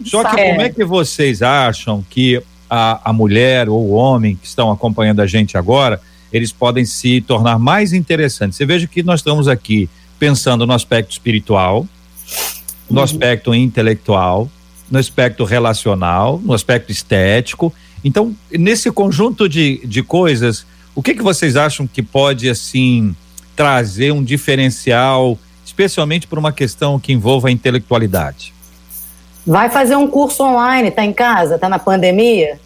Só 0.05 0.25
que 0.25 0.37
como 0.37 0.61
é 0.61 0.69
que 0.69 0.85
vocês 0.85 1.43
acham 1.43 2.05
que 2.09 2.43
a, 2.69 3.11
a 3.11 3.13
mulher 3.13 3.69
ou 3.69 3.81
o 3.81 3.93
homem 3.93 4.37
que 4.37 4.47
estão 4.47 4.71
acompanhando 4.71 5.21
a 5.21 5.27
gente 5.27 5.57
agora, 5.57 6.01
eles 6.33 6.53
podem 6.53 6.85
se 6.85 7.21
tornar 7.21 7.59
mais 7.59 7.93
interessantes? 7.93 8.57
Você 8.57 8.67
veja 8.67 8.87
que 8.87 9.03
nós 9.03 9.21
estamos 9.21 9.47
aqui 9.47 9.89
pensando 10.19 10.67
no 10.67 10.73
aspecto 10.73 11.13
espiritual, 11.13 11.87
no 12.91 12.99
uhum. 12.99 13.05
aspecto 13.05 13.55
intelectual, 13.55 14.51
no 14.91 14.99
aspecto 14.99 15.45
relacional, 15.45 16.41
no 16.45 16.53
aspecto 16.53 16.91
estético 16.91 17.73
então, 18.05 18.37
nesse 18.53 18.91
conjunto 18.93 19.49
de, 19.49 19.81
de 19.85 20.03
coisas, 20.03 20.67
o 20.95 21.03
que, 21.03 21.15
que 21.15 21.23
vocês 21.23 21.57
acham 21.57 21.87
que 21.87 22.03
pode, 22.03 22.51
assim, 22.51 23.17
trazer 23.57 24.13
um 24.13 24.23
diferencial, 24.23 25.39
especialmente 25.65 26.27
por 26.27 26.39
uma 26.39 26.53
questão 26.53 27.01
que 27.01 27.13
envolva 27.13 27.49
a 27.49 27.51
intelectualidade? 27.51 28.53
Vai 29.47 29.71
fazer 29.71 29.97
um 29.97 30.07
curso 30.07 30.45
online, 30.45 30.91
tá 30.91 31.05
em 31.05 31.13
casa, 31.13 31.59
tá 31.59 31.69
na 31.69 31.79
pandemia? 31.79 32.61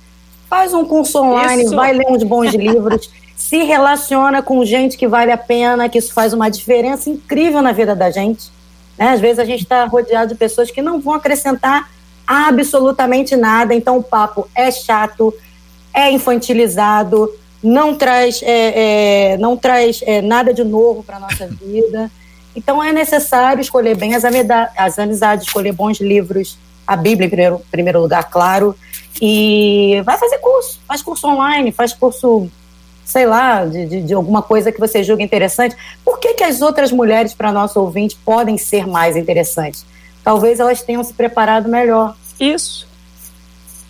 Faz 0.50 0.74
um 0.74 0.84
curso 0.84 1.18
online, 1.18 1.64
isso. 1.64 1.76
vai 1.76 1.92
ler 1.92 2.06
uns 2.08 2.22
bons 2.24 2.52
livros, 2.54 3.08
se 3.36 3.62
relaciona 3.62 4.42
com 4.42 4.64
gente 4.64 4.96
que 4.96 5.06
vale 5.06 5.30
a 5.30 5.38
pena, 5.38 5.88
que 5.88 5.98
isso 5.98 6.12
faz 6.12 6.32
uma 6.32 6.48
diferença 6.48 7.08
incrível 7.08 7.62
na 7.62 7.70
vida 7.70 7.94
da 7.94 8.10
gente. 8.10 8.50
Né? 8.96 9.10
Às 9.10 9.20
vezes 9.20 9.38
a 9.38 9.44
gente 9.44 9.62
está 9.62 9.84
rodeado 9.84 10.32
de 10.32 10.38
pessoas 10.38 10.70
que 10.70 10.82
não 10.82 11.00
vão 11.00 11.14
acrescentar 11.14 11.88
absolutamente 12.28 13.34
nada. 13.34 13.74
Então 13.74 13.96
o 13.96 14.02
papo 14.02 14.46
é 14.54 14.70
chato, 14.70 15.32
é 15.94 16.12
infantilizado, 16.12 17.32
não 17.62 17.94
traz, 17.94 18.42
é, 18.42 19.32
é, 19.32 19.36
não 19.38 19.56
traz 19.56 20.02
é, 20.04 20.20
nada 20.20 20.52
de 20.52 20.62
novo 20.62 21.02
para 21.02 21.18
nossa 21.18 21.46
vida. 21.64 22.10
Então 22.54 22.84
é 22.84 22.92
necessário 22.92 23.62
escolher 23.62 23.96
bem 23.96 24.14
as, 24.14 24.24
as 24.76 24.98
amizades, 24.98 25.46
escolher 25.46 25.72
bons 25.72 26.00
livros, 26.00 26.58
a 26.86 26.96
Bíblia 26.96 27.26
em 27.26 27.30
primeiro, 27.30 27.62
primeiro 27.70 28.00
lugar, 28.00 28.24
claro, 28.28 28.74
e 29.20 30.02
vai 30.04 30.18
fazer 30.18 30.38
curso, 30.38 30.80
faz 30.86 31.02
curso 31.02 31.26
online, 31.26 31.72
faz 31.72 31.92
curso, 31.92 32.48
sei 33.04 33.26
lá, 33.26 33.64
de, 33.64 33.86
de, 33.86 34.02
de 34.02 34.14
alguma 34.14 34.42
coisa 34.42 34.72
que 34.72 34.80
você 34.80 35.02
julga 35.02 35.22
interessante. 35.22 35.76
Por 36.04 36.18
que, 36.18 36.34
que 36.34 36.44
as 36.44 36.60
outras 36.60 36.90
mulheres, 36.90 37.34
para 37.34 37.52
nosso 37.52 37.80
ouvinte, 37.80 38.16
podem 38.24 38.56
ser 38.58 38.86
mais 38.86 39.16
interessantes? 39.16 39.84
Talvez 40.28 40.60
elas 40.60 40.82
tenham 40.82 41.02
se 41.02 41.14
preparado 41.14 41.70
melhor. 41.70 42.14
Isso. 42.38 42.86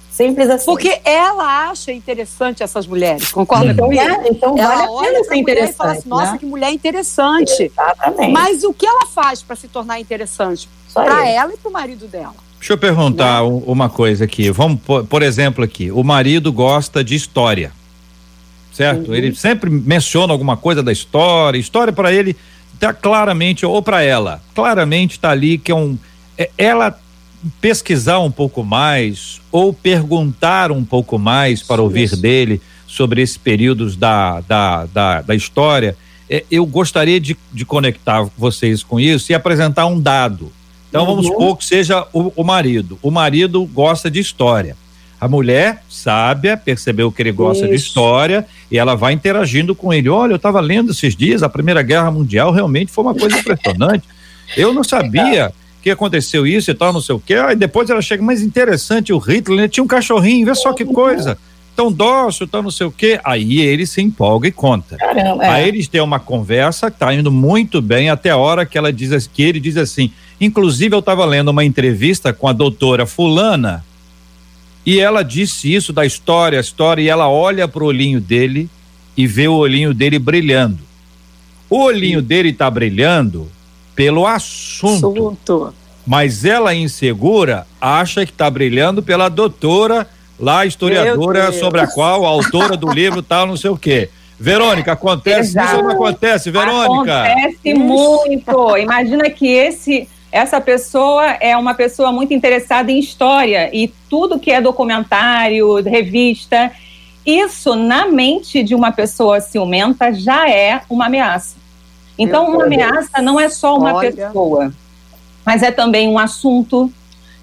Simples 0.08 0.48
assim. 0.48 0.66
Porque 0.66 1.00
ela 1.04 1.68
acha 1.68 1.90
interessante 1.90 2.62
essas 2.62 2.86
mulheres, 2.86 3.32
concorda 3.32 3.72
então, 3.72 3.86
comigo? 3.86 4.04
É, 4.04 4.28
então 4.28 4.56
ela 4.56 4.86
vale 4.86 4.86
a 4.86 5.10
pena 5.10 5.24
ser 5.24 5.34
interessante. 5.34 5.74
E 5.74 5.76
fala 5.76 5.92
assim, 5.92 6.08
Nossa, 6.08 6.32
né? 6.32 6.38
que 6.38 6.46
mulher 6.46 6.70
interessante. 6.70 7.64
Exatamente. 7.64 8.32
Mas 8.32 8.62
o 8.62 8.72
que 8.72 8.86
ela 8.86 9.06
faz 9.06 9.42
para 9.42 9.56
se 9.56 9.66
tornar 9.66 9.98
interessante? 9.98 10.68
Para 10.94 11.28
ela 11.28 11.52
e 11.52 11.56
para 11.56 11.68
o 11.68 11.72
marido 11.72 12.06
dela. 12.06 12.34
Deixa 12.60 12.72
eu 12.72 12.78
perguntar 12.78 13.42
né? 13.42 13.62
uma 13.66 13.88
coisa 13.88 14.24
aqui. 14.24 14.48
Vamos, 14.52 14.80
por, 14.82 15.04
por, 15.06 15.22
exemplo, 15.22 15.64
aqui. 15.64 15.90
O 15.90 16.04
marido 16.04 16.52
gosta 16.52 17.02
de 17.02 17.16
história, 17.16 17.72
certo? 18.72 19.08
Uhum. 19.08 19.14
Ele 19.14 19.34
sempre 19.34 19.68
menciona 19.68 20.32
alguma 20.32 20.56
coisa 20.56 20.84
da 20.84 20.92
história. 20.92 21.58
História 21.58 21.92
para 21.92 22.12
ele 22.12 22.36
tá 22.78 22.92
claramente 22.92 23.66
ou 23.66 23.82
para 23.82 24.02
ela, 24.02 24.40
claramente 24.54 25.12
está 25.12 25.30
ali 25.30 25.58
que 25.58 25.72
é 25.72 25.74
um 25.74 25.98
ela 26.56 26.98
pesquisar 27.60 28.18
um 28.18 28.30
pouco 28.30 28.62
mais 28.64 29.40
ou 29.50 29.72
perguntar 29.72 30.72
um 30.72 30.84
pouco 30.84 31.18
mais 31.18 31.62
para 31.62 31.80
ouvir 31.80 32.04
Isso. 32.04 32.16
dele 32.16 32.60
sobre 32.86 33.22
esses 33.22 33.36
períodos 33.36 33.96
da, 33.96 34.40
da, 34.40 34.86
da, 34.86 35.22
da 35.22 35.34
história, 35.34 35.96
é, 36.28 36.44
eu 36.50 36.64
gostaria 36.66 37.20
de, 37.20 37.36
de 37.52 37.64
conectar 37.64 38.26
vocês 38.36 38.82
com 38.82 38.98
isso 38.98 39.30
e 39.30 39.34
apresentar 39.34 39.86
um 39.86 40.00
dado. 40.00 40.50
Então 40.88 41.02
uhum. 41.02 41.08
vamos 41.08 41.26
supor 41.26 41.56
que 41.56 41.64
seja 41.64 42.06
o, 42.12 42.32
o 42.34 42.44
marido. 42.44 42.98
O 43.02 43.10
marido 43.10 43.64
gosta 43.66 44.10
de 44.10 44.18
história. 44.18 44.76
A 45.20 45.26
mulher, 45.26 45.82
sábia, 45.88 46.56
percebeu 46.56 47.10
que 47.10 47.20
ele 47.20 47.32
gosta 47.32 47.64
Isso. 47.64 47.72
de 47.72 47.76
história 47.76 48.46
e 48.70 48.78
ela 48.78 48.94
vai 48.94 49.12
interagindo 49.12 49.74
com 49.74 49.92
ele. 49.92 50.08
Olha, 50.08 50.32
eu 50.32 50.36
estava 50.36 50.60
lendo 50.60 50.92
esses 50.92 51.16
dias, 51.16 51.42
a 51.42 51.48
Primeira 51.48 51.82
Guerra 51.82 52.10
Mundial 52.10 52.52
realmente 52.52 52.92
foi 52.92 53.02
uma 53.02 53.14
coisa 53.14 53.36
impressionante. 53.36 54.04
Eu 54.56 54.72
não 54.72 54.84
sabia 54.84 55.52
que 55.82 55.90
aconteceu 55.90 56.46
isso 56.46 56.70
e 56.70 56.74
tal, 56.74 56.92
não 56.92 57.00
sei 57.00 57.14
o 57.14 57.20
quê. 57.20 57.34
Aí 57.34 57.56
depois 57.56 57.88
ela 57.90 58.02
chega, 58.02 58.22
mas 58.22 58.42
interessante, 58.42 59.12
o 59.12 59.18
Hitler 59.18 59.60
né? 59.60 59.68
tinha 59.68 59.84
um 59.84 59.86
cachorrinho, 59.86 60.46
vê 60.46 60.54
só 60.54 60.72
que 60.72 60.84
coisa. 60.84 61.38
Tão 61.76 61.92
dócil, 61.92 62.48
tão 62.48 62.62
não 62.62 62.70
sei 62.72 62.86
o 62.86 62.90
quê. 62.90 63.20
Aí 63.22 63.60
ele 63.60 63.86
se 63.86 64.02
empolga 64.02 64.48
e 64.48 64.52
conta. 64.52 64.96
Caramba, 64.96 65.44
é. 65.44 65.48
Aí 65.48 65.68
eles 65.68 65.86
têm 65.86 66.00
uma 66.00 66.18
conversa 66.18 66.90
que 66.90 66.98
tá 66.98 67.14
indo 67.14 67.30
muito 67.30 67.80
bem 67.80 68.10
até 68.10 68.30
a 68.30 68.36
hora 68.36 68.66
que 68.66 68.76
ela 68.76 68.92
diz 68.92 69.28
que 69.28 69.42
ele 69.42 69.60
diz 69.60 69.76
assim. 69.76 70.10
Inclusive, 70.40 70.94
eu 70.94 70.98
estava 70.98 71.24
lendo 71.24 71.48
uma 71.48 71.64
entrevista 71.64 72.32
com 72.32 72.48
a 72.48 72.52
doutora 72.52 73.06
Fulana 73.06 73.84
e 74.84 74.98
ela 74.98 75.22
disse 75.22 75.72
isso 75.72 75.92
da 75.92 76.06
história, 76.06 76.58
a 76.58 76.60
história, 76.60 77.02
e 77.02 77.08
ela 77.08 77.28
olha 77.28 77.68
pro 77.68 77.84
olhinho 77.84 78.20
dele 78.20 78.68
e 79.16 79.26
vê 79.26 79.46
o 79.46 79.54
olhinho 79.54 79.92
dele 79.92 80.18
brilhando. 80.18 80.78
O 81.68 81.82
olhinho 81.84 82.20
Sim. 82.20 82.26
dele 82.26 82.48
está 82.48 82.70
brilhando 82.70 83.50
pelo 83.98 84.24
assunto. 84.28 85.08
assunto. 85.08 85.74
Mas 86.06 86.44
ela 86.44 86.72
insegura 86.72 87.66
acha 87.80 88.24
que 88.24 88.30
está 88.30 88.48
brilhando 88.48 89.02
pela 89.02 89.28
doutora 89.28 90.06
lá, 90.38 90.64
historiadora 90.64 91.50
sobre 91.50 91.80
a 91.80 91.86
qual 91.88 92.24
a 92.24 92.28
autora 92.28 92.76
do 92.76 92.88
livro 92.88 93.20
tal, 93.22 93.44
não 93.44 93.56
sei 93.56 93.70
o 93.70 93.76
quê. 93.76 94.08
Verônica, 94.38 94.92
acontece 94.92 95.50
Exato. 95.50 95.66
isso 95.66 95.76
ou 95.78 95.82
não 95.82 95.90
acontece, 95.90 96.48
Verônica? 96.48 97.24
Acontece 97.24 97.74
muito. 97.74 98.76
Imagina 98.76 99.28
que 99.30 99.48
esse 99.48 100.08
essa 100.30 100.60
pessoa 100.60 101.24
é 101.40 101.56
uma 101.56 101.74
pessoa 101.74 102.12
muito 102.12 102.32
interessada 102.32 102.92
em 102.92 103.00
história 103.00 103.68
e 103.72 103.92
tudo 104.08 104.38
que 104.38 104.52
é 104.52 104.60
documentário, 104.60 105.82
revista, 105.82 106.70
isso 107.26 107.74
na 107.74 108.06
mente 108.06 108.62
de 108.62 108.76
uma 108.76 108.92
pessoa 108.92 109.40
ciumenta 109.40 110.12
já 110.12 110.48
é 110.48 110.82
uma 110.88 111.06
ameaça. 111.06 111.57
Então, 112.18 112.50
uma 112.50 112.64
ameaça 112.64 113.22
não 113.22 113.38
é 113.38 113.48
só 113.48 113.76
uma 113.76 113.94
Olha. 113.94 114.12
pessoa, 114.12 114.72
mas 115.46 115.62
é 115.62 115.70
também 115.70 116.08
um 116.08 116.18
assunto, 116.18 116.92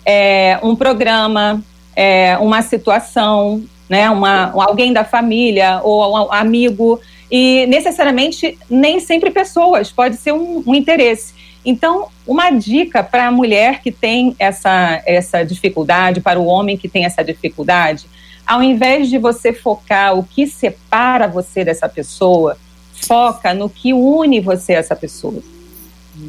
é, 0.06 0.60
um 0.62 0.76
programa, 0.76 1.64
é, 1.96 2.38
uma 2.40 2.62
situação, 2.62 3.64
né, 3.90 4.10
uma, 4.10 4.52
alguém 4.64 4.92
da 4.92 5.04
família 5.04 5.80
ou 5.84 6.28
um 6.28 6.32
amigo, 6.32 7.00
e 7.32 7.66
necessariamente 7.68 8.58
nem 8.70 9.00
sempre 9.00 9.32
pessoas, 9.32 9.92
pode 9.92 10.18
ser 10.18 10.34
um, 10.34 10.62
um 10.66 10.76
interesse. 10.76 11.34
Então, 11.66 12.10
uma 12.28 12.52
dica 12.52 13.04
para 13.04 13.28
a 13.28 13.32
mulher 13.32 13.82
que 13.82 13.92
tem 13.92 14.36
essa, 14.38 15.02
essa 15.06 15.44
dificuldade, 15.44 16.22
para 16.22 16.40
o 16.40 16.46
homem 16.46 16.78
que 16.78 16.88
tem 16.88 17.06
essa 17.06 17.24
dificuldade, 17.24 18.06
ao 18.46 18.62
invés 18.62 19.10
de 19.10 19.18
você 19.18 19.52
focar 19.52 20.16
o 20.18 20.24
que 20.24 20.46
separa 20.46 21.28
você 21.28 21.64
dessa 21.64 21.90
pessoa, 21.90 22.58
foca 23.06 23.54
no 23.54 23.70
que 23.70 23.94
une 23.94 24.40
você 24.40 24.74
a 24.74 24.80
essa 24.80 24.96
pessoa. 24.96 25.42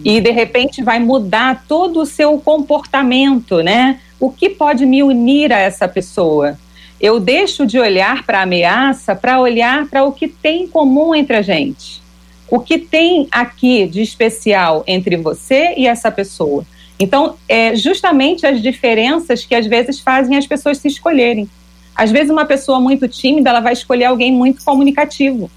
E 0.05 0.21
de 0.21 0.31
repente 0.31 0.83
vai 0.83 0.99
mudar 0.99 1.65
todo 1.69 2.01
o 2.01 2.07
seu 2.07 2.39
comportamento, 2.39 3.63
né? 3.63 4.01
O 4.19 4.31
que 4.31 4.51
pode 4.51 4.85
me 4.85 5.03
unir 5.03 5.53
a 5.53 5.59
essa 5.59 5.87
pessoa? 5.87 6.59
Eu 7.01 7.21
deixo 7.21 7.67
de 7.67 7.79
olhar 7.79 8.25
para 8.25 8.41
a 8.41 8.43
ameaça 8.43 9.15
para 9.15 9.41
olhar 9.41 9.87
para 9.87 10.05
o 10.05 10.13
que 10.13 10.27
tem 10.27 10.63
em 10.63 10.69
comum 10.69 11.15
entre 11.15 11.37
a 11.37 11.43
gente. 11.43 12.03
O 12.49 12.61
que 12.61 12.79
tem 12.79 13.29
aqui 13.31 13.87
de 13.87 14.01
especial 14.01 14.83
entre 14.87 15.17
você 15.17 15.75
e 15.77 15.87
essa 15.87 16.11
pessoa. 16.11 16.65
Então, 16.99 17.35
é 17.49 17.77
justamente 17.77 18.47
as 18.47 18.63
diferenças 18.63 19.45
que 19.45 19.55
às 19.55 19.67
vezes 19.67 20.01
fazem 20.01 20.37
as 20.37 20.47
pessoas 20.47 20.79
se 20.79 20.89
escolherem. 20.89 21.49
Às 21.95 22.11
vezes, 22.11 22.31
uma 22.31 22.47
pessoa 22.47 22.81
muito 22.81 23.07
tímida, 23.09 23.51
ela 23.51 23.61
vai 23.61 23.73
escolher 23.73 24.07
alguém 24.07 24.33
muito 24.33 24.65
comunicativo. 24.65 25.51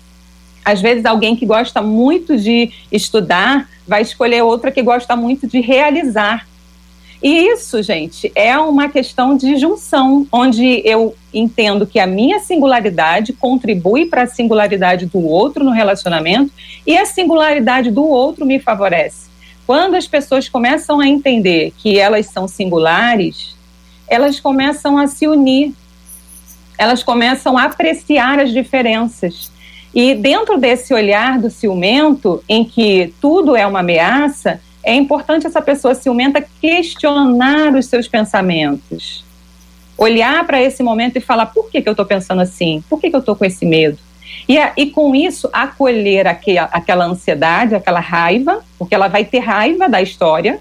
Às 0.69 0.81
vezes, 0.81 1.05
alguém 1.05 1.35
que 1.35 1.45
gosta 1.45 1.81
muito 1.81 2.37
de 2.37 2.71
estudar 2.91 3.67
vai 3.87 4.01
escolher 4.03 4.43
outra 4.43 4.71
que 4.71 4.83
gosta 4.83 5.15
muito 5.15 5.47
de 5.47 5.59
realizar. 5.59 6.47
E 7.21 7.47
isso, 7.47 7.83
gente, 7.83 8.31
é 8.33 8.57
uma 8.57 8.87
questão 8.87 9.35
de 9.35 9.57
junção, 9.57 10.25
onde 10.31 10.81
eu 10.85 11.15
entendo 11.33 11.85
que 11.85 11.99
a 11.99 12.07
minha 12.07 12.39
singularidade 12.39 13.33
contribui 13.33 14.05
para 14.05 14.23
a 14.23 14.27
singularidade 14.27 15.05
do 15.05 15.25
outro 15.25 15.65
no 15.65 15.71
relacionamento 15.71 16.51
e 16.87 16.97
a 16.97 17.05
singularidade 17.05 17.91
do 17.91 18.05
outro 18.05 18.45
me 18.45 18.57
favorece. 18.59 19.27
Quando 19.67 19.95
as 19.95 20.07
pessoas 20.07 20.47
começam 20.47 20.99
a 20.99 21.07
entender 21.07 21.73
que 21.77 21.99
elas 21.99 22.27
são 22.27 22.47
singulares, 22.47 23.53
elas 24.07 24.39
começam 24.39 24.97
a 24.97 25.05
se 25.05 25.27
unir, 25.27 25.73
elas 26.77 27.03
começam 27.03 27.57
a 27.57 27.65
apreciar 27.65 28.39
as 28.39 28.51
diferenças. 28.51 29.51
E 29.93 30.13
dentro 30.13 30.57
desse 30.57 30.93
olhar 30.93 31.39
do 31.39 31.49
ciumento, 31.49 32.43
em 32.47 32.63
que 32.63 33.13
tudo 33.19 33.55
é 33.55 33.65
uma 33.65 33.79
ameaça, 33.79 34.61
é 34.83 34.93
importante 34.93 35.47
essa 35.47 35.61
pessoa 35.61 35.95
ciumenta 35.95 36.45
questionar 36.61 37.75
os 37.75 37.87
seus 37.87 38.07
pensamentos. 38.07 39.25
Olhar 39.97 40.45
para 40.45 40.61
esse 40.61 40.81
momento 40.81 41.17
e 41.17 41.21
falar: 41.21 41.47
por 41.47 41.69
que, 41.69 41.81
que 41.81 41.89
eu 41.89 41.93
estou 41.93 42.05
pensando 42.05 42.41
assim? 42.41 42.83
Por 42.89 42.99
que, 42.99 43.09
que 43.09 43.15
eu 43.15 43.19
estou 43.19 43.35
com 43.35 43.45
esse 43.45 43.65
medo? 43.65 43.97
E, 44.47 44.57
e 44.77 44.89
com 44.89 45.13
isso, 45.13 45.49
acolher 45.51 46.27
aquela, 46.27 46.69
aquela 46.71 47.05
ansiedade, 47.05 47.75
aquela 47.75 47.99
raiva, 47.99 48.63
porque 48.77 48.95
ela 48.95 49.07
vai 49.07 49.25
ter 49.25 49.39
raiva 49.39 49.89
da 49.89 50.01
história, 50.01 50.59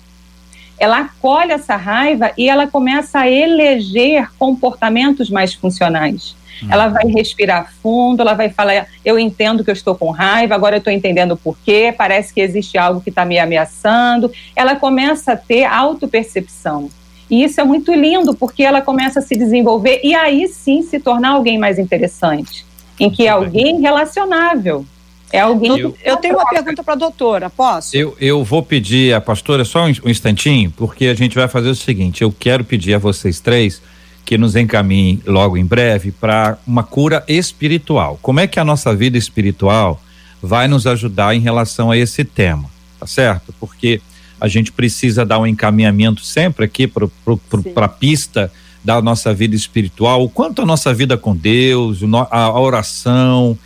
ela 0.79 1.01
acolhe 1.01 1.53
essa 1.53 1.77
raiva 1.77 2.33
e 2.37 2.49
ela 2.49 2.67
começa 2.67 3.21
a 3.21 3.31
eleger 3.31 4.29
comportamentos 4.39 5.29
mais 5.31 5.55
funcionais. 5.55 6.37
Uhum. 6.63 6.69
Ela 6.73 6.89
vai 6.89 7.07
respirar 7.07 7.73
fundo, 7.83 8.21
ela 8.21 8.35
vai 8.35 8.49
falar: 8.49 8.87
Eu 9.05 9.19
entendo 9.19 9.65
que 9.65 9.71
eu 9.71 9.75
estou 9.75 9.95
com 9.95 10.11
raiva, 10.11 10.55
agora 10.55 10.77
eu 10.77 10.79
estou 10.79 10.93
entendendo 10.93 11.37
por 11.37 11.57
quê, 11.59 11.95
parece 11.97 12.33
que 12.33 12.41
existe 12.41 12.77
algo 12.77 13.01
que 13.01 13.11
está 13.11 13.25
me 13.25 13.39
ameaçando. 13.39 14.31
Ela 14.55 14.77
começa 14.77 15.33
a 15.33 15.37
ter 15.37 15.65
autopercepção. 15.65 16.91
E 17.31 17.45
isso 17.45 17.61
é 17.61 17.65
muito 17.65 17.93
lindo, 17.93 18.35
porque 18.35 18.63
ela 18.63 18.81
começa 18.81 19.19
a 19.19 19.23
se 19.23 19.37
desenvolver 19.37 20.01
e 20.03 20.15
aí 20.15 20.49
sim 20.49 20.83
se 20.83 20.99
tornar 20.99 21.31
alguém 21.31 21.59
mais 21.59 21.79
interessante, 21.79 22.65
em 22.99 23.11
que 23.11 23.27
é 23.27 23.29
alguém 23.29 23.81
relacionável. 23.81 24.85
É 25.33 25.41
alguém. 25.41 25.79
Eu, 25.79 25.97
eu 26.03 26.17
tenho 26.17 26.35
uma 26.35 26.49
pergunta 26.49 26.83
para 26.83 26.95
a 26.95 26.97
doutora, 26.97 27.51
posso? 27.51 27.97
Eu, 27.97 28.17
eu 28.21 28.43
vou 28.43 28.63
pedir 28.63 29.15
a 29.15 29.21
pastora 29.21 29.65
só 29.65 29.85
um, 29.85 29.93
um 30.05 30.09
instantinho, 30.09 30.73
porque 30.77 31.07
a 31.07 31.15
gente 31.15 31.35
vai 31.35 31.49
fazer 31.49 31.69
o 31.69 31.75
seguinte: 31.75 32.23
eu 32.23 32.33
quero 32.33 32.65
pedir 32.65 32.95
a 32.95 32.99
vocês 32.99 33.41
três 33.41 33.83
que 34.25 34.37
nos 34.37 34.57
encaminhe 34.57 35.23
logo 35.27 35.57
em 35.57 35.65
breve 35.65 36.13
para 36.13 36.59
uma 36.67 36.83
cura 36.83 37.25
espiritual. 37.27 38.19
Como 38.21 38.41
é 38.41 38.47
que 38.47 38.61
a 38.61 38.65
nossa 38.65 38.95
vida 38.95 39.17
espiritual 39.17 40.01
vai 40.43 40.69
nos 40.69 40.87
ajudar 40.87 41.35
em 41.35 41.41
relação 41.41 41.91
a 41.91 41.97
esse 41.97 42.25
tema, 42.25 42.69
tá 43.01 43.07
certo? 43.07 43.55
Porque 43.59 44.01
a 44.41 44.47
gente 44.47 44.71
precisa 44.71 45.25
dar 45.25 45.39
um 45.39 45.47
encaminhamento 45.47 46.23
sempre 46.23 46.65
aqui 46.65 46.87
para 46.87 47.87
a 47.87 47.89
pista 47.89 48.53
da 48.85 49.03
nossa 49.03 49.35
vida 49.35 49.57
espiritual, 49.57 50.23
o 50.23 50.29
quanto 50.29 50.63
a 50.63 50.67
nossa 50.67 50.95
vida 50.95 51.17
com 51.17 51.35
Deus, 51.35 52.01
a 52.31 52.61
oração, 52.61 53.59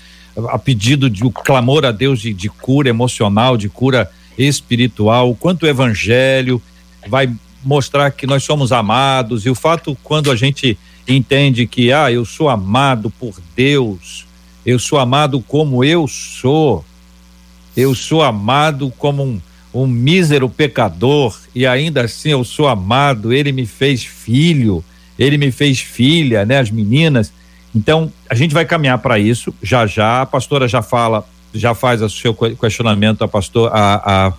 a 0.49 0.59
pedido 0.59 1.11
de 1.11 1.25
o 1.25 1.31
clamor 1.31 1.85
a 1.85 1.93
Deus 1.93 2.21
de, 2.21 2.33
de 2.33 2.49
cura 2.49 2.89
emocional, 2.89 3.57
de 3.57 3.69
cura 3.69 4.11
espiritual, 4.39 5.31
o 5.31 5.35
quanto 5.35 5.65
o 5.65 5.69
evangelho 5.69 6.61
vai 7.07 7.31
mostrar 7.65 8.11
que 8.11 8.27
nós 8.27 8.43
somos 8.43 8.73
amados 8.73 9.47
e 9.47 9.51
o 9.51 9.55
fato 9.55 9.97
quando 10.03 10.31
a 10.31 10.37
gente 10.37 10.79
entende 11.07 11.67
que 11.67 11.93
ah, 11.93 12.11
eu 12.11 12.25
sou 12.25 12.49
amado 12.49 13.11
por 13.11 13.35
Deus, 13.55 14.27
eu 14.65 14.79
sou 14.79 14.99
amado 14.99 15.41
como 15.41 15.85
eu 15.85 16.07
sou, 16.09 16.85
eu 17.77 17.95
sou 17.95 18.23
amado 18.23 18.93
como 18.99 19.23
um, 19.23 19.41
um 19.75 19.87
mísero 19.87 20.49
pecador 20.49 21.39
e 21.55 21.67
ainda 21.67 22.03
assim 22.03 22.31
eu 22.31 22.45
sou 22.45 22.69
amado, 22.69 23.33
ele 23.33 23.53
me 23.53 23.67
fez 23.67 24.05
filho, 24.05 24.85
ele 25.19 25.37
me 25.37 25.51
fez 25.51 25.79
filha, 25.81 26.45
né, 26.45 26.59
as 26.59 26.71
meninas. 26.71 27.33
Então, 27.75 28.13
a 28.29 28.35
gente 28.35 28.53
vai 28.53 28.65
caminhar 28.65 28.99
para 28.99 29.19
isso. 29.19 29.55
Já 29.63 29.87
já 29.87 30.23
a 30.23 30.27
pastora 30.27 30.69
já 30.69 30.83
fala, 30.83 31.27
já 31.55 31.75
faz 31.75 32.03
o 32.03 32.11
seu 32.11 32.35
questionamento 32.35 33.23
a 33.25 33.29
pastor 33.29 33.71
a, 33.73 34.33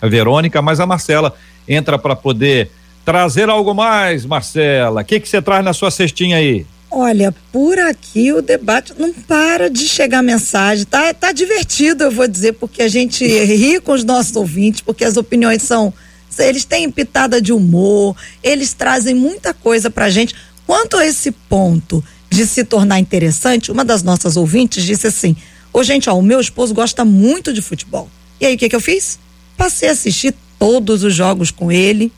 a, 0.00 0.08
Verônica, 0.08 0.62
mas 0.62 0.80
a 0.80 0.86
Marcela 0.86 1.34
entra 1.68 1.98
para 1.98 2.16
poder 2.16 2.70
trazer 3.04 3.48
algo 3.48 3.74
mais, 3.74 4.24
Marcela. 4.24 5.02
O 5.02 5.04
que 5.04 5.20
que 5.20 5.28
você 5.28 5.42
traz 5.42 5.64
na 5.64 5.72
sua 5.72 5.90
cestinha 5.90 6.38
aí? 6.38 6.66
Olha, 6.90 7.32
por 7.52 7.78
aqui 7.78 8.32
o 8.32 8.42
debate 8.42 8.92
não 8.98 9.12
para 9.12 9.70
de 9.70 9.86
chegar 9.86 10.22
mensagem. 10.22 10.84
Tá, 10.84 11.14
tá 11.14 11.30
divertido, 11.30 12.04
eu 12.04 12.10
vou 12.10 12.26
dizer, 12.26 12.54
porque 12.54 12.82
a 12.82 12.88
gente 12.88 13.24
ri 13.24 13.80
com 13.80 13.92
os 13.92 14.02
nossos 14.02 14.34
ouvintes, 14.34 14.80
porque 14.80 15.04
as 15.04 15.16
opiniões 15.16 15.62
são. 15.62 15.94
Eles 16.38 16.64
têm 16.64 16.90
pitada 16.90 17.40
de 17.40 17.52
humor, 17.52 18.16
eles 18.42 18.72
trazem 18.72 19.14
muita 19.14 19.52
coisa 19.52 19.90
pra 19.90 20.08
gente. 20.08 20.34
Quanto 20.66 20.96
a 20.96 21.06
esse 21.06 21.30
ponto 21.30 22.02
de 22.30 22.46
se 22.46 22.64
tornar 22.64 23.00
interessante, 23.00 23.72
uma 23.72 23.84
das 23.84 24.02
nossas 24.02 24.36
ouvintes 24.36 24.84
disse 24.84 25.08
assim: 25.08 25.36
Ô, 25.72 25.82
gente, 25.82 26.08
ó, 26.08 26.16
o 26.16 26.22
meu 26.22 26.40
esposo 26.40 26.72
gosta 26.72 27.04
muito 27.04 27.52
de 27.52 27.60
futebol. 27.60 28.08
E 28.40 28.46
aí, 28.46 28.54
o 28.54 28.58
que, 28.58 28.68
que 28.68 28.76
eu 28.76 28.80
fiz? 28.80 29.18
Passei 29.56 29.88
a 29.88 29.92
assistir 29.92 30.34
todos 30.58 31.02
os 31.02 31.14
jogos 31.14 31.50
com 31.50 31.70
ele, 31.72 32.12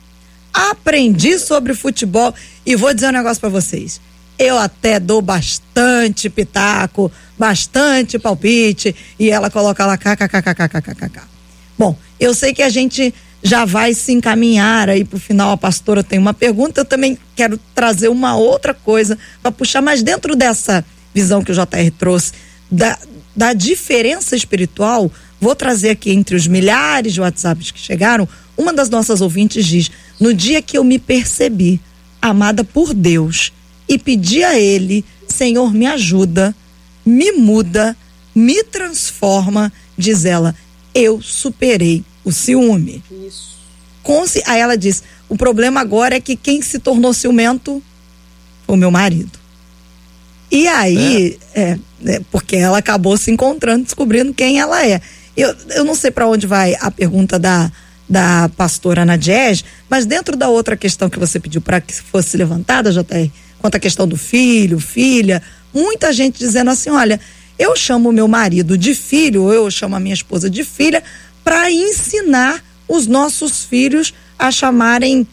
aprendi 0.53 1.39
sobre 1.39 1.75
futebol 1.75 2.35
e 2.65 2.77
vou 2.77 2.93
dizer 2.93 3.09
um 3.09 3.13
negócio 3.13 3.41
para 3.41 3.49
vocês. 3.49 4.01
Eu 4.39 4.59
até 4.59 4.99
dou 4.99 5.23
bastante 5.23 6.29
pitaco, 6.29 7.11
bastante 7.39 8.19
palpite 8.19 8.95
e 9.19 9.31
ela 9.31 9.51
coloca 9.51 9.85
lá 9.87 9.97
kkkkkkkk. 9.97 11.21
Bom, 11.79 11.97
eu 12.19 12.35
sei 12.35 12.53
que 12.53 12.63
a 12.63 12.69
gente 12.69 13.15
já 13.43 13.65
vai 13.65 13.93
se 13.93 14.13
encaminhar 14.13 14.89
aí 14.89 15.05
pro 15.05 15.19
final. 15.19 15.51
A 15.51 15.57
pastora 15.57 16.05
tem 16.05 16.19
uma 16.19 16.33
pergunta, 16.33 16.81
eu 16.81 16.85
também 16.85 17.19
quero 17.35 17.59
trazer 17.75 18.09
uma 18.09 18.37
outra 18.37 18.73
coisa 18.73 19.19
para 19.43 19.51
puxar, 19.51 19.83
mas 19.83 20.03
dentro 20.03 20.37
dessa 20.37 20.85
visão 21.15 21.43
que 21.43 21.51
o 21.51 21.55
JR 21.55 21.91
trouxe 21.99 22.33
da, 22.71 22.99
da 23.35 23.53
diferença 23.53 24.37
espiritual, 24.37 25.11
vou 25.41 25.55
trazer 25.55 25.91
aqui 25.91 26.11
entre 26.11 26.37
os 26.37 26.47
milhares 26.47 27.13
de 27.13 27.21
WhatsApps 27.21 27.71
que 27.71 27.81
chegaram, 27.81 28.29
uma 28.57 28.73
das 28.73 28.89
nossas 28.89 29.21
ouvintes 29.21 29.67
diz: 29.67 29.91
No 30.21 30.33
dia 30.33 30.63
que 30.63 30.79
eu 30.79 30.85
me 30.85 30.99
percebi 30.99 31.81
amada 32.21 32.63
por 32.63 32.95
Deus 32.95 33.53
e 33.89 33.99
pedi 33.99 34.45
a 34.45 34.59
Ele, 34.59 35.05
Senhor, 35.27 35.75
me 35.75 35.87
ajuda, 35.87 36.55
me 37.05 37.33
muda, 37.33 37.97
me 38.35 38.63
transforma, 38.65 39.73
diz 39.99 40.25
ela, 40.25 40.55
eu 40.95 41.21
superei 41.21 42.05
o 42.25 42.33
ciúme. 42.33 43.03
Isso. 43.27 43.53
Consi 44.03 44.43
Aí 44.47 44.61
ela 44.61 44.77
diz: 44.77 45.03
o 45.29 45.37
problema 45.37 45.81
agora 45.81 46.17
é 46.17 46.21
que 46.21 46.37
quem 46.37 46.61
se 46.63 46.79
tornou 46.79 47.13
ciumento 47.13 47.83
foi 48.67 48.75
o 48.75 48.79
meu 48.79 48.91
marido. 48.91 49.43
E 50.51 50.69
aí, 50.69 51.39
é. 51.55 51.63
É, 51.63 51.79
é, 52.05 52.21
porque 52.31 52.57
ela 52.57 52.79
acabou 52.79 53.17
se 53.17 53.31
encontrando, 53.31 53.85
descobrindo 53.85 54.35
quem 54.35 54.61
ela 54.61 54.87
é. 54.87 55.01
Eu, 55.35 55.55
eu 55.71 55.85
não 55.85 55.95
sei 55.95 56.11
para 56.11 56.29
onde 56.29 56.47
vai 56.47 56.77
a 56.79 56.91
pergunta 56.91 57.39
da, 57.39 57.73
da 58.07 58.51
pastora 58.55 59.07
Nadiege, 59.07 59.65
mas 59.89 60.05
dentro 60.05 60.37
da 60.37 60.49
outra 60.49 60.77
questão 60.77 61.09
que 61.09 61.19
você 61.19 61.41
pediu 61.41 61.63
para 61.63 61.81
que 61.81 61.95
fosse 61.95 62.37
levantada, 62.37 62.93
JR, 62.93 63.31
quanto 63.59 63.77
à 63.77 63.81
questão 63.81 64.07
do 64.07 64.19
filho, 64.19 64.79
filha, 64.79 65.43
muita 65.73 66.13
gente 66.13 66.39
dizendo 66.39 66.71
assim: 66.71 66.91
olha, 66.91 67.19
eu 67.59 67.75
chamo 67.75 68.11
o 68.11 68.13
meu 68.13 68.29
marido 68.29 68.77
de 68.77 68.95
filho, 68.95 69.45
ou 69.45 69.55
eu 69.55 69.71
chamo 69.71 69.97
a 69.97 70.01
minha 70.01 70.15
esposa 70.15 70.51
de 70.51 70.65
filha, 70.65 71.03
para 71.45 71.71
ensinar 71.71 72.63
os 72.89 73.07
nossos 73.07 73.65
filhos 73.65 74.13
a 74.39 74.51
chamarem 74.51 75.27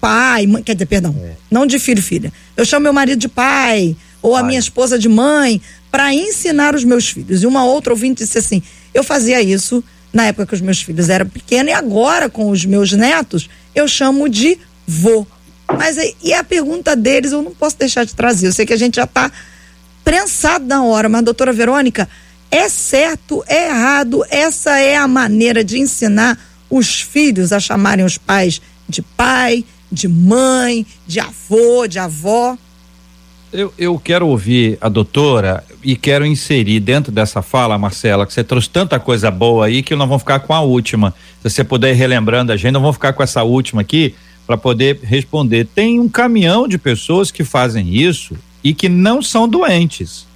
pai, 0.00 0.46
mãe, 0.46 0.62
quer 0.62 0.74
dizer, 0.74 0.86
perdão, 0.86 1.14
é. 1.22 1.32
não 1.50 1.66
de 1.66 1.78
filho, 1.78 2.02
filha. 2.02 2.32
Eu 2.56 2.64
chamo 2.64 2.84
meu 2.84 2.92
marido 2.92 3.18
de 3.18 3.28
pai, 3.28 3.96
ou 4.22 4.32
pai. 4.32 4.40
a 4.40 4.44
minha 4.44 4.58
esposa 4.58 4.98
de 4.98 5.08
mãe, 5.08 5.60
para 5.90 6.12
ensinar 6.12 6.74
os 6.74 6.84
meus 6.84 7.08
filhos. 7.08 7.42
E 7.42 7.46
uma 7.46 7.64
outra 7.64 7.92
ouvinte 7.92 8.22
disse 8.22 8.38
assim: 8.38 8.62
eu 8.92 9.02
fazia 9.02 9.40
isso 9.42 9.82
na 10.12 10.26
época 10.26 10.46
que 10.46 10.54
os 10.54 10.60
meus 10.60 10.80
filhos 10.80 11.08
eram 11.08 11.26
pequenos, 11.26 11.70
e 11.70 11.74
agora 11.74 12.28
com 12.28 12.50
os 12.50 12.64
meus 12.64 12.92
netos, 12.92 13.50
eu 13.74 13.86
chamo 13.86 14.28
de 14.28 14.58
vô. 14.86 15.26
Mas 15.76 15.96
e 16.22 16.32
a 16.32 16.44
pergunta 16.44 16.94
deles 16.94 17.32
eu 17.32 17.42
não 17.42 17.52
posso 17.52 17.76
deixar 17.76 18.04
de 18.04 18.14
trazer. 18.14 18.46
Eu 18.46 18.52
sei 18.52 18.64
que 18.64 18.72
a 18.72 18.78
gente 18.78 18.96
já 18.96 19.04
está 19.04 19.30
prensado 20.04 20.64
na 20.64 20.84
hora, 20.84 21.08
mas 21.08 21.22
doutora 21.22 21.52
Verônica, 21.52 22.08
é 22.50 22.68
certo, 22.68 23.44
é 23.46 23.68
errado, 23.68 24.24
essa 24.30 24.78
é 24.78 24.96
a 24.96 25.08
maneira 25.08 25.64
de 25.64 25.78
ensinar 25.78 26.38
os 26.70 27.00
filhos 27.00 27.52
a 27.52 27.60
chamarem 27.60 28.04
os 28.04 28.18
pais 28.18 28.60
de 28.88 29.02
pai, 29.02 29.64
de 29.90 30.08
mãe, 30.08 30.86
de 31.06 31.20
avô, 31.20 31.86
de 31.86 31.98
avó? 31.98 32.56
Eu, 33.52 33.72
eu 33.78 33.98
quero 33.98 34.26
ouvir 34.26 34.76
a 34.80 34.88
doutora 34.88 35.64
e 35.82 35.96
quero 35.96 36.26
inserir 36.26 36.80
dentro 36.80 37.12
dessa 37.12 37.42
fala, 37.42 37.78
Marcela, 37.78 38.26
que 38.26 38.32
você 38.32 38.42
trouxe 38.42 38.68
tanta 38.68 38.98
coisa 38.98 39.30
boa 39.30 39.66
aí 39.66 39.82
que 39.82 39.94
nós 39.94 40.08
vamos 40.08 40.22
ficar 40.22 40.40
com 40.40 40.52
a 40.52 40.60
última. 40.60 41.14
Se 41.42 41.50
você 41.50 41.64
puder 41.64 41.92
ir 41.92 41.96
relembrando 41.96 42.52
a 42.52 42.56
gente, 42.56 42.72
nós 42.72 42.82
vamos 42.82 42.96
ficar 42.96 43.12
com 43.12 43.22
essa 43.22 43.42
última 43.44 43.80
aqui 43.80 44.14
para 44.46 44.56
poder 44.56 45.00
responder. 45.02 45.66
Tem 45.74 46.00
um 46.00 46.08
caminhão 46.08 46.66
de 46.66 46.76
pessoas 46.76 47.30
que 47.30 47.44
fazem 47.44 47.94
isso 47.94 48.36
e 48.62 48.74
que 48.74 48.88
não 48.88 49.22
são 49.22 49.48
doentes. 49.48 50.26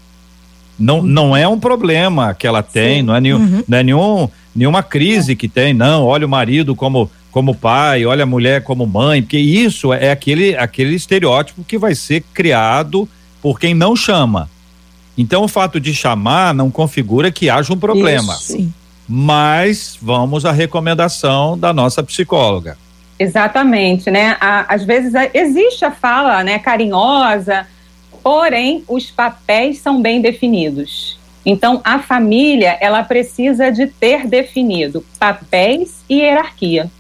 Não, 0.80 1.02
não 1.02 1.36
é 1.36 1.46
um 1.46 1.60
problema 1.60 2.34
que 2.34 2.46
ela 2.46 2.62
tem, 2.62 3.00
Sim. 3.00 3.02
não 3.02 3.14
é, 3.14 3.20
nenhum, 3.20 3.38
uhum. 3.38 3.64
não 3.68 3.78
é 3.78 3.82
nenhum, 3.82 4.28
nenhuma 4.56 4.82
crise 4.82 5.36
que 5.36 5.46
tem, 5.46 5.74
não. 5.74 6.04
Olha 6.04 6.26
o 6.26 6.28
marido 6.28 6.74
como 6.74 7.10
como 7.30 7.54
pai, 7.54 8.04
olha 8.04 8.24
a 8.24 8.26
mulher 8.26 8.62
como 8.62 8.86
mãe, 8.86 9.22
porque 9.22 9.38
isso 9.38 9.92
é 9.92 10.10
aquele, 10.10 10.56
aquele 10.56 10.94
estereótipo 10.94 11.62
que 11.62 11.78
vai 11.78 11.94
ser 11.94 12.24
criado 12.34 13.08
por 13.40 13.58
quem 13.58 13.72
não 13.72 13.94
chama. 13.94 14.50
Então, 15.16 15.44
o 15.44 15.48
fato 15.48 15.78
de 15.78 15.94
chamar 15.94 16.54
não 16.54 16.70
configura 16.70 17.30
que 17.30 17.48
haja 17.48 17.72
um 17.72 17.78
problema. 17.78 18.34
Isso, 18.34 18.72
Mas 19.08 19.98
vamos 20.00 20.44
à 20.44 20.52
recomendação 20.52 21.58
da 21.58 21.72
nossa 21.72 22.02
psicóloga. 22.02 22.76
Exatamente, 23.18 24.10
né? 24.10 24.36
às 24.40 24.82
vezes 24.82 25.12
existe 25.34 25.84
a 25.84 25.90
fala, 25.90 26.42
né, 26.42 26.58
carinhosa, 26.58 27.66
porém 28.22 28.84
os 28.88 29.10
papéis 29.10 29.78
são 29.78 30.00
bem 30.00 30.20
definidos. 30.20 31.18
Então, 31.44 31.80
a 31.82 31.98
família, 31.98 32.76
ela 32.80 33.02
precisa 33.02 33.70
de 33.70 33.86
ter 33.86 34.26
definido 34.26 35.04
papéis 35.18 36.04
e 36.08 36.16
hierarquia. 36.20 36.90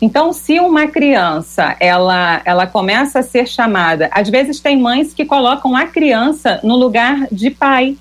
Então, 0.00 0.32
se 0.32 0.58
uma 0.58 0.86
criança 0.86 1.76
ela, 1.78 2.40
ela 2.44 2.66
começa 2.66 3.18
a 3.18 3.22
ser 3.22 3.46
chamada, 3.46 4.08
às 4.12 4.30
vezes 4.30 4.60
tem 4.60 4.78
mães 4.78 5.12
que 5.12 5.26
colocam 5.26 5.76
a 5.76 5.86
criança 5.86 6.58
no 6.62 6.76
lugar 6.76 7.26
de 7.30 7.50
pai. 7.50 7.98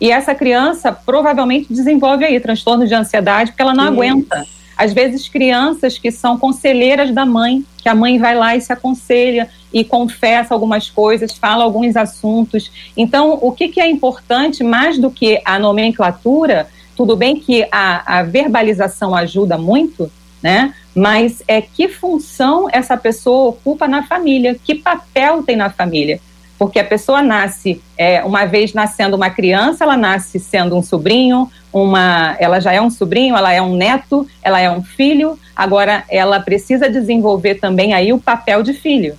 E 0.00 0.12
essa 0.12 0.34
criança 0.34 0.92
provavelmente 0.92 1.72
desenvolve 1.72 2.24
aí 2.24 2.38
transtorno 2.38 2.86
de 2.86 2.94
ansiedade 2.94 3.50
porque 3.50 3.62
ela 3.62 3.74
não 3.74 3.84
Isso. 3.84 3.92
aguenta. 3.94 4.46
Às 4.76 4.92
vezes 4.92 5.28
crianças 5.28 5.98
que 5.98 6.12
são 6.12 6.38
conselheiras 6.38 7.12
da 7.12 7.26
mãe, 7.26 7.64
que 7.88 7.90
a 7.90 7.94
mãe 7.94 8.18
vai 8.18 8.34
lá 8.34 8.54
e 8.54 8.60
se 8.60 8.70
aconselha 8.70 9.48
e 9.72 9.82
confessa 9.82 10.52
algumas 10.52 10.90
coisas, 10.90 11.32
fala 11.32 11.64
alguns 11.64 11.96
assuntos. 11.96 12.70
Então, 12.94 13.38
o 13.40 13.50
que, 13.50 13.68
que 13.68 13.80
é 13.80 13.88
importante 13.88 14.62
mais 14.62 14.98
do 14.98 15.10
que 15.10 15.40
a 15.42 15.58
nomenclatura? 15.58 16.68
Tudo 16.94 17.16
bem 17.16 17.36
que 17.36 17.66
a, 17.72 18.18
a 18.18 18.22
verbalização 18.22 19.14
ajuda 19.14 19.56
muito, 19.56 20.12
né? 20.42 20.74
Mas 20.94 21.42
é 21.48 21.62
que 21.62 21.88
função 21.88 22.68
essa 22.70 22.94
pessoa 22.94 23.50
ocupa 23.50 23.88
na 23.88 24.02
família, 24.02 24.54
que 24.62 24.74
papel 24.74 25.42
tem 25.42 25.56
na 25.56 25.70
família. 25.70 26.20
Porque 26.58 26.80
a 26.80 26.84
pessoa 26.84 27.22
nasce, 27.22 27.80
é, 27.96 28.24
uma 28.24 28.44
vez 28.44 28.72
nascendo 28.72 29.16
uma 29.16 29.30
criança, 29.30 29.84
ela 29.84 29.96
nasce 29.96 30.40
sendo 30.40 30.76
um 30.76 30.82
sobrinho, 30.82 31.48
uma, 31.72 32.36
ela 32.40 32.58
já 32.58 32.72
é 32.72 32.80
um 32.80 32.90
sobrinho, 32.90 33.36
ela 33.36 33.52
é 33.52 33.62
um 33.62 33.76
neto, 33.76 34.26
ela 34.42 34.60
é 34.60 34.68
um 34.70 34.82
filho, 34.82 35.38
agora 35.54 36.04
ela 36.08 36.40
precisa 36.40 36.90
desenvolver 36.90 37.56
também 37.56 37.94
aí 37.94 38.12
o 38.12 38.18
papel 38.18 38.62
de 38.62 38.72
filho. 38.72 39.16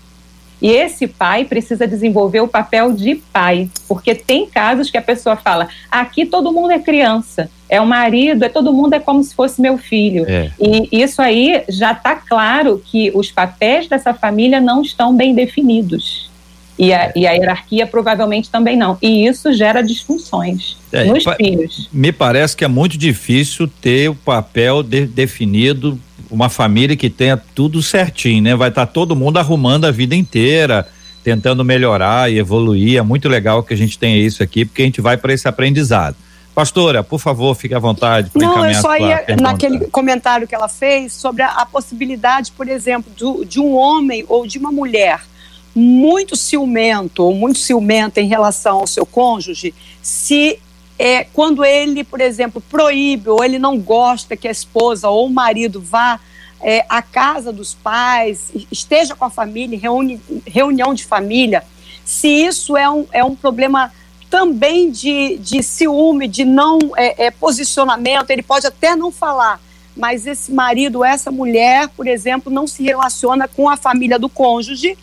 E 0.61 0.69
esse 0.69 1.07
pai 1.07 1.45
precisa 1.45 1.87
desenvolver 1.87 2.41
o 2.41 2.47
papel 2.47 2.91
de 2.91 3.15
pai, 3.15 3.69
porque 3.87 4.13
tem 4.13 4.45
casos 4.45 4.91
que 4.91 4.97
a 4.97 5.01
pessoa 5.01 5.37
fala: 5.37 5.69
aqui 5.89 6.25
todo 6.25 6.51
mundo 6.51 6.71
é 6.71 6.79
criança, 6.79 7.49
é 7.69 7.79
o 7.79 7.85
marido, 7.85 8.43
é 8.43 8.49
todo 8.49 8.73
mundo 8.73 8.93
é 8.93 8.99
como 8.99 9.23
se 9.23 9.33
fosse 9.33 9.61
meu 9.61 9.77
filho. 9.77 10.25
É. 10.27 10.51
E 10.59 11.01
isso 11.01 11.21
aí 11.21 11.63
já 11.69 11.93
está 11.93 12.15
claro 12.15 12.81
que 12.83 13.09
os 13.15 13.31
papéis 13.31 13.87
dessa 13.87 14.13
família 14.13 14.59
não 14.59 14.81
estão 14.81 15.15
bem 15.15 15.33
definidos. 15.33 16.28
E 16.79 16.93
a, 16.93 17.11
e 17.13 17.27
a 17.27 17.33
hierarquia 17.33 17.85
provavelmente 17.85 18.49
também 18.49 18.77
não. 18.77 18.97
E 19.01 19.27
isso 19.27 19.51
gera 19.51 19.81
disfunções 19.81 20.77
é, 20.93 21.03
nos 21.03 21.25
filhos. 21.35 21.89
Me 21.91 22.13
parece 22.13 22.55
que 22.55 22.63
é 22.63 22.69
muito 22.69 22.97
difícil 22.97 23.67
ter 23.67 24.09
o 24.09 24.15
papel 24.15 24.81
de, 24.81 25.05
definido 25.05 25.99
uma 26.31 26.47
família 26.47 26.95
que 26.95 27.09
tenha 27.09 27.35
tudo 27.35 27.81
certinho, 27.81 28.43
né? 28.43 28.55
Vai 28.55 28.69
estar 28.69 28.85
tá 28.85 28.91
todo 28.91 29.15
mundo 29.15 29.37
arrumando 29.37 29.85
a 29.85 29.91
vida 29.91 30.15
inteira, 30.15 30.87
tentando 31.21 31.65
melhorar 31.65 32.31
e 32.31 32.37
evoluir. 32.37 32.97
É 32.97 33.01
muito 33.01 33.27
legal 33.27 33.61
que 33.61 33.73
a 33.73 33.77
gente 33.77 33.99
tenha 33.99 34.17
isso 34.17 34.41
aqui, 34.41 34.63
porque 34.63 34.81
a 34.81 34.85
gente 34.85 35.01
vai 35.01 35.17
para 35.17 35.33
esse 35.33 35.47
aprendizado. 35.49 36.15
Pastora, 36.55 37.03
por 37.03 37.19
favor, 37.19 37.55
fique 37.55 37.73
à 37.73 37.79
vontade 37.79 38.31
Não, 38.35 38.65
eu 38.65 38.73
só 38.75 38.97
ia 38.97 39.23
naquele 39.41 39.87
comentário 39.87 40.47
que 40.47 40.55
ela 40.55 40.67
fez 40.67 41.13
sobre 41.13 41.41
a, 41.41 41.49
a 41.49 41.65
possibilidade, 41.65 42.51
por 42.51 42.67
exemplo, 42.67 43.11
do, 43.17 43.45
de 43.45 43.59
um 43.59 43.75
homem 43.75 44.25
ou 44.27 44.45
de 44.45 44.57
uma 44.57 44.71
mulher 44.71 45.21
muito 45.79 46.35
ciumento 46.35 47.23
ou 47.23 47.33
muito 47.33 47.57
ciumenta 47.57 48.19
em 48.19 48.27
relação 48.27 48.79
ao 48.79 48.87
seu 48.87 49.05
cônjuge, 49.05 49.73
se 50.01 50.59
é, 50.97 51.23
quando 51.23 51.63
ele, 51.63 52.03
por 52.03 52.19
exemplo, 52.19 52.61
proíbe 52.69 53.29
ou 53.29 53.43
ele 53.43 53.57
não 53.57 53.79
gosta 53.79 54.35
que 54.35 54.47
a 54.47 54.51
esposa 54.51 55.07
ou 55.09 55.27
o 55.27 55.29
marido 55.29 55.79
vá 55.79 56.19
é, 56.61 56.85
à 56.89 57.01
casa 57.01 57.53
dos 57.53 57.73
pais, 57.73 58.51
esteja 58.69 59.15
com 59.15 59.23
a 59.23 59.29
família, 59.29 59.79
reúne, 59.79 60.19
reunião 60.45 60.93
de 60.93 61.05
família, 61.05 61.63
se 62.03 62.27
isso 62.27 62.75
é 62.75 62.89
um, 62.89 63.05
é 63.13 63.23
um 63.23 63.35
problema 63.35 63.93
também 64.29 64.91
de, 64.91 65.37
de 65.37 65.63
ciúme, 65.63 66.27
de 66.27 66.43
não 66.43 66.77
é, 66.97 67.27
é, 67.27 67.31
posicionamento, 67.31 68.29
ele 68.29 68.43
pode 68.43 68.67
até 68.67 68.95
não 68.95 69.11
falar, 69.11 69.61
mas 69.95 70.27
esse 70.27 70.51
marido, 70.51 71.03
essa 71.03 71.31
mulher, 71.31 71.87
por 71.89 72.05
exemplo, 72.05 72.51
não 72.51 72.67
se 72.67 72.83
relaciona 72.83 73.47
com 73.47 73.69
a 73.69 73.77
família 73.77 74.19
do 74.19 74.27
cônjuge 74.27 74.97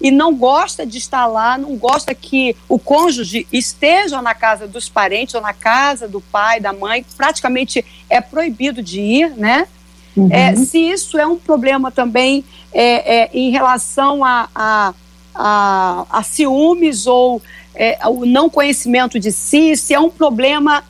e 0.00 0.10
não 0.10 0.34
gosta 0.34 0.86
de 0.86 0.98
estar 0.98 1.26
lá, 1.26 1.58
não 1.58 1.76
gosta 1.76 2.14
que 2.14 2.54
o 2.68 2.78
cônjuge 2.78 3.46
esteja 3.52 4.22
na 4.22 4.34
casa 4.34 4.66
dos 4.66 4.88
parentes 4.88 5.34
ou 5.34 5.40
na 5.40 5.52
casa 5.52 6.06
do 6.06 6.20
pai, 6.20 6.60
da 6.60 6.72
mãe, 6.72 7.04
praticamente 7.16 7.84
é 8.08 8.20
proibido 8.20 8.82
de 8.82 9.00
ir, 9.00 9.30
né? 9.36 9.66
Uhum. 10.16 10.28
É, 10.30 10.54
se 10.56 10.78
isso 10.78 11.18
é 11.18 11.26
um 11.26 11.36
problema 11.36 11.90
também 11.90 12.44
é, 12.72 13.22
é, 13.22 13.30
em 13.32 13.50
relação 13.50 14.24
a, 14.24 14.48
a, 14.54 14.94
a, 15.34 16.06
a 16.10 16.22
ciúmes 16.22 17.06
ou 17.06 17.40
é, 17.74 17.98
o 18.08 18.26
não 18.26 18.50
conhecimento 18.50 19.18
de 19.18 19.30
si, 19.30 19.76
se 19.76 19.94
é 19.94 20.00
um 20.00 20.10
problema 20.10 20.82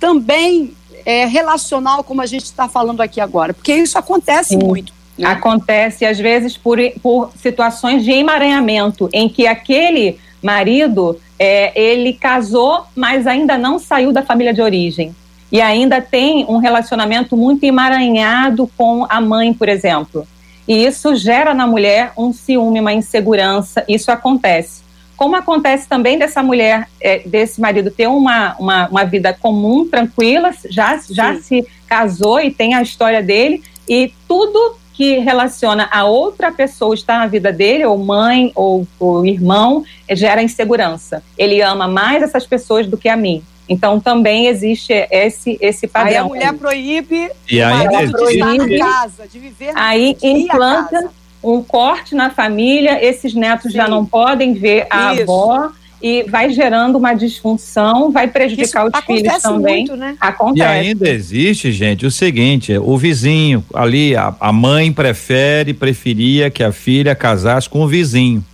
também 0.00 0.74
é, 1.04 1.24
relacional, 1.26 2.02
como 2.02 2.20
a 2.20 2.26
gente 2.26 2.44
está 2.44 2.68
falando 2.68 3.00
aqui 3.00 3.20
agora, 3.20 3.54
porque 3.54 3.74
isso 3.74 3.96
acontece 3.98 4.50
Sim. 4.50 4.58
muito. 4.58 4.92
Né? 5.18 5.28
Acontece, 5.28 6.04
às 6.04 6.18
vezes, 6.18 6.56
por, 6.56 6.78
por 7.02 7.32
situações 7.36 8.04
de 8.04 8.12
emaranhamento, 8.12 9.08
em 9.12 9.28
que 9.28 9.46
aquele 9.46 10.18
marido, 10.42 11.18
é, 11.38 11.78
ele 11.80 12.12
casou, 12.12 12.84
mas 12.96 13.26
ainda 13.26 13.56
não 13.56 13.78
saiu 13.78 14.12
da 14.12 14.22
família 14.22 14.52
de 14.52 14.60
origem. 14.60 15.14
E 15.50 15.60
ainda 15.60 16.00
tem 16.00 16.46
um 16.48 16.56
relacionamento 16.56 17.36
muito 17.36 17.62
emaranhado 17.64 18.70
com 18.76 19.06
a 19.08 19.20
mãe, 19.20 19.52
por 19.52 19.68
exemplo. 19.68 20.26
E 20.66 20.84
isso 20.86 21.14
gera 21.14 21.52
na 21.52 21.66
mulher 21.66 22.12
um 22.16 22.32
ciúme, 22.32 22.80
uma 22.80 22.92
insegurança. 22.92 23.84
Isso 23.86 24.10
acontece. 24.10 24.82
Como 25.16 25.36
acontece 25.36 25.86
também 25.86 26.18
dessa 26.18 26.42
mulher, 26.42 26.88
é, 27.00 27.20
desse 27.20 27.60
marido 27.60 27.90
ter 27.90 28.06
uma, 28.06 28.56
uma, 28.58 28.88
uma, 28.88 29.04
vida 29.04 29.32
comum, 29.32 29.86
tranquila, 29.86 30.52
já, 30.70 30.98
já 31.10 31.38
se 31.38 31.66
casou 31.86 32.40
e 32.40 32.50
tem 32.50 32.74
a 32.74 32.82
história 32.82 33.22
dele, 33.22 33.62
e 33.88 34.12
tudo 34.26 34.76
que 34.92 35.18
relaciona 35.18 35.88
a 35.90 36.04
outra 36.04 36.52
pessoa 36.52 36.94
estar 36.94 37.18
na 37.18 37.26
vida 37.26 37.52
dele, 37.52 37.84
ou 37.84 37.98
mãe, 37.98 38.52
ou, 38.54 38.86
ou 38.98 39.24
irmão, 39.24 39.84
gera 40.10 40.42
insegurança. 40.42 41.22
Ele 41.36 41.62
ama 41.62 41.88
mais 41.88 42.22
essas 42.22 42.46
pessoas 42.46 42.86
do 42.86 42.96
que 42.96 43.08
a 43.08 43.16
mim. 43.16 43.42
Então 43.68 44.00
também 44.00 44.48
existe 44.48 44.92
esse 45.10 45.56
esse 45.60 45.86
padrão. 45.86 46.10
Aí 46.10 46.16
a 46.16 46.24
mulher 46.24 46.52
proíbe 46.54 47.30
e 47.50 47.62
ainda 47.62 48.06
de 48.06 48.34
estar 48.34 48.54
na 48.54 48.78
casa, 48.78 49.28
de 49.28 49.38
viver 49.38 49.72
na 49.72 49.84
Aí 49.84 50.16
implanta 50.22 51.10
um 51.42 51.62
corte 51.62 52.14
na 52.14 52.30
família, 52.30 53.04
esses 53.04 53.34
netos 53.34 53.72
Sim. 53.72 53.78
já 53.78 53.88
não 53.88 54.04
podem 54.04 54.52
ver 54.52 54.86
a 54.90 55.14
Isso. 55.14 55.22
avó 55.22 55.70
e 56.02 56.24
vai 56.24 56.50
gerando 56.52 56.98
uma 56.98 57.14
disfunção, 57.14 58.10
vai 58.10 58.26
prejudicar 58.26 58.88
Isso 58.88 58.98
os 58.98 59.04
filhos 59.04 59.42
também. 59.42 59.76
Muito, 59.86 59.96
né? 59.96 60.16
Acontece. 60.20 60.58
E 60.58 60.62
ainda 60.62 61.08
existe, 61.08 61.70
gente, 61.70 62.04
o 62.04 62.10
seguinte: 62.10 62.76
o 62.76 62.98
vizinho 62.98 63.64
ali, 63.72 64.16
a, 64.16 64.34
a 64.40 64.52
mãe 64.52 64.92
prefere, 64.92 65.72
preferia 65.72 66.50
que 66.50 66.64
a 66.64 66.72
filha 66.72 67.14
casasse 67.14 67.68
com 67.68 67.82
o 67.82 67.86
vizinho. 67.86 68.44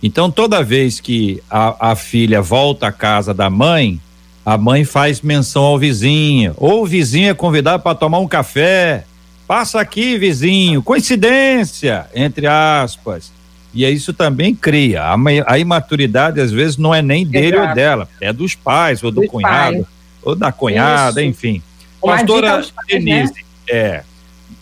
Então, 0.00 0.30
toda 0.30 0.62
vez 0.62 1.00
que 1.00 1.42
a, 1.50 1.90
a 1.90 1.96
filha 1.96 2.40
volta 2.40 2.86
à 2.86 2.92
casa 2.92 3.34
da 3.34 3.50
mãe, 3.50 3.98
a 4.46 4.56
mãe 4.56 4.84
faz 4.84 5.20
menção 5.20 5.64
ao 5.64 5.78
vizinho, 5.78 6.54
ou 6.56 6.82
o 6.82 6.86
vizinho 6.86 7.30
é 7.30 7.34
convidado 7.34 7.82
para 7.82 7.96
tomar 7.96 8.20
um 8.20 8.28
café. 8.28 9.04
Passa 9.48 9.80
aqui, 9.80 10.16
vizinho. 10.16 10.82
Coincidência, 10.82 12.06
entre 12.14 12.46
aspas. 12.46 13.33
E 13.74 13.84
isso 13.90 14.12
também 14.14 14.54
cria. 14.54 15.02
A, 15.02 15.16
a 15.46 15.58
imaturidade, 15.58 16.40
às 16.40 16.52
vezes, 16.52 16.76
não 16.76 16.94
é 16.94 17.02
nem 17.02 17.26
dele 17.26 17.56
Exato. 17.56 17.68
ou 17.68 17.74
dela, 17.74 18.08
é 18.20 18.32
dos 18.32 18.54
pais, 18.54 19.02
ou 19.02 19.10
do 19.10 19.22
dos 19.22 19.30
cunhado, 19.30 19.78
pais. 19.78 19.86
ou 20.22 20.34
da 20.36 20.52
cunhada, 20.52 21.20
isso. 21.20 21.28
enfim. 21.28 21.62
Uma 22.02 22.16
Pastora 22.16 22.52
pais, 22.52 22.72
Denise, 22.88 23.32
né? 23.34 23.42
é, 23.68 24.04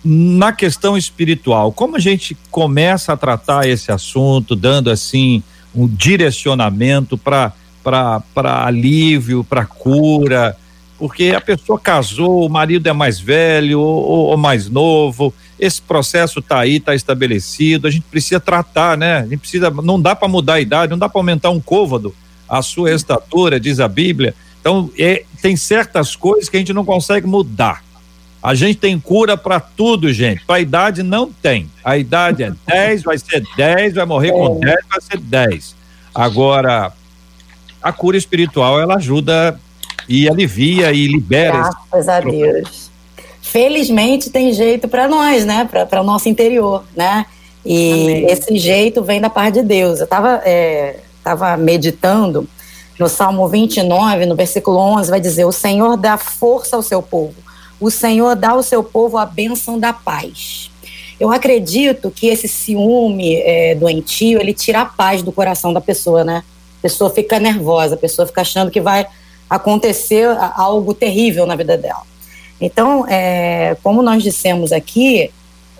na 0.05 0.53
questão 0.53 0.97
espiritual, 0.97 1.73
como 1.73 1.97
a 1.97 2.01
gente 2.01 2.37
começa 2.51 3.13
a 3.13 3.17
tratar 3.17 3.69
esse 3.69 3.93
assunto, 3.93 4.57
dando 4.57 4.91
assim 4.91 5.43
um 5.75 5.87
direcionamento 5.87 7.17
para 7.19 7.53
para 7.83 8.65
alívio, 8.65 9.43
para 9.43 9.67
cura, 9.67 10.57
porque 11.03 11.32
a 11.36 11.40
pessoa 11.40 11.80
casou, 11.80 12.46
o 12.46 12.48
marido 12.48 12.88
é 12.88 12.92
mais 12.92 13.18
velho 13.18 13.80
ou, 13.80 14.28
ou 14.28 14.36
mais 14.36 14.70
novo, 14.70 15.34
esse 15.59 15.82
processo 15.82 16.38
está 16.38 16.61
aí, 16.61 16.76
está 16.76 16.94
estabelecido, 16.94 17.88
a 17.88 17.90
gente 17.90 18.05
precisa 18.05 18.38
tratar, 18.38 18.96
né? 18.96 19.16
A 19.16 19.22
gente 19.22 19.38
precisa, 19.38 19.68
não 19.68 20.00
dá 20.00 20.14
para 20.14 20.28
mudar 20.28 20.55
a 20.55 20.61
idade, 20.61 20.92
não 20.92 20.98
dá 20.98 21.09
para 21.09 21.18
aumentar 21.18 21.50
um 21.50 21.59
côvado, 21.59 22.14
a 22.48 22.62
sua 22.62 22.92
estatura, 22.92 23.59
diz 23.59 23.80
a 23.80 23.88
Bíblia. 23.88 24.32
Então, 24.61 24.92
é, 24.96 25.24
tem 25.40 25.57
certas 25.57 26.14
coisas 26.14 26.48
que 26.48 26.57
a 26.57 26.61
gente 26.61 26.72
não 26.72 26.84
consegue 26.84 27.26
mudar. 27.26 27.82
A 28.40 28.55
gente 28.55 28.76
tem 28.76 28.96
cura 29.00 29.36
para 29.36 29.59
tudo, 29.59 30.12
gente. 30.12 30.44
Para 30.44 30.55
a 30.55 30.61
idade 30.61 31.03
não 31.03 31.32
tem. 31.32 31.68
A 31.82 31.98
idade 31.98 32.44
é 32.44 32.53
10, 32.64 33.03
vai 33.03 33.18
ser 33.18 33.42
10, 33.57 33.94
vai 33.94 34.07
morrer 34.07 34.30
com 34.30 34.61
10, 34.61 34.76
vai 34.88 35.00
ser 35.00 35.18
10. 35.18 35.74
Agora, 36.14 36.92
a 37.82 37.92
cura 37.92 38.16
espiritual 38.16 38.80
ela 38.80 38.94
ajuda 38.94 39.59
e 40.09 40.28
alivia 40.28 40.92
e 40.92 41.07
libera. 41.07 41.70
Graças 41.90 42.09
a 42.09 42.20
Deus. 42.20 42.90
Felizmente 43.40 44.30
tem 44.30 44.53
jeito 44.53 44.88
para 44.88 45.09
nós, 45.09 45.44
né? 45.44 45.68
Para 45.88 46.00
o 46.00 46.05
nosso 46.05 46.28
interior, 46.28 46.84
né? 46.96 47.26
E 47.64 47.92
Amém. 47.92 48.26
esse 48.26 48.57
jeito 48.57 49.03
vem 49.03 49.20
da 49.20 49.30
parte 49.30 49.61
de 49.61 49.62
Deus. 49.62 49.98
Eu 49.98 50.05
estava 50.05 50.40
é, 50.44 51.00
tava 51.22 51.57
meditando 51.57 52.48
no 52.98 53.09
Salmo 53.09 53.48
29, 53.48 54.26
no 54.26 54.34
versículo 54.34 54.78
11, 54.78 55.11
vai 55.11 55.20
dizer: 55.20 55.44
O 55.44 55.53
Senhor 55.53 55.96
dá 55.96 56.16
força 56.16 56.76
ao 56.76 56.82
seu 56.82 57.03
povo, 57.03 57.34
o 57.80 57.90
Senhor 57.90 58.36
dá 58.36 58.50
ao 58.50 58.62
seu 58.62 58.82
povo 58.82 59.18
a 59.18 59.26
bênção 59.26 59.78
da 59.78 59.92
paz. 59.92 60.70
Eu 61.20 61.30
acredito 61.30 62.11
que 62.11 62.26
esse 62.26 62.48
ciúme 62.48 63.36
é, 63.36 63.74
doentio 63.74 64.40
ele 64.40 64.53
tira 64.53 64.80
a 64.80 64.86
paz 64.86 65.22
do 65.22 65.30
coração 65.30 65.72
da 65.72 65.80
pessoa, 65.80 66.24
né? 66.24 66.42
A 66.78 66.82
pessoa 66.82 67.11
fica 67.11 67.38
nervosa, 67.38 67.94
a 67.94 67.98
pessoa 67.98 68.26
fica 68.26 68.40
achando 68.40 68.70
que 68.70 68.80
vai 68.80 69.07
acontecer 69.55 70.26
algo 70.55 70.94
terrível 70.94 71.46
na 71.46 71.55
vida 71.55 71.76
dela. 71.76 72.03
Então, 72.61 73.07
é, 73.09 73.76
como 73.82 74.03
nós 74.03 74.22
dissemos 74.22 74.72
aqui, 74.72 75.30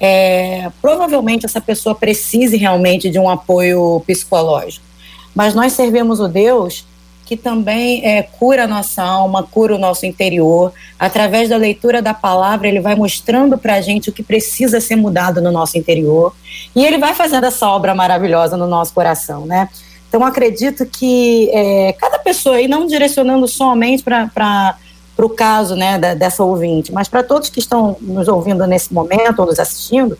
é, 0.00 0.70
provavelmente 0.80 1.46
essa 1.46 1.60
pessoa 1.60 1.94
precise 1.94 2.56
realmente 2.56 3.08
de 3.08 3.18
um 3.18 3.30
apoio 3.30 4.02
psicológico. 4.06 4.84
Mas 5.34 5.54
nós 5.54 5.72
servimos 5.72 6.20
o 6.20 6.28
Deus 6.28 6.84
que 7.24 7.36
também 7.36 8.04
é, 8.04 8.22
cura 8.22 8.64
a 8.64 8.66
nossa 8.66 9.02
alma, 9.02 9.42
cura 9.42 9.74
o 9.74 9.78
nosso 9.78 10.04
interior. 10.04 10.70
Através 10.98 11.48
da 11.48 11.56
leitura 11.56 12.02
da 12.02 12.12
palavra, 12.12 12.68
ele 12.68 12.80
vai 12.80 12.94
mostrando 12.94 13.56
para 13.56 13.76
a 13.76 13.80
gente 13.80 14.10
o 14.10 14.12
que 14.12 14.22
precisa 14.22 14.82
ser 14.82 14.96
mudado 14.96 15.40
no 15.40 15.50
nosso 15.50 15.78
interior. 15.78 16.34
E 16.76 16.84
ele 16.84 16.98
vai 16.98 17.14
fazendo 17.14 17.44
essa 17.44 17.66
obra 17.70 17.94
maravilhosa 17.94 18.56
no 18.56 18.66
nosso 18.66 18.92
coração, 18.92 19.46
né? 19.46 19.68
Então, 20.12 20.26
acredito 20.26 20.84
que 20.84 21.48
é, 21.54 21.94
cada 21.94 22.18
pessoa 22.18 22.56
aí, 22.56 22.68
não 22.68 22.86
direcionando 22.86 23.48
somente 23.48 24.02
para 24.02 24.76
o 25.16 25.30
caso 25.30 25.74
né, 25.74 25.98
da, 25.98 26.12
dessa 26.12 26.44
ouvinte, 26.44 26.92
mas 26.92 27.08
para 27.08 27.22
todos 27.22 27.48
que 27.48 27.58
estão 27.58 27.96
nos 27.98 28.28
ouvindo 28.28 28.66
nesse 28.66 28.92
momento 28.92 29.38
ou 29.38 29.46
nos 29.46 29.58
assistindo, 29.58 30.18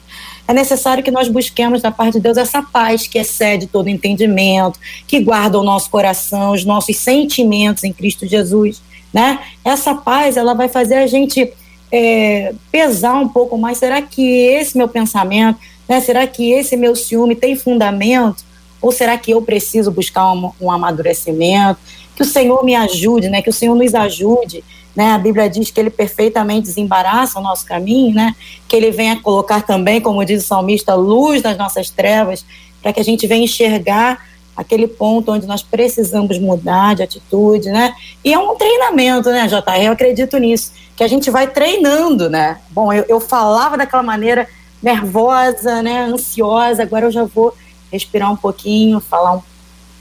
é 0.49 0.55
necessário 0.55 1.05
que 1.05 1.11
nós 1.11 1.29
busquemos 1.29 1.83
da 1.83 1.91
parte 1.91 2.15
de 2.15 2.21
Deus 2.21 2.39
essa 2.39 2.63
paz 2.63 3.07
que 3.07 3.19
excede 3.19 3.67
todo 3.67 3.87
entendimento, 3.87 4.81
que 5.07 5.21
guarda 5.21 5.61
o 5.61 5.63
nosso 5.63 5.91
coração, 5.91 6.53
os 6.53 6.65
nossos 6.65 6.97
sentimentos 6.97 7.85
em 7.85 7.93
Cristo 7.93 8.27
Jesus. 8.27 8.81
Né? 9.13 9.41
Essa 9.63 9.95
paz 9.95 10.39
ela 10.39 10.55
vai 10.55 10.71
fazer 10.71 10.95
a 10.95 11.07
gente 11.07 11.53
é, 11.93 12.55
pesar 12.71 13.17
um 13.17 13.29
pouco 13.29 13.59
mais. 13.59 13.77
Será 13.77 14.01
que 14.01 14.23
esse 14.23 14.75
meu 14.75 14.89
pensamento, 14.89 15.61
né, 15.87 16.01
será 16.01 16.27
que 16.27 16.51
esse 16.51 16.79
meu 16.79 16.97
ciúme 16.97 17.37
tem 17.37 17.55
fundamento? 17.55 18.52
Ou 18.83 18.91
será 18.91 19.17
que 19.17 19.31
eu 19.31 19.41
preciso 19.41 19.93
buscar 19.93 20.33
um, 20.33 20.51
um 20.61 20.71
amadurecimento? 20.71 21.79
Que 22.17 22.23
o 22.23 22.27
Senhor 22.27 22.65
me 22.65 22.75
ajude, 22.75 23.31
né? 23.31 23.41
Que 23.41 23.49
o 23.49 23.53
Senhor 23.53 23.75
nos 23.77 23.95
ajude. 23.95 24.65
Né? 24.95 25.13
A 25.13 25.19
Bíblia 25.19 25.49
diz 25.49 25.71
que 25.71 25.81
ele 25.81 25.89
perfeitamente 25.89 26.67
desembaraça 26.67 27.39
o 27.39 27.43
nosso 27.43 27.65
caminho, 27.65 28.15
né? 28.15 28.35
Que 28.69 28.77
ele 28.77 28.91
venha 28.91 29.17
colocar 29.21 29.63
também, 29.63 30.01
como 30.01 30.25
diz 30.25 30.45
o 30.45 30.47
salmista, 30.47 30.95
luz 30.95 31.43
nas 31.43 31.57
nossas 31.57 31.89
trevas, 31.89 32.45
para 32.83 32.93
que 32.93 33.01
a 33.01 33.05
gente 33.05 33.27
venha 33.27 33.45
enxergar 33.45 34.27
aquele 34.55 34.87
ponto 34.87 35.33
onde 35.33 35.47
nós 35.47 35.63
precisamos 35.63 36.39
mudar 36.39 36.95
de 36.95 37.03
atitude, 37.03 37.71
né? 37.71 37.95
E 38.25 38.35
é 38.35 38.39
um 38.39 38.55
treinamento, 38.57 39.31
né, 39.31 39.47
JR? 39.47 39.85
Eu 39.85 39.93
acredito 39.93 40.37
nisso, 40.37 40.73
que 40.95 41.03
a 41.03 41.09
gente 41.09 41.31
vai 41.31 41.47
treinando, 41.47 42.29
né? 42.29 42.59
Bom, 42.69 42.93
eu, 42.93 43.05
eu 43.09 43.21
falava 43.21 43.79
daquela 43.79 44.03
maneira 44.03 44.47
nervosa, 44.83 45.81
né, 45.81 46.07
ansiosa, 46.07 46.83
agora 46.83 47.07
eu 47.07 47.11
já 47.11 47.25
vou 47.25 47.55
respirar 47.93 48.33
um 48.33 48.37
pouquinho, 48.37 48.99
falar 48.99 49.35
um, 49.37 49.43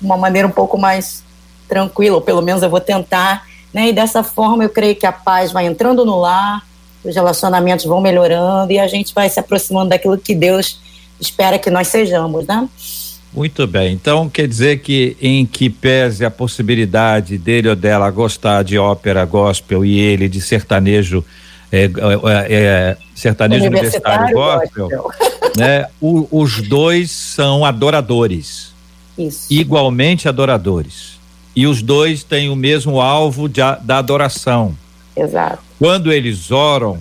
uma 0.01 0.17
maneira 0.17 0.47
um 0.47 0.51
pouco 0.51 0.77
mais 0.77 1.23
tranquila, 1.67 2.15
ou 2.15 2.21
pelo 2.21 2.41
menos 2.41 2.63
eu 2.63 2.69
vou 2.69 2.79
tentar, 2.79 3.45
né? 3.73 3.89
E 3.89 3.93
dessa 3.93 4.23
forma 4.23 4.63
eu 4.63 4.69
creio 4.69 4.95
que 4.95 5.05
a 5.05 5.11
paz 5.11 5.51
vai 5.51 5.65
entrando 5.65 6.05
no 6.05 6.19
lar, 6.19 6.65
os 7.03 7.15
relacionamentos 7.15 7.85
vão 7.85 8.01
melhorando 8.01 8.71
e 8.71 8.79
a 8.79 8.87
gente 8.87 9.13
vai 9.13 9.29
se 9.29 9.39
aproximando 9.39 9.89
daquilo 9.89 10.17
que 10.17 10.35
Deus 10.35 10.79
espera 11.19 11.59
que 11.59 11.69
nós 11.69 11.87
sejamos, 11.87 12.45
né? 12.45 12.67
Muito 13.33 13.65
bem. 13.65 13.93
Então 13.93 14.29
quer 14.29 14.47
dizer 14.47 14.79
que 14.79 15.15
em 15.21 15.45
que 15.45 15.69
pese 15.69 16.25
a 16.25 16.31
possibilidade 16.31 17.37
dele 17.37 17.69
ou 17.69 17.75
dela 17.75 18.09
gostar 18.11 18.63
de 18.63 18.77
ópera 18.77 19.23
gospel 19.23 19.85
e 19.85 19.97
ele 19.97 20.27
de 20.27 20.41
sertanejo 20.41 21.23
é, 21.71 21.85
é, 21.85 21.89
é, 22.49 22.97
sertanejo 23.15 23.65
universitário, 23.65 24.35
universitário 24.35 24.69
gospel, 24.69 25.01
gospel. 25.01 25.51
né? 25.55 25.87
O, 26.01 26.27
os 26.31 26.61
dois 26.61 27.09
são 27.09 27.63
adoradores. 27.63 28.73
Isso. 29.17 29.47
Igualmente 29.49 30.27
adoradores. 30.27 31.19
E 31.55 31.65
os 31.65 31.81
dois 31.81 32.23
têm 32.23 32.49
o 32.49 32.55
mesmo 32.55 32.99
alvo 32.99 33.47
de, 33.47 33.61
da 33.83 33.97
adoração. 33.97 34.75
Exato. 35.15 35.59
Quando 35.79 36.11
eles 36.11 36.51
oram, 36.51 36.97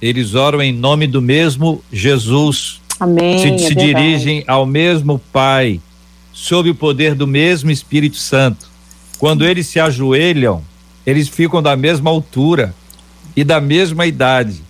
eles 0.00 0.34
oram 0.34 0.62
em 0.62 0.72
nome 0.72 1.06
do 1.06 1.20
mesmo 1.20 1.82
Jesus. 1.92 2.80
Amém. 3.00 3.38
Se, 3.38 3.48
é 3.48 3.58
se 3.58 3.74
dirigem 3.74 4.44
ao 4.46 4.64
mesmo 4.66 5.18
Pai, 5.32 5.80
sob 6.32 6.70
o 6.70 6.74
poder 6.74 7.14
do 7.14 7.26
mesmo 7.26 7.70
Espírito 7.70 8.16
Santo. 8.16 8.68
Quando 9.18 9.44
eles 9.44 9.66
se 9.66 9.80
ajoelham, 9.80 10.62
eles 11.06 11.28
ficam 11.28 11.62
da 11.62 11.76
mesma 11.76 12.10
altura 12.10 12.74
e 13.36 13.42
da 13.44 13.60
mesma 13.60 14.06
idade. 14.06 14.62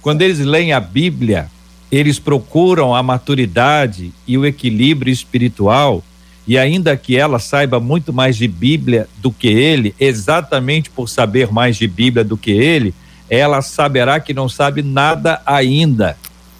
Quando 0.00 0.22
eles 0.22 0.38
leem 0.38 0.72
a 0.72 0.80
Bíblia, 0.80 1.48
eles 1.90 2.18
procuram 2.18 2.94
a 2.94 3.02
maturidade 3.02 4.12
e 4.26 4.36
o 4.36 4.44
equilíbrio 4.44 5.12
espiritual, 5.12 6.02
e 6.46 6.58
ainda 6.58 6.96
que 6.96 7.16
ela 7.16 7.38
saiba 7.38 7.80
muito 7.80 8.12
mais 8.12 8.36
de 8.36 8.46
Bíblia 8.46 9.08
do 9.18 9.32
que 9.32 9.48
ele, 9.48 9.94
exatamente 9.98 10.90
por 10.90 11.08
saber 11.08 11.50
mais 11.50 11.76
de 11.76 11.86
Bíblia 11.86 12.22
do 12.22 12.36
que 12.36 12.50
ele, 12.50 12.94
ela 13.30 13.62
saberá 13.62 14.20
que 14.20 14.34
não 14.34 14.48
sabe 14.48 14.82
nada 14.82 15.40
ainda, 15.46 16.16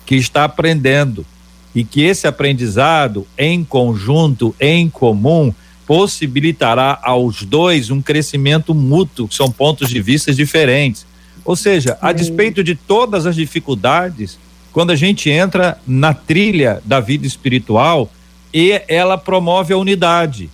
que 0.07 0.15
está 0.15 0.45
aprendendo. 0.45 1.27
E 1.75 1.85
que 1.85 2.03
esse 2.03 2.27
aprendizado, 2.27 3.27
em 3.37 3.65
conjunto, 3.65 4.55
em 4.61 4.89
comum, 4.89 5.53
possibilitará 5.87 6.99
aos 7.03 7.43
dois 7.43 7.91
um 7.91 8.01
crescimento 8.01 8.75
mútuo, 8.75 9.29
que 9.29 9.35
são 9.35 9.51
pontos 9.51 9.91
de 9.91 10.01
vista 10.01 10.33
diferentes. 10.33 11.05
Ou 11.45 11.55
seja, 11.55 11.99
a 12.01 12.13
despeito 12.13 12.65
de 12.65 12.75
todas 12.75 13.27
as 13.27 13.37
dificuldades, 13.37 14.39
quando 14.73 14.91
a 14.91 14.97
gente 14.97 15.29
entra 15.31 15.79
na 15.87 16.15
trilha 16.15 16.81
da 16.85 17.01
vida 17.01 17.27
espiritual, 17.27 18.11
e 18.53 18.81
ela 18.89 19.19
promove 19.19 19.75
a 19.75 19.77
unidade. 19.77 20.49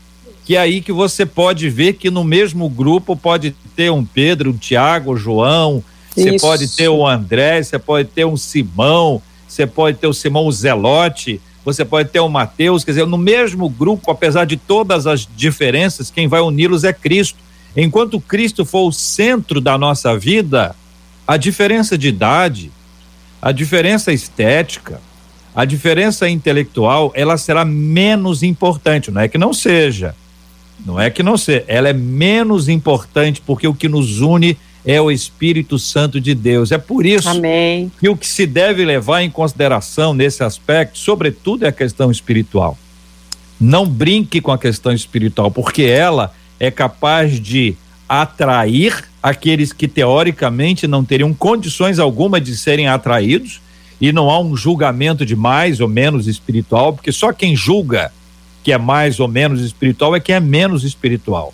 Que 0.45 0.57
é 0.57 0.59
aí 0.59 0.80
que 0.80 0.91
você 0.91 1.24
pode 1.24 1.68
ver 1.68 1.93
que 1.93 2.11
no 2.11 2.24
mesmo 2.24 2.68
grupo 2.68 3.14
pode 3.14 3.55
ter 3.76 3.91
um 3.91 4.05
Pedro, 4.05 4.51
um 4.51 4.57
Tiago, 4.57 5.12
um 5.12 5.16
João, 5.16 5.84
você 6.14 6.38
pode 6.38 6.68
ter 6.68 6.88
o 6.88 7.07
André, 7.07 7.62
você 7.62 7.78
pode 7.78 8.09
ter 8.09 8.24
um 8.24 8.36
Simão, 8.36 9.22
você 9.47 9.66
pode 9.66 9.99
ter 9.99 10.07
o 10.07 10.14
Simão 10.14 10.51
Zelote, 10.51 11.41
você 11.64 11.84
pode 11.84 12.09
ter 12.09 12.20
o 12.20 12.28
Mateus, 12.28 12.84
quer 12.84 12.93
dizer, 12.93 13.07
no 13.07 13.18
mesmo 13.18 13.68
grupo, 13.68 14.11
apesar 14.11 14.45
de 14.45 14.57
todas 14.57 15.07
as 15.07 15.28
diferenças, 15.36 16.11
quem 16.11 16.26
vai 16.26 16.41
uni-los 16.41 16.84
é 16.84 16.93
Cristo. 16.93 17.38
Enquanto 17.76 18.20
Cristo 18.20 18.64
for 18.64 18.88
o 18.88 18.93
centro 18.93 19.61
da 19.61 19.78
nossa 19.78 20.18
vida, 20.18 20.74
a 21.31 21.37
diferença 21.37 21.97
de 21.97 22.09
idade, 22.09 22.72
a 23.41 23.53
diferença 23.53 24.12
estética, 24.12 25.01
a 25.55 25.64
diferença 25.64 26.28
intelectual, 26.28 27.12
ela 27.14 27.39
será 27.39 27.64
menos 27.64 28.43
importante. 28.43 29.12
Não 29.12 29.20
é 29.20 29.28
que 29.28 29.39
não 29.39 29.55
seja, 29.55 30.16
não 30.85 31.01
é 31.01 31.09
que 31.09 31.22
não 31.22 31.39
seja, 31.39 31.64
ela 31.68 31.89
é 31.89 31.93
menos 31.93 32.68
importante 32.68 33.41
porque 33.47 33.68
o 33.68 33.72
que 33.72 33.89
nos 33.89 34.20
une 34.20 34.59
é 34.85 35.01
o 35.01 35.09
Espírito 35.09 35.78
Santo 35.78 36.20
de 36.20 36.35
Deus. 36.35 36.72
É 36.72 36.78
por 36.78 37.07
isso 37.07 37.28
Amém. 37.28 37.93
que 38.01 38.09
o 38.09 38.16
que 38.16 38.26
se 38.26 38.45
deve 38.45 38.85
levar 38.85 39.22
em 39.22 39.31
consideração 39.31 40.12
nesse 40.12 40.43
aspecto, 40.43 40.99
sobretudo, 40.99 41.64
é 41.64 41.68
a 41.68 41.72
questão 41.72 42.11
espiritual. 42.11 42.76
Não 43.61 43.87
brinque 43.87 44.41
com 44.41 44.51
a 44.51 44.59
questão 44.59 44.93
espiritual, 44.93 45.49
porque 45.49 45.85
ela 45.85 46.35
é 46.59 46.72
capaz 46.72 47.39
de 47.39 47.76
atrair 48.09 49.09
aqueles 49.22 49.72
que 49.72 49.86
teoricamente 49.86 50.86
não 50.86 51.04
teriam 51.04 51.32
condições 51.34 51.98
alguma 51.98 52.40
de 52.40 52.56
serem 52.56 52.88
atraídos 52.88 53.60
e 54.00 54.12
não 54.12 54.30
há 54.30 54.40
um 54.40 54.56
julgamento 54.56 55.26
de 55.26 55.36
mais 55.36 55.80
ou 55.80 55.88
menos 55.88 56.26
espiritual, 56.26 56.94
porque 56.94 57.12
só 57.12 57.32
quem 57.32 57.54
julga 57.54 58.10
que 58.62 58.72
é 58.72 58.78
mais 58.78 59.20
ou 59.20 59.28
menos 59.28 59.60
espiritual 59.60 60.14
é 60.16 60.20
quem 60.20 60.34
é 60.34 60.40
menos 60.40 60.84
espiritual. 60.84 61.52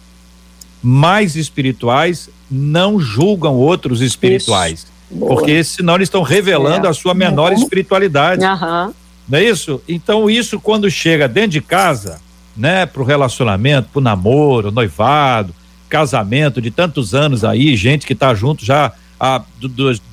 Mais 0.82 1.34
espirituais 1.34 2.28
não 2.50 3.00
julgam 3.00 3.54
outros 3.54 4.00
espirituais. 4.00 4.86
Porque 5.18 5.62
senão 5.62 5.94
eles 5.94 6.06
estão 6.06 6.22
revelando 6.22 6.86
é. 6.86 6.90
a 6.90 6.94
sua 6.94 7.14
menor 7.14 7.52
uhum. 7.52 7.58
espiritualidade. 7.58 8.44
Uhum. 8.44 8.92
Não 9.28 9.38
é 9.38 9.44
isso? 9.44 9.80
Então, 9.88 10.30
isso 10.30 10.60
quando 10.60 10.90
chega 10.90 11.28
dentro 11.28 11.50
de 11.50 11.60
casa, 11.60 12.20
né, 12.56 12.86
pro 12.86 13.04
relacionamento, 13.04 13.88
pro 13.92 14.00
namoro, 14.00 14.70
noivado, 14.70 15.54
casamento 15.88 16.60
de 16.60 16.70
tantos 16.70 17.14
anos 17.14 17.44
aí, 17.44 17.76
gente 17.76 18.06
que 18.06 18.12
está 18.12 18.34
junto 18.34 18.64
já 18.64 18.92
há 19.18 19.42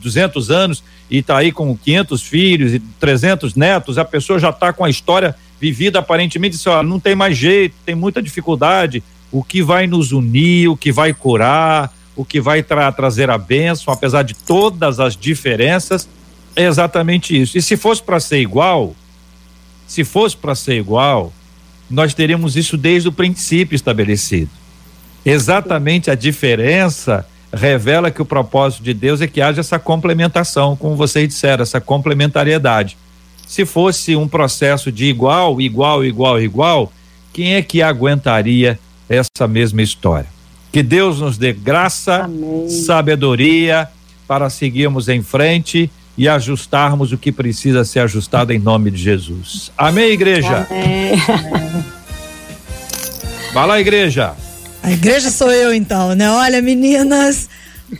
200 0.01 0.49
anos 0.49 0.83
e 1.09 1.17
está 1.17 1.37
aí 1.37 1.51
com 1.51 1.75
500 1.77 2.21
filhos 2.21 2.73
e 2.73 2.79
300 2.79 3.55
netos, 3.55 3.97
a 3.97 4.05
pessoa 4.05 4.39
já 4.39 4.49
está 4.49 4.71
com 4.71 4.83
a 4.83 4.89
história 4.89 5.35
vivida 5.59 5.99
aparentemente, 5.99 6.57
ó, 6.67 6.83
não 6.83 6.99
tem 6.99 7.15
mais 7.15 7.37
jeito, 7.37 7.75
tem 7.85 7.95
muita 7.95 8.21
dificuldade, 8.21 9.03
o 9.31 9.43
que 9.43 9.61
vai 9.61 9.87
nos 9.87 10.11
unir, 10.11 10.67
o 10.67 10.77
que 10.77 10.91
vai 10.91 11.13
curar, 11.13 11.93
o 12.15 12.23
que 12.23 12.39
vai 12.39 12.61
tra 12.61 12.91
trazer 12.91 13.29
a 13.29 13.37
bênção, 13.37 13.93
apesar 13.93 14.23
de 14.23 14.33
todas 14.33 14.99
as 14.99 15.15
diferenças, 15.15 16.07
é 16.55 16.65
exatamente 16.65 17.39
isso. 17.39 17.57
E 17.57 17.61
se 17.61 17.75
fosse 17.75 18.01
para 18.01 18.19
ser 18.19 18.39
igual, 18.39 18.95
se 19.87 20.03
fosse 20.03 20.35
para 20.37 20.55
ser 20.55 20.75
igual, 20.75 21.33
nós 21.89 22.13
teríamos 22.13 22.55
isso 22.55 22.77
desde 22.77 23.09
o 23.09 23.11
princípio 23.11 23.75
estabelecido. 23.75 24.49
Exatamente 25.25 26.11
a 26.11 26.15
diferença 26.15 27.25
revela 27.53 28.09
que 28.09 28.21
o 28.21 28.25
propósito 28.25 28.83
de 28.83 28.93
Deus 28.93 29.21
é 29.21 29.27
que 29.27 29.41
haja 29.41 29.61
essa 29.61 29.77
complementação, 29.77 30.75
como 30.75 30.95
vocês 30.95 31.27
disseram, 31.27 31.61
essa 31.61 31.79
complementariedade. 31.79 32.97
Se 33.47 33.65
fosse 33.65 34.15
um 34.15 34.27
processo 34.27 34.91
de 34.91 35.05
igual, 35.05 35.61
igual, 35.61 36.03
igual, 36.03 36.41
igual, 36.41 36.91
quem 37.31 37.53
é 37.53 37.61
que 37.61 37.81
aguentaria 37.81 38.79
essa 39.07 39.47
mesma 39.47 39.81
história? 39.81 40.27
Que 40.71 40.81
Deus 40.81 41.19
nos 41.19 41.37
dê 41.37 41.53
graça, 41.53 42.23
Amém. 42.23 42.67
sabedoria 42.69 43.87
para 44.27 44.49
seguirmos 44.49 45.07
em 45.07 45.21
frente 45.21 45.91
e 46.17 46.27
ajustarmos 46.27 47.11
o 47.11 47.17
que 47.17 47.31
precisa 47.31 47.85
ser 47.85 47.99
ajustado 47.99 48.51
em 48.51 48.59
nome 48.59 48.89
de 48.89 48.97
Jesus. 48.97 49.71
Amém, 49.77 50.11
igreja? 50.11 50.67
Amém. 50.69 51.13
Vai 53.53 53.67
lá, 53.67 53.79
igreja. 53.79 54.33
A 54.83 54.91
igreja 54.91 55.31
sou 55.31 55.49
eu 55.49 55.73
então, 55.73 56.13
né? 56.13 56.29
Olha, 56.29 56.61
meninas, 56.61 57.47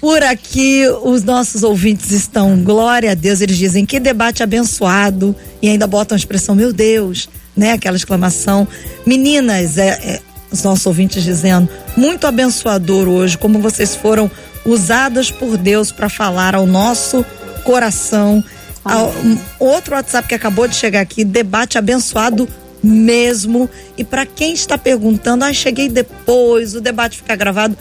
por 0.01 0.21
aqui 0.21 0.86
os 1.01 1.23
nossos 1.23 1.63
ouvintes 1.63 2.11
estão, 2.11 2.61
glória 2.61 3.11
a 3.11 3.15
Deus, 3.15 3.39
eles 3.39 3.57
dizem 3.57 3.86
que 3.86 4.01
debate 4.01 4.43
abençoado 4.43 5.34
e 5.61 5.69
ainda 5.69 5.88
botam 5.88 6.13
a 6.13 6.19
expressão, 6.19 6.53
meu 6.53 6.73
Deus, 6.73 7.29
né? 7.55 7.71
Aquela 7.71 7.95
exclamação. 7.95 8.67
Meninas, 9.05 9.77
é, 9.77 9.88
é, 9.88 10.21
os 10.51 10.61
nossos 10.61 10.86
ouvintes 10.86 11.23
dizendo, 11.23 11.69
muito 11.95 12.27
abençoador 12.27 13.07
hoje, 13.07 13.38
como 13.38 13.59
vocês 13.59 13.95
foram 13.95 14.29
usadas 14.65 15.31
por 15.31 15.55
Deus 15.55 15.89
para 15.89 16.09
falar 16.09 16.53
ao 16.53 16.65
nosso 16.65 17.25
coração. 17.63 18.43
Ao, 18.84 19.07
um, 19.09 19.38
outro 19.57 19.95
WhatsApp 19.95 20.27
que 20.27 20.36
acabou 20.36 20.67
de 20.67 20.75
chegar 20.75 20.99
aqui, 20.99 21.23
debate 21.23 21.77
abençoado 21.77 22.45
mesmo. 22.84 23.69
E 23.97 24.03
para 24.03 24.25
quem 24.25 24.53
está 24.53 24.77
perguntando, 24.77 25.45
ah, 25.45 25.53
cheguei 25.53 25.88
depois, 25.88 26.75
o 26.75 26.81
debate 26.81 27.17
fica 27.17 27.36
gravado, 27.36 27.77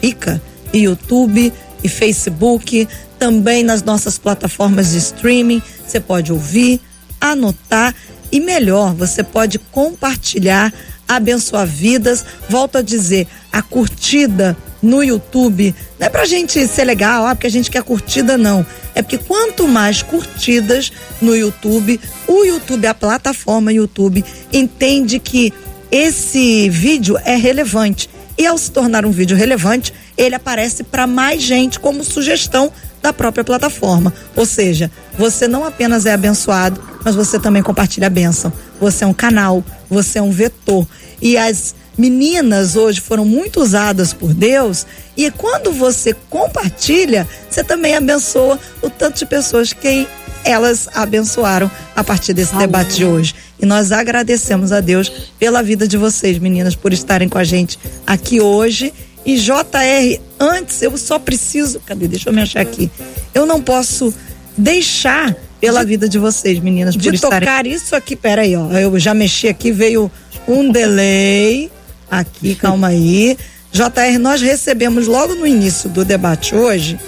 fica. 0.00 0.40
E 0.72 0.84
YouTube 0.84 1.52
e 1.84 1.88
Facebook, 1.88 2.88
também 3.18 3.62
nas 3.62 3.82
nossas 3.82 4.18
plataformas 4.18 4.90
de 4.92 4.98
streaming, 4.98 5.62
você 5.86 6.00
pode 6.00 6.32
ouvir, 6.32 6.80
anotar 7.20 7.94
e 8.32 8.40
melhor, 8.40 8.94
você 8.94 9.22
pode 9.22 9.58
compartilhar, 9.58 10.72
abençoar 11.06 11.66
vidas. 11.66 12.24
Volto 12.48 12.78
a 12.78 12.82
dizer, 12.82 13.26
a 13.52 13.62
curtida 13.62 14.56
no 14.86 15.02
YouTube 15.02 15.74
não 15.98 16.06
é 16.06 16.10
pra 16.10 16.24
gente 16.24 16.66
ser 16.66 16.84
legal, 16.84 17.26
ah, 17.26 17.34
porque 17.34 17.46
a 17.46 17.50
gente 17.50 17.70
quer 17.70 17.82
curtida, 17.82 18.38
não. 18.38 18.64
É 18.94 19.02
porque 19.02 19.18
quanto 19.18 19.66
mais 19.66 20.02
curtidas 20.02 20.92
no 21.20 21.34
YouTube, 21.36 22.00
o 22.26 22.44
YouTube, 22.44 22.86
a 22.86 22.94
plataforma 22.94 23.72
YouTube, 23.72 24.24
entende 24.52 25.18
que 25.18 25.52
esse 25.90 26.68
vídeo 26.70 27.18
é 27.24 27.36
relevante. 27.36 28.08
E 28.38 28.46
ao 28.46 28.58
se 28.58 28.70
tornar 28.70 29.06
um 29.06 29.10
vídeo 29.10 29.36
relevante, 29.36 29.92
ele 30.16 30.34
aparece 30.34 30.84
para 30.84 31.06
mais 31.06 31.42
gente 31.42 31.80
como 31.80 32.04
sugestão 32.04 32.70
da 33.02 33.12
própria 33.12 33.44
plataforma. 33.44 34.12
Ou 34.34 34.44
seja, 34.44 34.90
você 35.18 35.48
não 35.48 35.64
apenas 35.64 36.04
é 36.04 36.12
abençoado, 36.12 36.82
mas 37.04 37.14
você 37.14 37.38
também 37.38 37.62
compartilha 37.62 38.08
a 38.08 38.10
bênção. 38.10 38.52
Você 38.80 39.04
é 39.04 39.06
um 39.06 39.14
canal, 39.14 39.64
você 39.88 40.18
é 40.18 40.22
um 40.22 40.30
vetor. 40.30 40.86
E 41.20 41.38
as 41.38 41.74
meninas 41.96 42.76
hoje 42.76 43.00
foram 43.00 43.24
muito 43.24 43.60
usadas 43.60 44.12
por 44.12 44.34
Deus 44.34 44.86
e 45.16 45.30
quando 45.30 45.72
você 45.72 46.14
compartilha, 46.28 47.26
você 47.48 47.64
também 47.64 47.94
abençoa 47.94 48.58
o 48.82 48.90
tanto 48.90 49.18
de 49.18 49.26
pessoas 49.26 49.72
que 49.72 50.06
elas 50.44 50.88
abençoaram 50.94 51.70
a 51.94 52.04
partir 52.04 52.32
desse 52.32 52.54
Amém. 52.54 52.66
debate 52.66 52.96
de 52.96 53.04
hoje. 53.04 53.34
E 53.58 53.66
nós 53.66 53.90
agradecemos 53.90 54.70
a 54.70 54.80
Deus 54.80 55.10
pela 55.38 55.62
vida 55.62 55.88
de 55.88 55.96
vocês, 55.96 56.38
meninas, 56.38 56.76
por 56.76 56.92
estarem 56.92 57.28
com 57.28 57.38
a 57.38 57.44
gente 57.44 57.78
aqui 58.06 58.40
hoje. 58.40 58.92
E 59.24 59.36
JR, 59.36 60.20
antes 60.38 60.82
eu 60.82 60.96
só 60.96 61.18
preciso, 61.18 61.80
cadê? 61.80 62.06
Deixa 62.06 62.28
eu 62.28 62.32
me 62.32 62.42
achar 62.42 62.60
aqui. 62.60 62.88
Eu 63.34 63.44
não 63.44 63.60
posso 63.60 64.14
deixar 64.56 65.34
pela 65.60 65.82
de, 65.82 65.88
vida 65.88 66.08
de 66.08 66.18
vocês, 66.18 66.60
meninas, 66.60 66.94
por 66.94 67.02
de 67.02 67.16
estarem. 67.16 67.40
tocar 67.40 67.66
isso 67.66 67.96
aqui, 67.96 68.14
peraí, 68.14 68.54
ó. 68.54 68.70
Eu 68.70 68.96
já 69.00 69.14
mexi 69.14 69.48
aqui, 69.48 69.72
veio 69.72 70.10
um 70.46 70.70
delay 70.70 71.72
aqui, 72.10 72.54
calma 72.54 72.88
aí. 72.88 73.36
JR, 73.72 74.18
nós 74.18 74.40
recebemos 74.40 75.06
logo 75.06 75.34
no 75.34 75.46
início 75.46 75.88
do 75.88 76.04
debate 76.04 76.54
hoje 76.54 76.98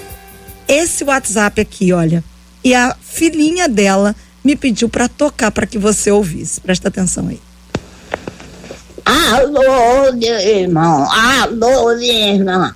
esse 0.68 1.02
WhatsApp 1.02 1.60
aqui, 1.62 1.92
olha. 1.92 2.22
E 2.62 2.74
a 2.74 2.94
filhinha 3.00 3.66
dela 3.68 4.14
me 4.44 4.54
pediu 4.54 4.88
para 4.88 5.08
tocar 5.08 5.50
para 5.50 5.66
que 5.66 5.78
você 5.78 6.10
ouvisse. 6.10 6.60
Presta 6.60 6.88
atenção 6.88 7.28
aí. 7.28 7.40
Alô, 9.04 10.14
irmão. 10.20 11.10
Alô, 11.10 11.92
irmã. 11.98 12.74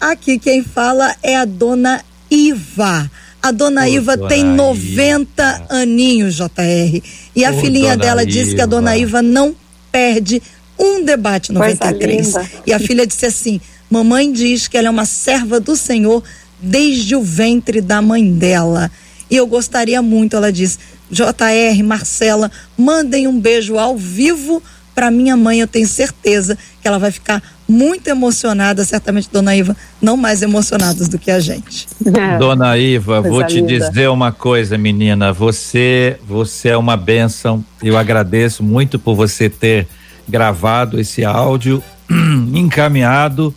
Aqui 0.00 0.38
quem 0.38 0.62
fala 0.64 1.14
é 1.22 1.36
a 1.36 1.44
dona 1.44 2.04
Iva. 2.28 3.08
A 3.40 3.52
dona 3.52 3.82
Ô, 3.82 3.86
Iva 3.86 4.16
dona 4.16 4.28
tem 4.28 4.44
90 4.44 5.42
Iva. 5.42 5.66
aninhos, 5.70 6.34
JR. 6.34 7.02
E 7.34 7.44
a 7.44 7.52
Ô, 7.52 7.60
filhinha 7.60 7.96
dela 7.96 8.22
Iva. 8.22 8.30
disse 8.30 8.54
que 8.56 8.60
a 8.60 8.66
dona 8.66 8.96
Iva 8.96 9.22
não 9.22 9.54
perde 9.96 10.42
um 10.78 11.02
debate 11.02 11.50
93. 11.52 12.34
E 12.66 12.72
a 12.74 12.78
filha 12.78 13.06
disse 13.06 13.24
assim: 13.24 13.58
Mamãe 13.88 14.30
diz 14.30 14.68
que 14.68 14.76
ela 14.76 14.88
é 14.88 14.90
uma 14.90 15.06
serva 15.06 15.58
do 15.58 15.74
Senhor 15.74 16.22
desde 16.60 17.16
o 17.16 17.22
ventre 17.22 17.80
da 17.80 18.02
mãe 18.02 18.30
dela. 18.30 18.90
E 19.30 19.36
eu 19.36 19.46
gostaria 19.46 20.02
muito, 20.02 20.36
ela 20.36 20.52
disse, 20.52 20.78
JR, 21.10 21.82
Marcela, 21.82 22.52
mandem 22.76 23.26
um 23.26 23.40
beijo 23.40 23.78
ao 23.78 23.96
vivo 23.96 24.62
para 24.96 25.10
minha 25.10 25.36
mãe. 25.36 25.60
Eu 25.60 25.68
tenho 25.68 25.86
certeza 25.86 26.56
que 26.80 26.88
ela 26.88 26.98
vai 26.98 27.12
ficar 27.12 27.42
muito 27.68 28.08
emocionada, 28.08 28.82
certamente 28.84 29.28
Dona 29.30 29.54
Iva, 29.54 29.76
não 30.00 30.16
mais 30.16 30.40
emocionadas 30.40 31.08
do 31.08 31.18
que 31.18 31.30
a 31.30 31.38
gente. 31.38 31.86
Dona 32.38 32.78
Iva, 32.78 33.20
vou 33.20 33.44
te 33.44 33.60
linda. 33.60 33.90
dizer 33.90 34.08
uma 34.08 34.32
coisa, 34.32 34.78
menina, 34.78 35.32
você, 35.32 36.16
você 36.26 36.70
é 36.70 36.76
uma 36.76 36.96
bênção. 36.96 37.62
Eu 37.82 37.98
agradeço 37.98 38.64
muito 38.64 38.98
por 38.98 39.14
você 39.14 39.50
ter 39.50 39.86
gravado 40.26 40.98
esse 40.98 41.24
áudio, 41.24 41.82
encaminhado. 42.54 43.54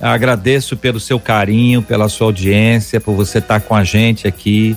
Agradeço 0.00 0.76
pelo 0.76 1.00
seu 1.00 1.18
carinho, 1.18 1.82
pela 1.82 2.08
sua 2.08 2.28
audiência, 2.28 3.00
por 3.00 3.14
você 3.14 3.38
estar 3.38 3.60
com 3.60 3.74
a 3.74 3.82
gente 3.82 4.28
aqui. 4.28 4.76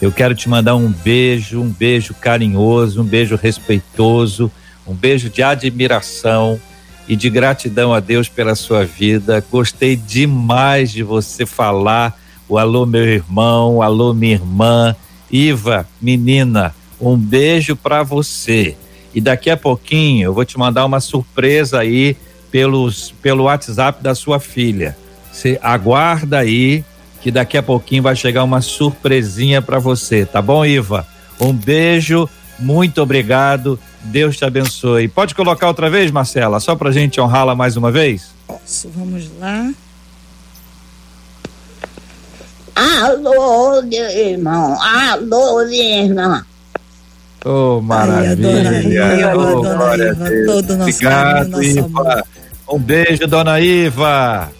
Eu 0.00 0.10
quero 0.10 0.34
te 0.34 0.48
mandar 0.48 0.74
um 0.76 0.90
beijo, 0.90 1.60
um 1.60 1.70
beijo 1.70 2.14
carinhoso, 2.14 3.02
um 3.02 3.04
beijo 3.04 3.36
respeitoso, 3.36 4.50
um 4.86 4.94
beijo 4.94 5.28
de 5.28 5.42
admiração 5.42 6.60
e 7.08 7.16
de 7.16 7.30
gratidão 7.30 7.92
a 7.92 8.00
Deus 8.00 8.28
pela 8.28 8.54
sua 8.54 8.84
vida. 8.84 9.44
Gostei 9.50 9.96
demais 9.96 10.90
de 10.90 11.02
você 11.02 11.44
falar. 11.44 12.18
O 12.48 12.58
alô, 12.58 12.86
meu 12.86 13.04
irmão, 13.04 13.82
alô, 13.82 14.14
minha 14.14 14.34
irmã. 14.34 14.94
Iva, 15.30 15.86
menina, 16.00 16.74
um 17.00 17.16
beijo 17.16 17.74
para 17.74 18.02
você. 18.02 18.76
E 19.14 19.20
daqui 19.20 19.50
a 19.50 19.56
pouquinho 19.56 20.26
eu 20.26 20.34
vou 20.34 20.44
te 20.44 20.58
mandar 20.58 20.84
uma 20.84 21.00
surpresa 21.00 21.80
aí 21.80 22.16
pelos, 22.50 23.12
pelo 23.22 23.44
WhatsApp 23.44 24.02
da 24.02 24.14
sua 24.14 24.38
filha. 24.38 24.96
Você 25.32 25.58
aguarda 25.62 26.38
aí 26.38 26.84
que 27.20 27.30
daqui 27.30 27.58
a 27.58 27.62
pouquinho 27.62 28.02
vai 28.02 28.14
chegar 28.14 28.44
uma 28.44 28.60
surpresinha 28.60 29.60
para 29.60 29.78
você, 29.78 30.24
tá 30.24 30.40
bom, 30.40 30.64
Iva? 30.64 31.06
Um 31.40 31.52
beijo, 31.52 32.28
muito 32.58 33.02
obrigado 33.02 33.78
Deus 34.06 34.36
te 34.36 34.44
abençoe. 34.44 35.08
Pode 35.08 35.34
colocar 35.34 35.68
outra 35.68 35.90
vez, 35.90 36.10
Marcela, 36.10 36.60
só 36.60 36.74
para 36.74 36.90
a 36.90 36.92
gente 36.92 37.20
honrá-la 37.20 37.54
mais 37.54 37.76
uma 37.76 37.90
vez? 37.90 38.30
Posso, 38.46 38.88
vamos 38.94 39.28
lá. 39.38 39.70
Alô, 42.74 43.82
irmão, 43.90 44.76
alô, 44.82 45.62
irmã. 45.62 46.44
Oh, 47.44 47.80
maravilha. 47.80 48.70
Ai, 49.04 49.20
Iva, 49.20 49.36
oh, 49.36 49.60
dona 49.62 49.94
Iva, 49.94 50.30
todo 50.46 50.70
o 50.70 50.76
nosso 50.76 50.90
Obrigado, 50.90 51.62
Iva. 51.62 52.24
Um 52.68 52.78
beijo, 52.78 53.26
dona 53.26 53.60
Iva. 53.60 54.50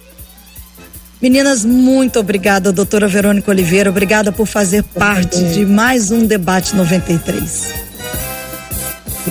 Meninas, 1.21 1.65
muito 1.65 2.21
obrigada, 2.21 2.73
doutora 2.73 3.09
Verônica 3.09 3.51
Oliveira. 3.51 3.91
Obrigada 3.91 4.31
por 4.31 4.47
fazer 4.47 4.83
parte 4.83 5.43
de 5.53 5.67
mais 5.67 6.11
um 6.11 6.27
debate 6.27 6.77
93. 6.77 7.86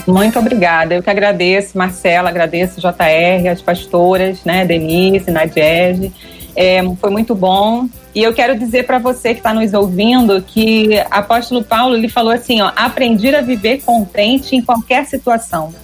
Muito 0.06 0.38
obrigada. 0.38 0.94
Eu 0.94 1.02
que 1.02 1.10
agradeço, 1.10 1.78
Marcela, 1.78 2.28
agradeço 2.28 2.80
JR, 2.80 3.48
as 3.50 3.62
pastoras, 3.62 4.44
né, 4.44 4.64
Denise, 4.64 5.30
Nadiege. 5.30 6.12
É, 6.54 6.80
foi 7.00 7.10
muito 7.10 7.34
bom. 7.34 7.86
E 8.14 8.22
eu 8.22 8.32
quero 8.32 8.58
dizer 8.58 8.86
para 8.86 8.98
você 8.98 9.34
que 9.34 9.40
está 9.40 9.52
nos 9.52 9.74
ouvindo 9.74 10.40
que 10.40 10.98
apóstolo 11.10 11.62
Paulo 11.62 11.94
ele 11.94 12.08
falou 12.08 12.32
assim: 12.32 12.62
ó, 12.62 12.72
aprendi 12.74 13.34
a 13.34 13.42
viver 13.42 13.82
contente 13.82 14.56
em 14.56 14.62
qualquer 14.62 15.04
situação. 15.04 15.74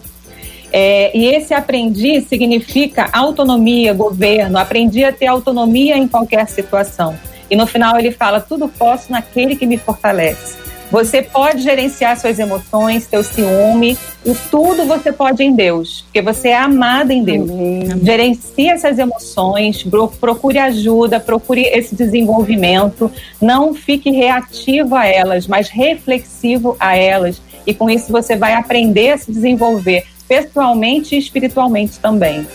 É, 0.73 1.15
e 1.15 1.27
esse 1.27 1.53
aprendi 1.53 2.23
significa 2.23 3.11
autonomia, 3.13 3.93
governo. 3.93 4.57
Aprendi 4.57 5.05
a 5.05 5.13
ter 5.13 5.27
autonomia 5.27 5.99
em 5.99 6.09
qualquer 6.09 6.49
situação. 6.49 7.15
E 7.51 7.55
no 7.55 7.67
final 7.67 7.99
ele 7.99 8.11
fala: 8.11 8.41
tudo 8.41 8.67
posso 8.67 9.13
naquele 9.13 9.55
que 9.55 9.67
me 9.67 9.77
fortalece. 9.77 10.62
Você 10.93 11.23
pode 11.23 11.63
gerenciar 11.63 12.21
suas 12.21 12.39
emoções, 12.39 13.05
seu 13.05 13.25
ciúme, 13.25 13.97
e 14.27 14.35
tudo 14.51 14.85
você 14.85 15.11
pode 15.11 15.43
em 15.43 15.55
Deus, 15.55 16.03
porque 16.03 16.21
você 16.21 16.49
é 16.49 16.59
amada 16.59 17.15
em 17.15 17.25
Deus. 17.25 17.51
Amém. 17.51 17.89
Gerencie 18.05 18.69
essas 18.69 18.99
emoções, 18.99 19.83
procure 20.21 20.59
ajuda, 20.59 21.19
procure 21.19 21.63
esse 21.63 21.95
desenvolvimento. 21.95 23.11
Não 23.41 23.73
fique 23.73 24.11
reativo 24.11 24.95
a 24.95 25.07
elas, 25.07 25.47
mas 25.47 25.71
reflexivo 25.71 26.77
a 26.79 26.95
elas. 26.95 27.41
E 27.67 27.73
com 27.73 27.89
isso 27.89 28.13
você 28.13 28.37
vai 28.37 28.53
aprender 28.53 29.13
a 29.13 29.19
se 29.19 29.33
desenvolver 29.33 30.05
pessoalmente 30.29 31.15
e 31.15 31.19
espiritualmente 31.19 31.99
também. 32.01 32.47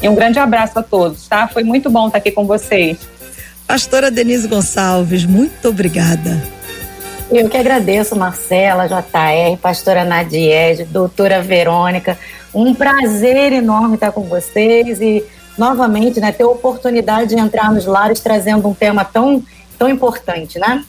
E 0.00 0.08
um 0.08 0.14
grande 0.14 0.38
abraço 0.38 0.78
a 0.78 0.82
todos, 0.84 1.26
tá? 1.26 1.48
Foi 1.48 1.64
muito 1.64 1.90
bom 1.90 2.06
estar 2.06 2.18
aqui 2.18 2.30
com 2.30 2.46
vocês. 2.46 2.98
Pastora 3.66 4.12
Denise 4.12 4.46
Gonçalves, 4.46 5.24
muito 5.24 5.68
obrigada. 5.68 6.59
Eu 7.30 7.48
que 7.48 7.56
agradeço, 7.56 8.16
Marcela, 8.16 8.88
JR, 8.88 9.56
pastora 9.62 10.04
Nadiege, 10.04 10.82
doutora 10.84 11.40
Verônica. 11.40 12.18
Um 12.52 12.74
prazer 12.74 13.52
enorme 13.52 13.94
estar 13.94 14.10
com 14.10 14.22
vocês 14.22 15.00
e, 15.00 15.24
novamente, 15.56 16.18
né, 16.18 16.32
ter 16.32 16.42
a 16.42 16.48
oportunidade 16.48 17.30
de 17.30 17.40
entrar 17.40 17.72
nos 17.72 17.86
lares 17.86 18.18
trazendo 18.18 18.66
um 18.66 18.74
tema 18.74 19.04
tão, 19.04 19.44
tão 19.78 19.88
importante, 19.88 20.58
né? 20.58 20.84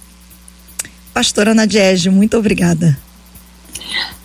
Pastora 1.14 1.54
Nadiege, 1.54 2.10
muito 2.10 2.36
obrigada. 2.38 2.98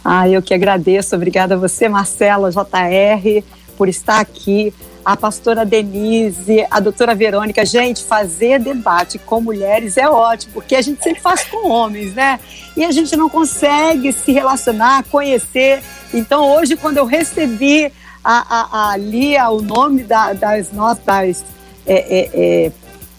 Ah, 0.03 0.27
eu 0.27 0.41
que 0.41 0.55
agradeço. 0.55 1.14
Obrigada 1.14 1.55
a 1.55 1.59
você, 1.59 1.87
Marcela, 1.87 2.51
JR, 2.51 3.45
por 3.77 3.91
estar 3.91 4.21
aqui 4.21 4.73
a 5.07 5.17
pastora 5.17 5.65
Denise, 5.65 6.67
a 6.69 6.81
doutora 6.81 7.15
Verônica. 7.15 7.65
Gente, 7.65 8.03
fazer 8.03 8.59
debate 8.59 9.21
com 9.21 9.41
mulheres 9.41 9.97
é 9.97 10.09
ótimo, 10.09 10.55
porque 10.55 10.75
a 10.75 10.83
gente 10.83 11.01
sempre 11.01 11.23
faz 11.23 11.45
com 11.45 11.71
homens, 11.71 12.13
né? 12.13 12.41
E 12.77 12.85
a 12.85 12.91
gente 12.91 13.15
não 13.15 13.29
consegue 13.31 14.13
se 14.13 14.33
relacionar, 14.33 15.05
conhecer. 15.05 15.81
Então, 16.13 16.51
hoje, 16.57 16.75
quando 16.75 16.97
eu 16.97 17.05
recebi 17.05 17.93
a, 18.25 18.89
a, 18.89 18.91
a 18.91 18.97
Lia, 18.97 19.49
o 19.49 19.63
nome 19.63 20.03
da, 20.03 20.33
das 20.33 20.73
nossas. 20.73 21.45
É, 21.87 21.95
é, 21.95 22.31
é, 22.35 22.73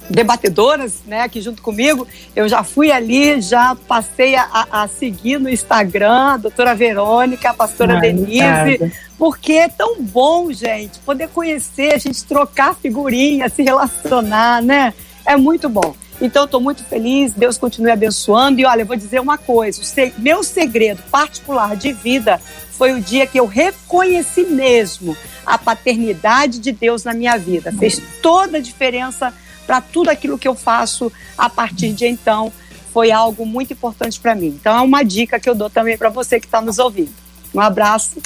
debatedoras, 0.10 1.02
né, 1.06 1.22
aqui 1.22 1.42
junto 1.42 1.62
comigo, 1.62 2.08
eu 2.36 2.48
já 2.48 2.64
fui 2.64 2.92
ali, 2.92 3.42
já 3.42 3.76
passei 3.88 4.36
a, 4.36 4.68
a 4.72 4.88
seguir 4.88 5.40
no 5.40 5.50
Instagram, 5.50 6.34
a 6.34 6.38
doutora 6.38 6.74
Verônica, 6.74 7.50
a 7.50 7.54
pastora 7.54 8.00
Denise, 8.00 8.92
porque 9.18 9.54
é 9.54 9.70
tão 9.70 10.02
bom, 10.02 10.52
gente, 10.52 11.00
poder 11.00 11.28
conhecer, 11.30 11.94
a 11.94 11.98
gente 11.98 12.24
trocar 12.24 12.76
figurinha, 12.76 13.50
se 13.50 13.64
relacionar, 13.64 14.62
né? 14.62 14.94
É 15.26 15.36
muito 15.36 15.68
bom. 15.68 15.94
Então, 16.20 16.46
estou 16.46 16.60
muito 16.60 16.84
feliz, 16.84 17.34
Deus 17.34 17.58
continue 17.58 17.92
abençoando. 17.92 18.60
E 18.60 18.66
olha, 18.66 18.82
eu 18.82 18.86
vou 18.86 18.96
dizer 18.96 19.20
uma 19.20 19.38
coisa: 19.38 19.82
meu 20.18 20.44
segredo 20.44 21.02
particular 21.12 21.76
de 21.76 21.94
vida 21.94 22.42
foi 22.72 22.94
o 22.94 23.02
dia 23.02 23.28
que 23.28 23.40
eu 23.40 23.46
reconheci 23.46 24.44
mesmo 24.44 25.16
a 25.46 25.58
paternidade 25.58 26.60
de 26.60 26.72
Deus 26.72 27.04
na 27.04 27.14
minha 27.14 27.38
vida. 27.38 27.72
Fez 27.72 28.02
toda 28.22 28.58
a 28.58 28.62
diferença 28.62 29.34
para 29.68 29.82
tudo 29.82 30.10
aquilo 30.10 30.38
que 30.38 30.48
eu 30.48 30.56
faço 30.56 31.12
a 31.38 31.50
partir 31.50 31.92
de 31.92 32.08
então. 32.08 32.52
Foi 32.94 33.12
algo 33.12 33.46
muito 33.46 33.74
importante 33.74 34.20
para 34.20 34.34
mim. 34.34 34.48
Então, 34.48 34.76
é 34.76 34.82
uma 34.82 35.04
dica 35.04 35.40
que 35.40 35.48
eu 35.48 35.54
dou 35.54 35.70
também 35.70 35.98
para 35.98 36.10
você 36.10 36.40
que 36.40 36.48
está 36.48 36.62
nos 36.62 36.80
ouvindo. 36.80 37.12
Um 37.54 37.60
abraço. 37.60 38.20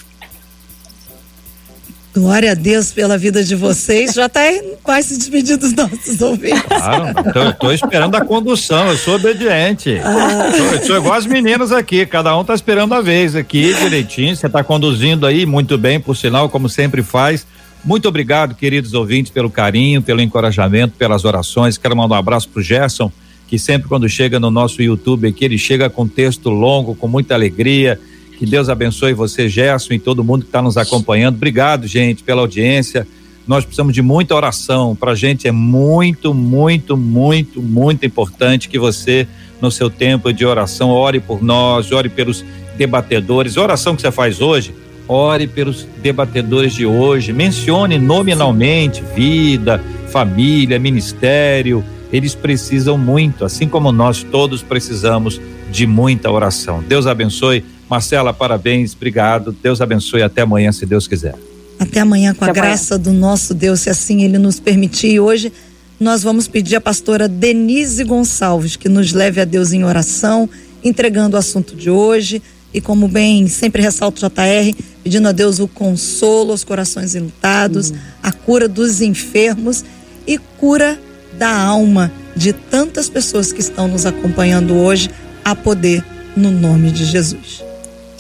Glória 2.14 2.52
a 2.52 2.54
Deus 2.54 2.92
pela 2.92 3.18
vida 3.18 3.44
de 3.44 3.56
vocês. 3.56 4.14
Já 4.14 4.26
está 4.26 4.42
quase 4.84 5.10
se 5.10 5.18
despedir 5.18 5.58
dos 5.58 5.74
nossos 5.74 6.22
ouvintes. 6.22 6.62
Claro, 6.64 7.50
estou 7.50 7.74
esperando 7.74 8.16
a 8.16 8.26
condução, 8.26 8.90
eu 8.90 8.98
sou 8.98 9.16
obediente. 9.16 9.98
Ah. 10.04 10.52
Sou, 10.56 10.66
eu 10.66 10.84
sou 10.86 10.98
igual 10.98 11.14
as 11.14 11.26
meninas 11.26 11.72
aqui, 11.72 12.06
cada 12.06 12.38
um 12.38 12.42
está 12.42 12.54
esperando 12.54 12.94
a 12.94 13.02
vez 13.02 13.34
aqui 13.36 13.74
direitinho. 13.74 14.36
Você 14.36 14.48
está 14.48 14.62
conduzindo 14.62 15.26
aí 15.26 15.46
muito 15.46 15.78
bem, 15.78 16.00
por 16.02 16.16
sinal, 16.16 16.50
como 16.50 16.68
sempre 16.68 17.02
faz. 17.02 17.48
Muito 17.84 18.08
obrigado, 18.08 18.54
queridos 18.54 18.94
ouvintes, 18.94 19.32
pelo 19.32 19.50
carinho, 19.50 20.04
pelo 20.04 20.22
encorajamento, 20.22 20.96
pelas 20.98 21.26
orações. 21.26 21.80
Quero 21.80 21.96
mandar 21.98 22.16
um 22.16 22.20
abraço 22.20 22.48
pro 22.48 22.62
Gerson, 22.62 23.12
que 23.48 23.58
sempre 23.58 23.90
quando 23.90 24.08
chega 24.08 24.40
no 24.40 24.52
nosso 24.52 24.84
YouTube 24.84 25.28
aqui, 25.28 25.44
ele 25.44 25.58
chega 25.58 25.90
com 25.90 26.08
texto 26.08 26.50
longo, 26.52 26.94
com 26.94 27.08
muita 27.08 27.34
alegria. 27.34 28.00
Que 28.38 28.46
Deus 28.46 28.70
abençoe 28.70 29.14
você, 29.14 29.50
Gerson, 29.50 29.96
e 29.96 30.00
todo 30.00 30.24
mundo 30.24 30.44
que 30.44 30.50
está 30.50 30.62
nos 30.62 30.78
acompanhando. 30.78 31.36
Obrigado, 31.36 31.88
gente, 31.88 32.24
pela 32.24 32.42
audiência. 32.42 33.08
Nós 33.48 33.66
precisamos 33.66 33.96
de 33.96 34.02
muita 34.04 34.36
oração. 34.36 34.96
Para 34.96 35.14
a 35.14 35.16
gente 35.16 35.48
é 35.48 35.52
muito, 35.52 36.36
muito, 36.36 36.96
muito, 36.96 37.62
muito 37.64 38.06
importante 38.06 38.70
que 38.70 38.78
você, 38.78 39.28
no 39.60 39.72
seu 39.72 39.90
tempo 39.90 40.32
de 40.32 40.46
oração, 40.46 40.92
ore 40.92 41.20
por 41.20 41.42
nós, 41.42 41.92
ore 41.92 42.10
pelos 42.10 42.46
debatedores. 42.78 43.58
A 43.58 43.62
oração 43.64 43.96
que 43.96 44.04
você 44.04 44.12
faz 44.12 44.40
hoje 44.40 44.72
ore 45.12 45.46
pelos 45.46 45.86
debatedores 46.02 46.74
de 46.74 46.86
hoje, 46.86 47.34
mencione 47.34 47.98
nominalmente 47.98 49.04
vida, 49.14 49.84
família, 50.08 50.80
ministério. 50.80 51.84
Eles 52.14 52.34
precisam 52.34 52.98
muito, 52.98 53.44
assim 53.44 53.68
como 53.68 53.92
nós 53.92 54.24
todos 54.24 54.62
precisamos 54.64 55.40
de 55.70 55.86
muita 55.86 56.32
oração. 56.32 56.82
Deus 56.82 57.08
abençoe. 57.08 57.64
Marcela, 57.90 58.34
parabéns, 58.34 58.94
obrigado. 58.94 59.54
Deus 59.62 59.82
abençoe. 59.82 60.24
Até 60.24 60.44
amanhã, 60.44 60.72
se 60.72 60.86
Deus 60.86 61.08
quiser. 61.08 61.36
Até 61.78 62.00
amanhã, 62.00 62.34
com 62.34 62.46
Até 62.46 62.60
a 62.60 62.64
graça 62.64 62.98
do 62.98 63.12
nosso 63.12 63.54
Deus, 63.54 63.82
se 63.82 63.90
assim 63.90 64.24
Ele 64.24 64.38
nos 64.38 64.62
permitir. 64.62 65.12
E 65.12 65.20
hoje 65.20 65.52
nós 66.00 66.24
vamos 66.24 66.48
pedir 66.48 66.78
à 66.78 66.82
pastora 66.82 67.28
Denise 67.28 68.06
Gonçalves 68.06 68.78
que 68.78 68.88
nos 68.88 69.12
leve 69.12 69.42
a 69.42 69.46
Deus 69.46 69.74
em 69.74 69.84
oração, 69.84 70.50
entregando 70.82 71.36
o 71.36 71.40
assunto 71.40 71.76
de 71.76 71.90
hoje 71.90 72.42
e 72.74 72.80
como 72.80 73.08
bem 73.08 73.48
sempre 73.48 73.82
ressalta 73.82 74.26
o 74.26 74.30
JR, 74.30 74.76
pedindo 75.04 75.28
a 75.28 75.32
Deus 75.32 75.60
o 75.60 75.68
consolo 75.68 76.52
aos 76.52 76.64
corações 76.64 77.16
enlutados, 77.16 77.94
a 78.22 78.32
cura 78.32 78.68
dos 78.68 79.02
enfermos 79.02 79.84
e 80.26 80.38
cura 80.38 81.00
da 81.38 81.54
alma 81.54 82.12
de 82.36 82.54
tantas 82.54 83.10
pessoas 83.10 83.52
que 83.52 83.60
estão 83.60 83.88
nos 83.88 84.06
acompanhando 84.06 84.76
hoje 84.76 85.10
a 85.44 85.56
poder 85.56 86.06
no 86.36 86.52
nome 86.52 86.92
de 86.92 87.06
Jesus. 87.06 87.64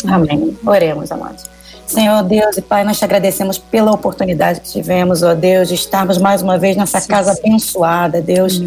Amém. 0.05 0.57
Oremos, 0.65 1.11
amados. 1.11 1.50
Senhor 1.91 2.23
Deus 2.23 2.57
e 2.57 2.61
Pai, 2.61 2.85
nós 2.85 2.97
te 2.97 3.03
agradecemos 3.03 3.57
pela 3.57 3.91
oportunidade 3.91 4.61
que 4.61 4.69
tivemos, 4.69 5.21
ó 5.23 5.35
Deus, 5.35 5.67
de 5.67 5.75
estarmos 5.75 6.17
mais 6.17 6.41
uma 6.41 6.57
vez 6.57 6.77
nessa 6.77 7.01
casa 7.01 7.33
abençoada, 7.33 8.21
Deus, 8.21 8.61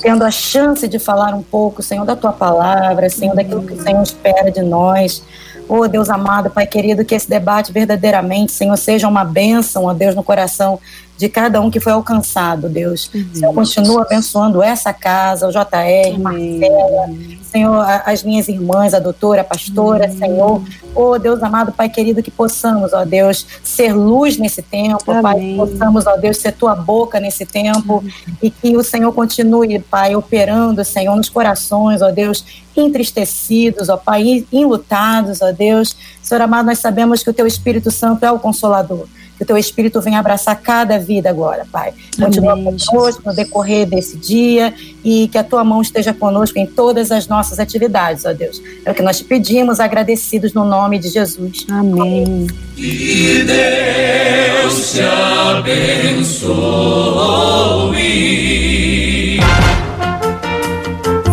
tendo 0.00 0.22
a 0.22 0.30
chance 0.30 0.86
de 0.86 0.96
falar 0.98 1.34
um 1.34 1.42
pouco, 1.42 1.82
Senhor, 1.82 2.04
da 2.04 2.14
tua 2.14 2.32
palavra, 2.32 3.10
Senhor, 3.10 3.34
daquilo 3.34 3.64
que 3.64 3.72
o 3.72 3.82
Senhor 3.82 4.00
espera 4.00 4.48
de 4.50 4.62
nós. 4.62 5.24
Oh, 5.68 5.86
Deus 5.88 6.08
amado, 6.08 6.50
Pai 6.50 6.66
querido, 6.66 7.04
que 7.04 7.14
esse 7.14 7.28
debate 7.28 7.72
verdadeiramente, 7.72 8.52
Senhor, 8.52 8.76
seja 8.76 9.08
uma 9.08 9.24
bênção, 9.24 9.84
ó 9.84 9.92
Deus, 9.92 10.14
no 10.14 10.22
coração 10.22 10.78
de 11.18 11.28
cada 11.28 11.60
um 11.60 11.68
que 11.68 11.80
foi 11.80 11.92
alcançado, 11.92 12.68
Deus. 12.68 13.10
Uhum. 13.12 13.28
Senhor, 13.34 13.52
continua 13.52 14.02
abençoando 14.02 14.62
essa 14.62 14.92
casa, 14.92 15.48
o 15.48 15.50
JR, 15.50 16.14
uhum. 16.14 16.22
Marcela, 16.22 17.10
Senhor, 17.42 17.84
as 18.06 18.22
minhas 18.22 18.46
irmãs, 18.46 18.94
a 18.94 19.00
doutora, 19.00 19.40
a 19.40 19.44
pastora, 19.44 20.08
uhum. 20.08 20.18
Senhor. 20.18 20.62
Oh, 20.94 21.18
Deus 21.18 21.42
amado, 21.42 21.72
Pai 21.72 21.88
querido, 21.88 22.22
que 22.22 22.30
possamos, 22.30 22.92
ó 22.92 23.04
Deus, 23.04 23.44
ser 23.64 23.92
luz 23.92 24.36
nesse 24.36 24.62
tempo, 24.62 25.10
Amém. 25.10 25.22
Pai, 25.22 25.40
que 25.40 25.56
possamos, 25.56 26.06
ó 26.06 26.16
Deus, 26.16 26.36
ser 26.36 26.52
tua 26.52 26.76
boca 26.76 27.18
nesse 27.18 27.44
tempo 27.44 27.94
uhum. 27.94 28.10
e 28.40 28.48
que 28.48 28.76
o 28.76 28.84
Senhor 28.84 29.12
continue, 29.12 29.80
Pai, 29.80 30.14
operando, 30.14 30.84
Senhor, 30.84 31.16
nos 31.16 31.28
corações, 31.28 32.00
ó 32.00 32.12
Deus, 32.12 32.44
entristecidos, 32.76 33.88
ó 33.88 33.96
Pai, 33.96 34.46
enlutados, 34.52 35.42
ó 35.42 35.50
Deus. 35.50 35.96
Senhor 36.22 36.42
amado, 36.42 36.66
nós 36.66 36.78
sabemos 36.78 37.24
que 37.24 37.30
o 37.30 37.34
teu 37.34 37.46
Espírito 37.46 37.90
Santo 37.90 38.24
é 38.24 38.30
o 38.30 38.38
consolador. 38.38 39.08
Que 39.38 39.44
o 39.44 39.46
teu 39.46 39.56
Espírito 39.56 40.00
venha 40.02 40.18
abraçar 40.18 40.60
cada 40.60 40.98
vida 40.98 41.30
agora, 41.30 41.64
Pai. 41.70 41.94
Continua 42.18 42.54
conosco 42.56 43.22
no 43.24 43.32
decorrer 43.32 43.86
desse 43.86 44.18
dia 44.18 44.74
e 45.02 45.28
que 45.28 45.38
a 45.38 45.44
tua 45.44 45.64
mão 45.64 45.80
esteja 45.80 46.12
conosco 46.12 46.58
em 46.58 46.66
todas 46.66 47.10
as 47.10 47.26
nossas 47.28 47.60
atividades, 47.60 48.24
ó 48.24 48.32
Deus. 48.32 48.60
É 48.84 48.90
o 48.90 48.94
que 48.94 49.02
nós 49.02 49.18
te 49.18 49.24
pedimos, 49.24 49.78
agradecidos 49.78 50.52
no 50.52 50.64
nome 50.64 50.98
de 50.98 51.08
Jesus. 51.08 51.64
Amém. 51.70 52.48
Que 52.74 53.44
Deus 53.44 54.92
te 54.92 55.00
abençoe. 55.00 56.98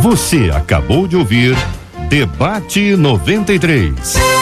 Você 0.01 0.51
acabou 0.53 1.07
de 1.07 1.17
ouvir 1.17 1.57
Debate 2.09 2.95
93. 2.95 4.34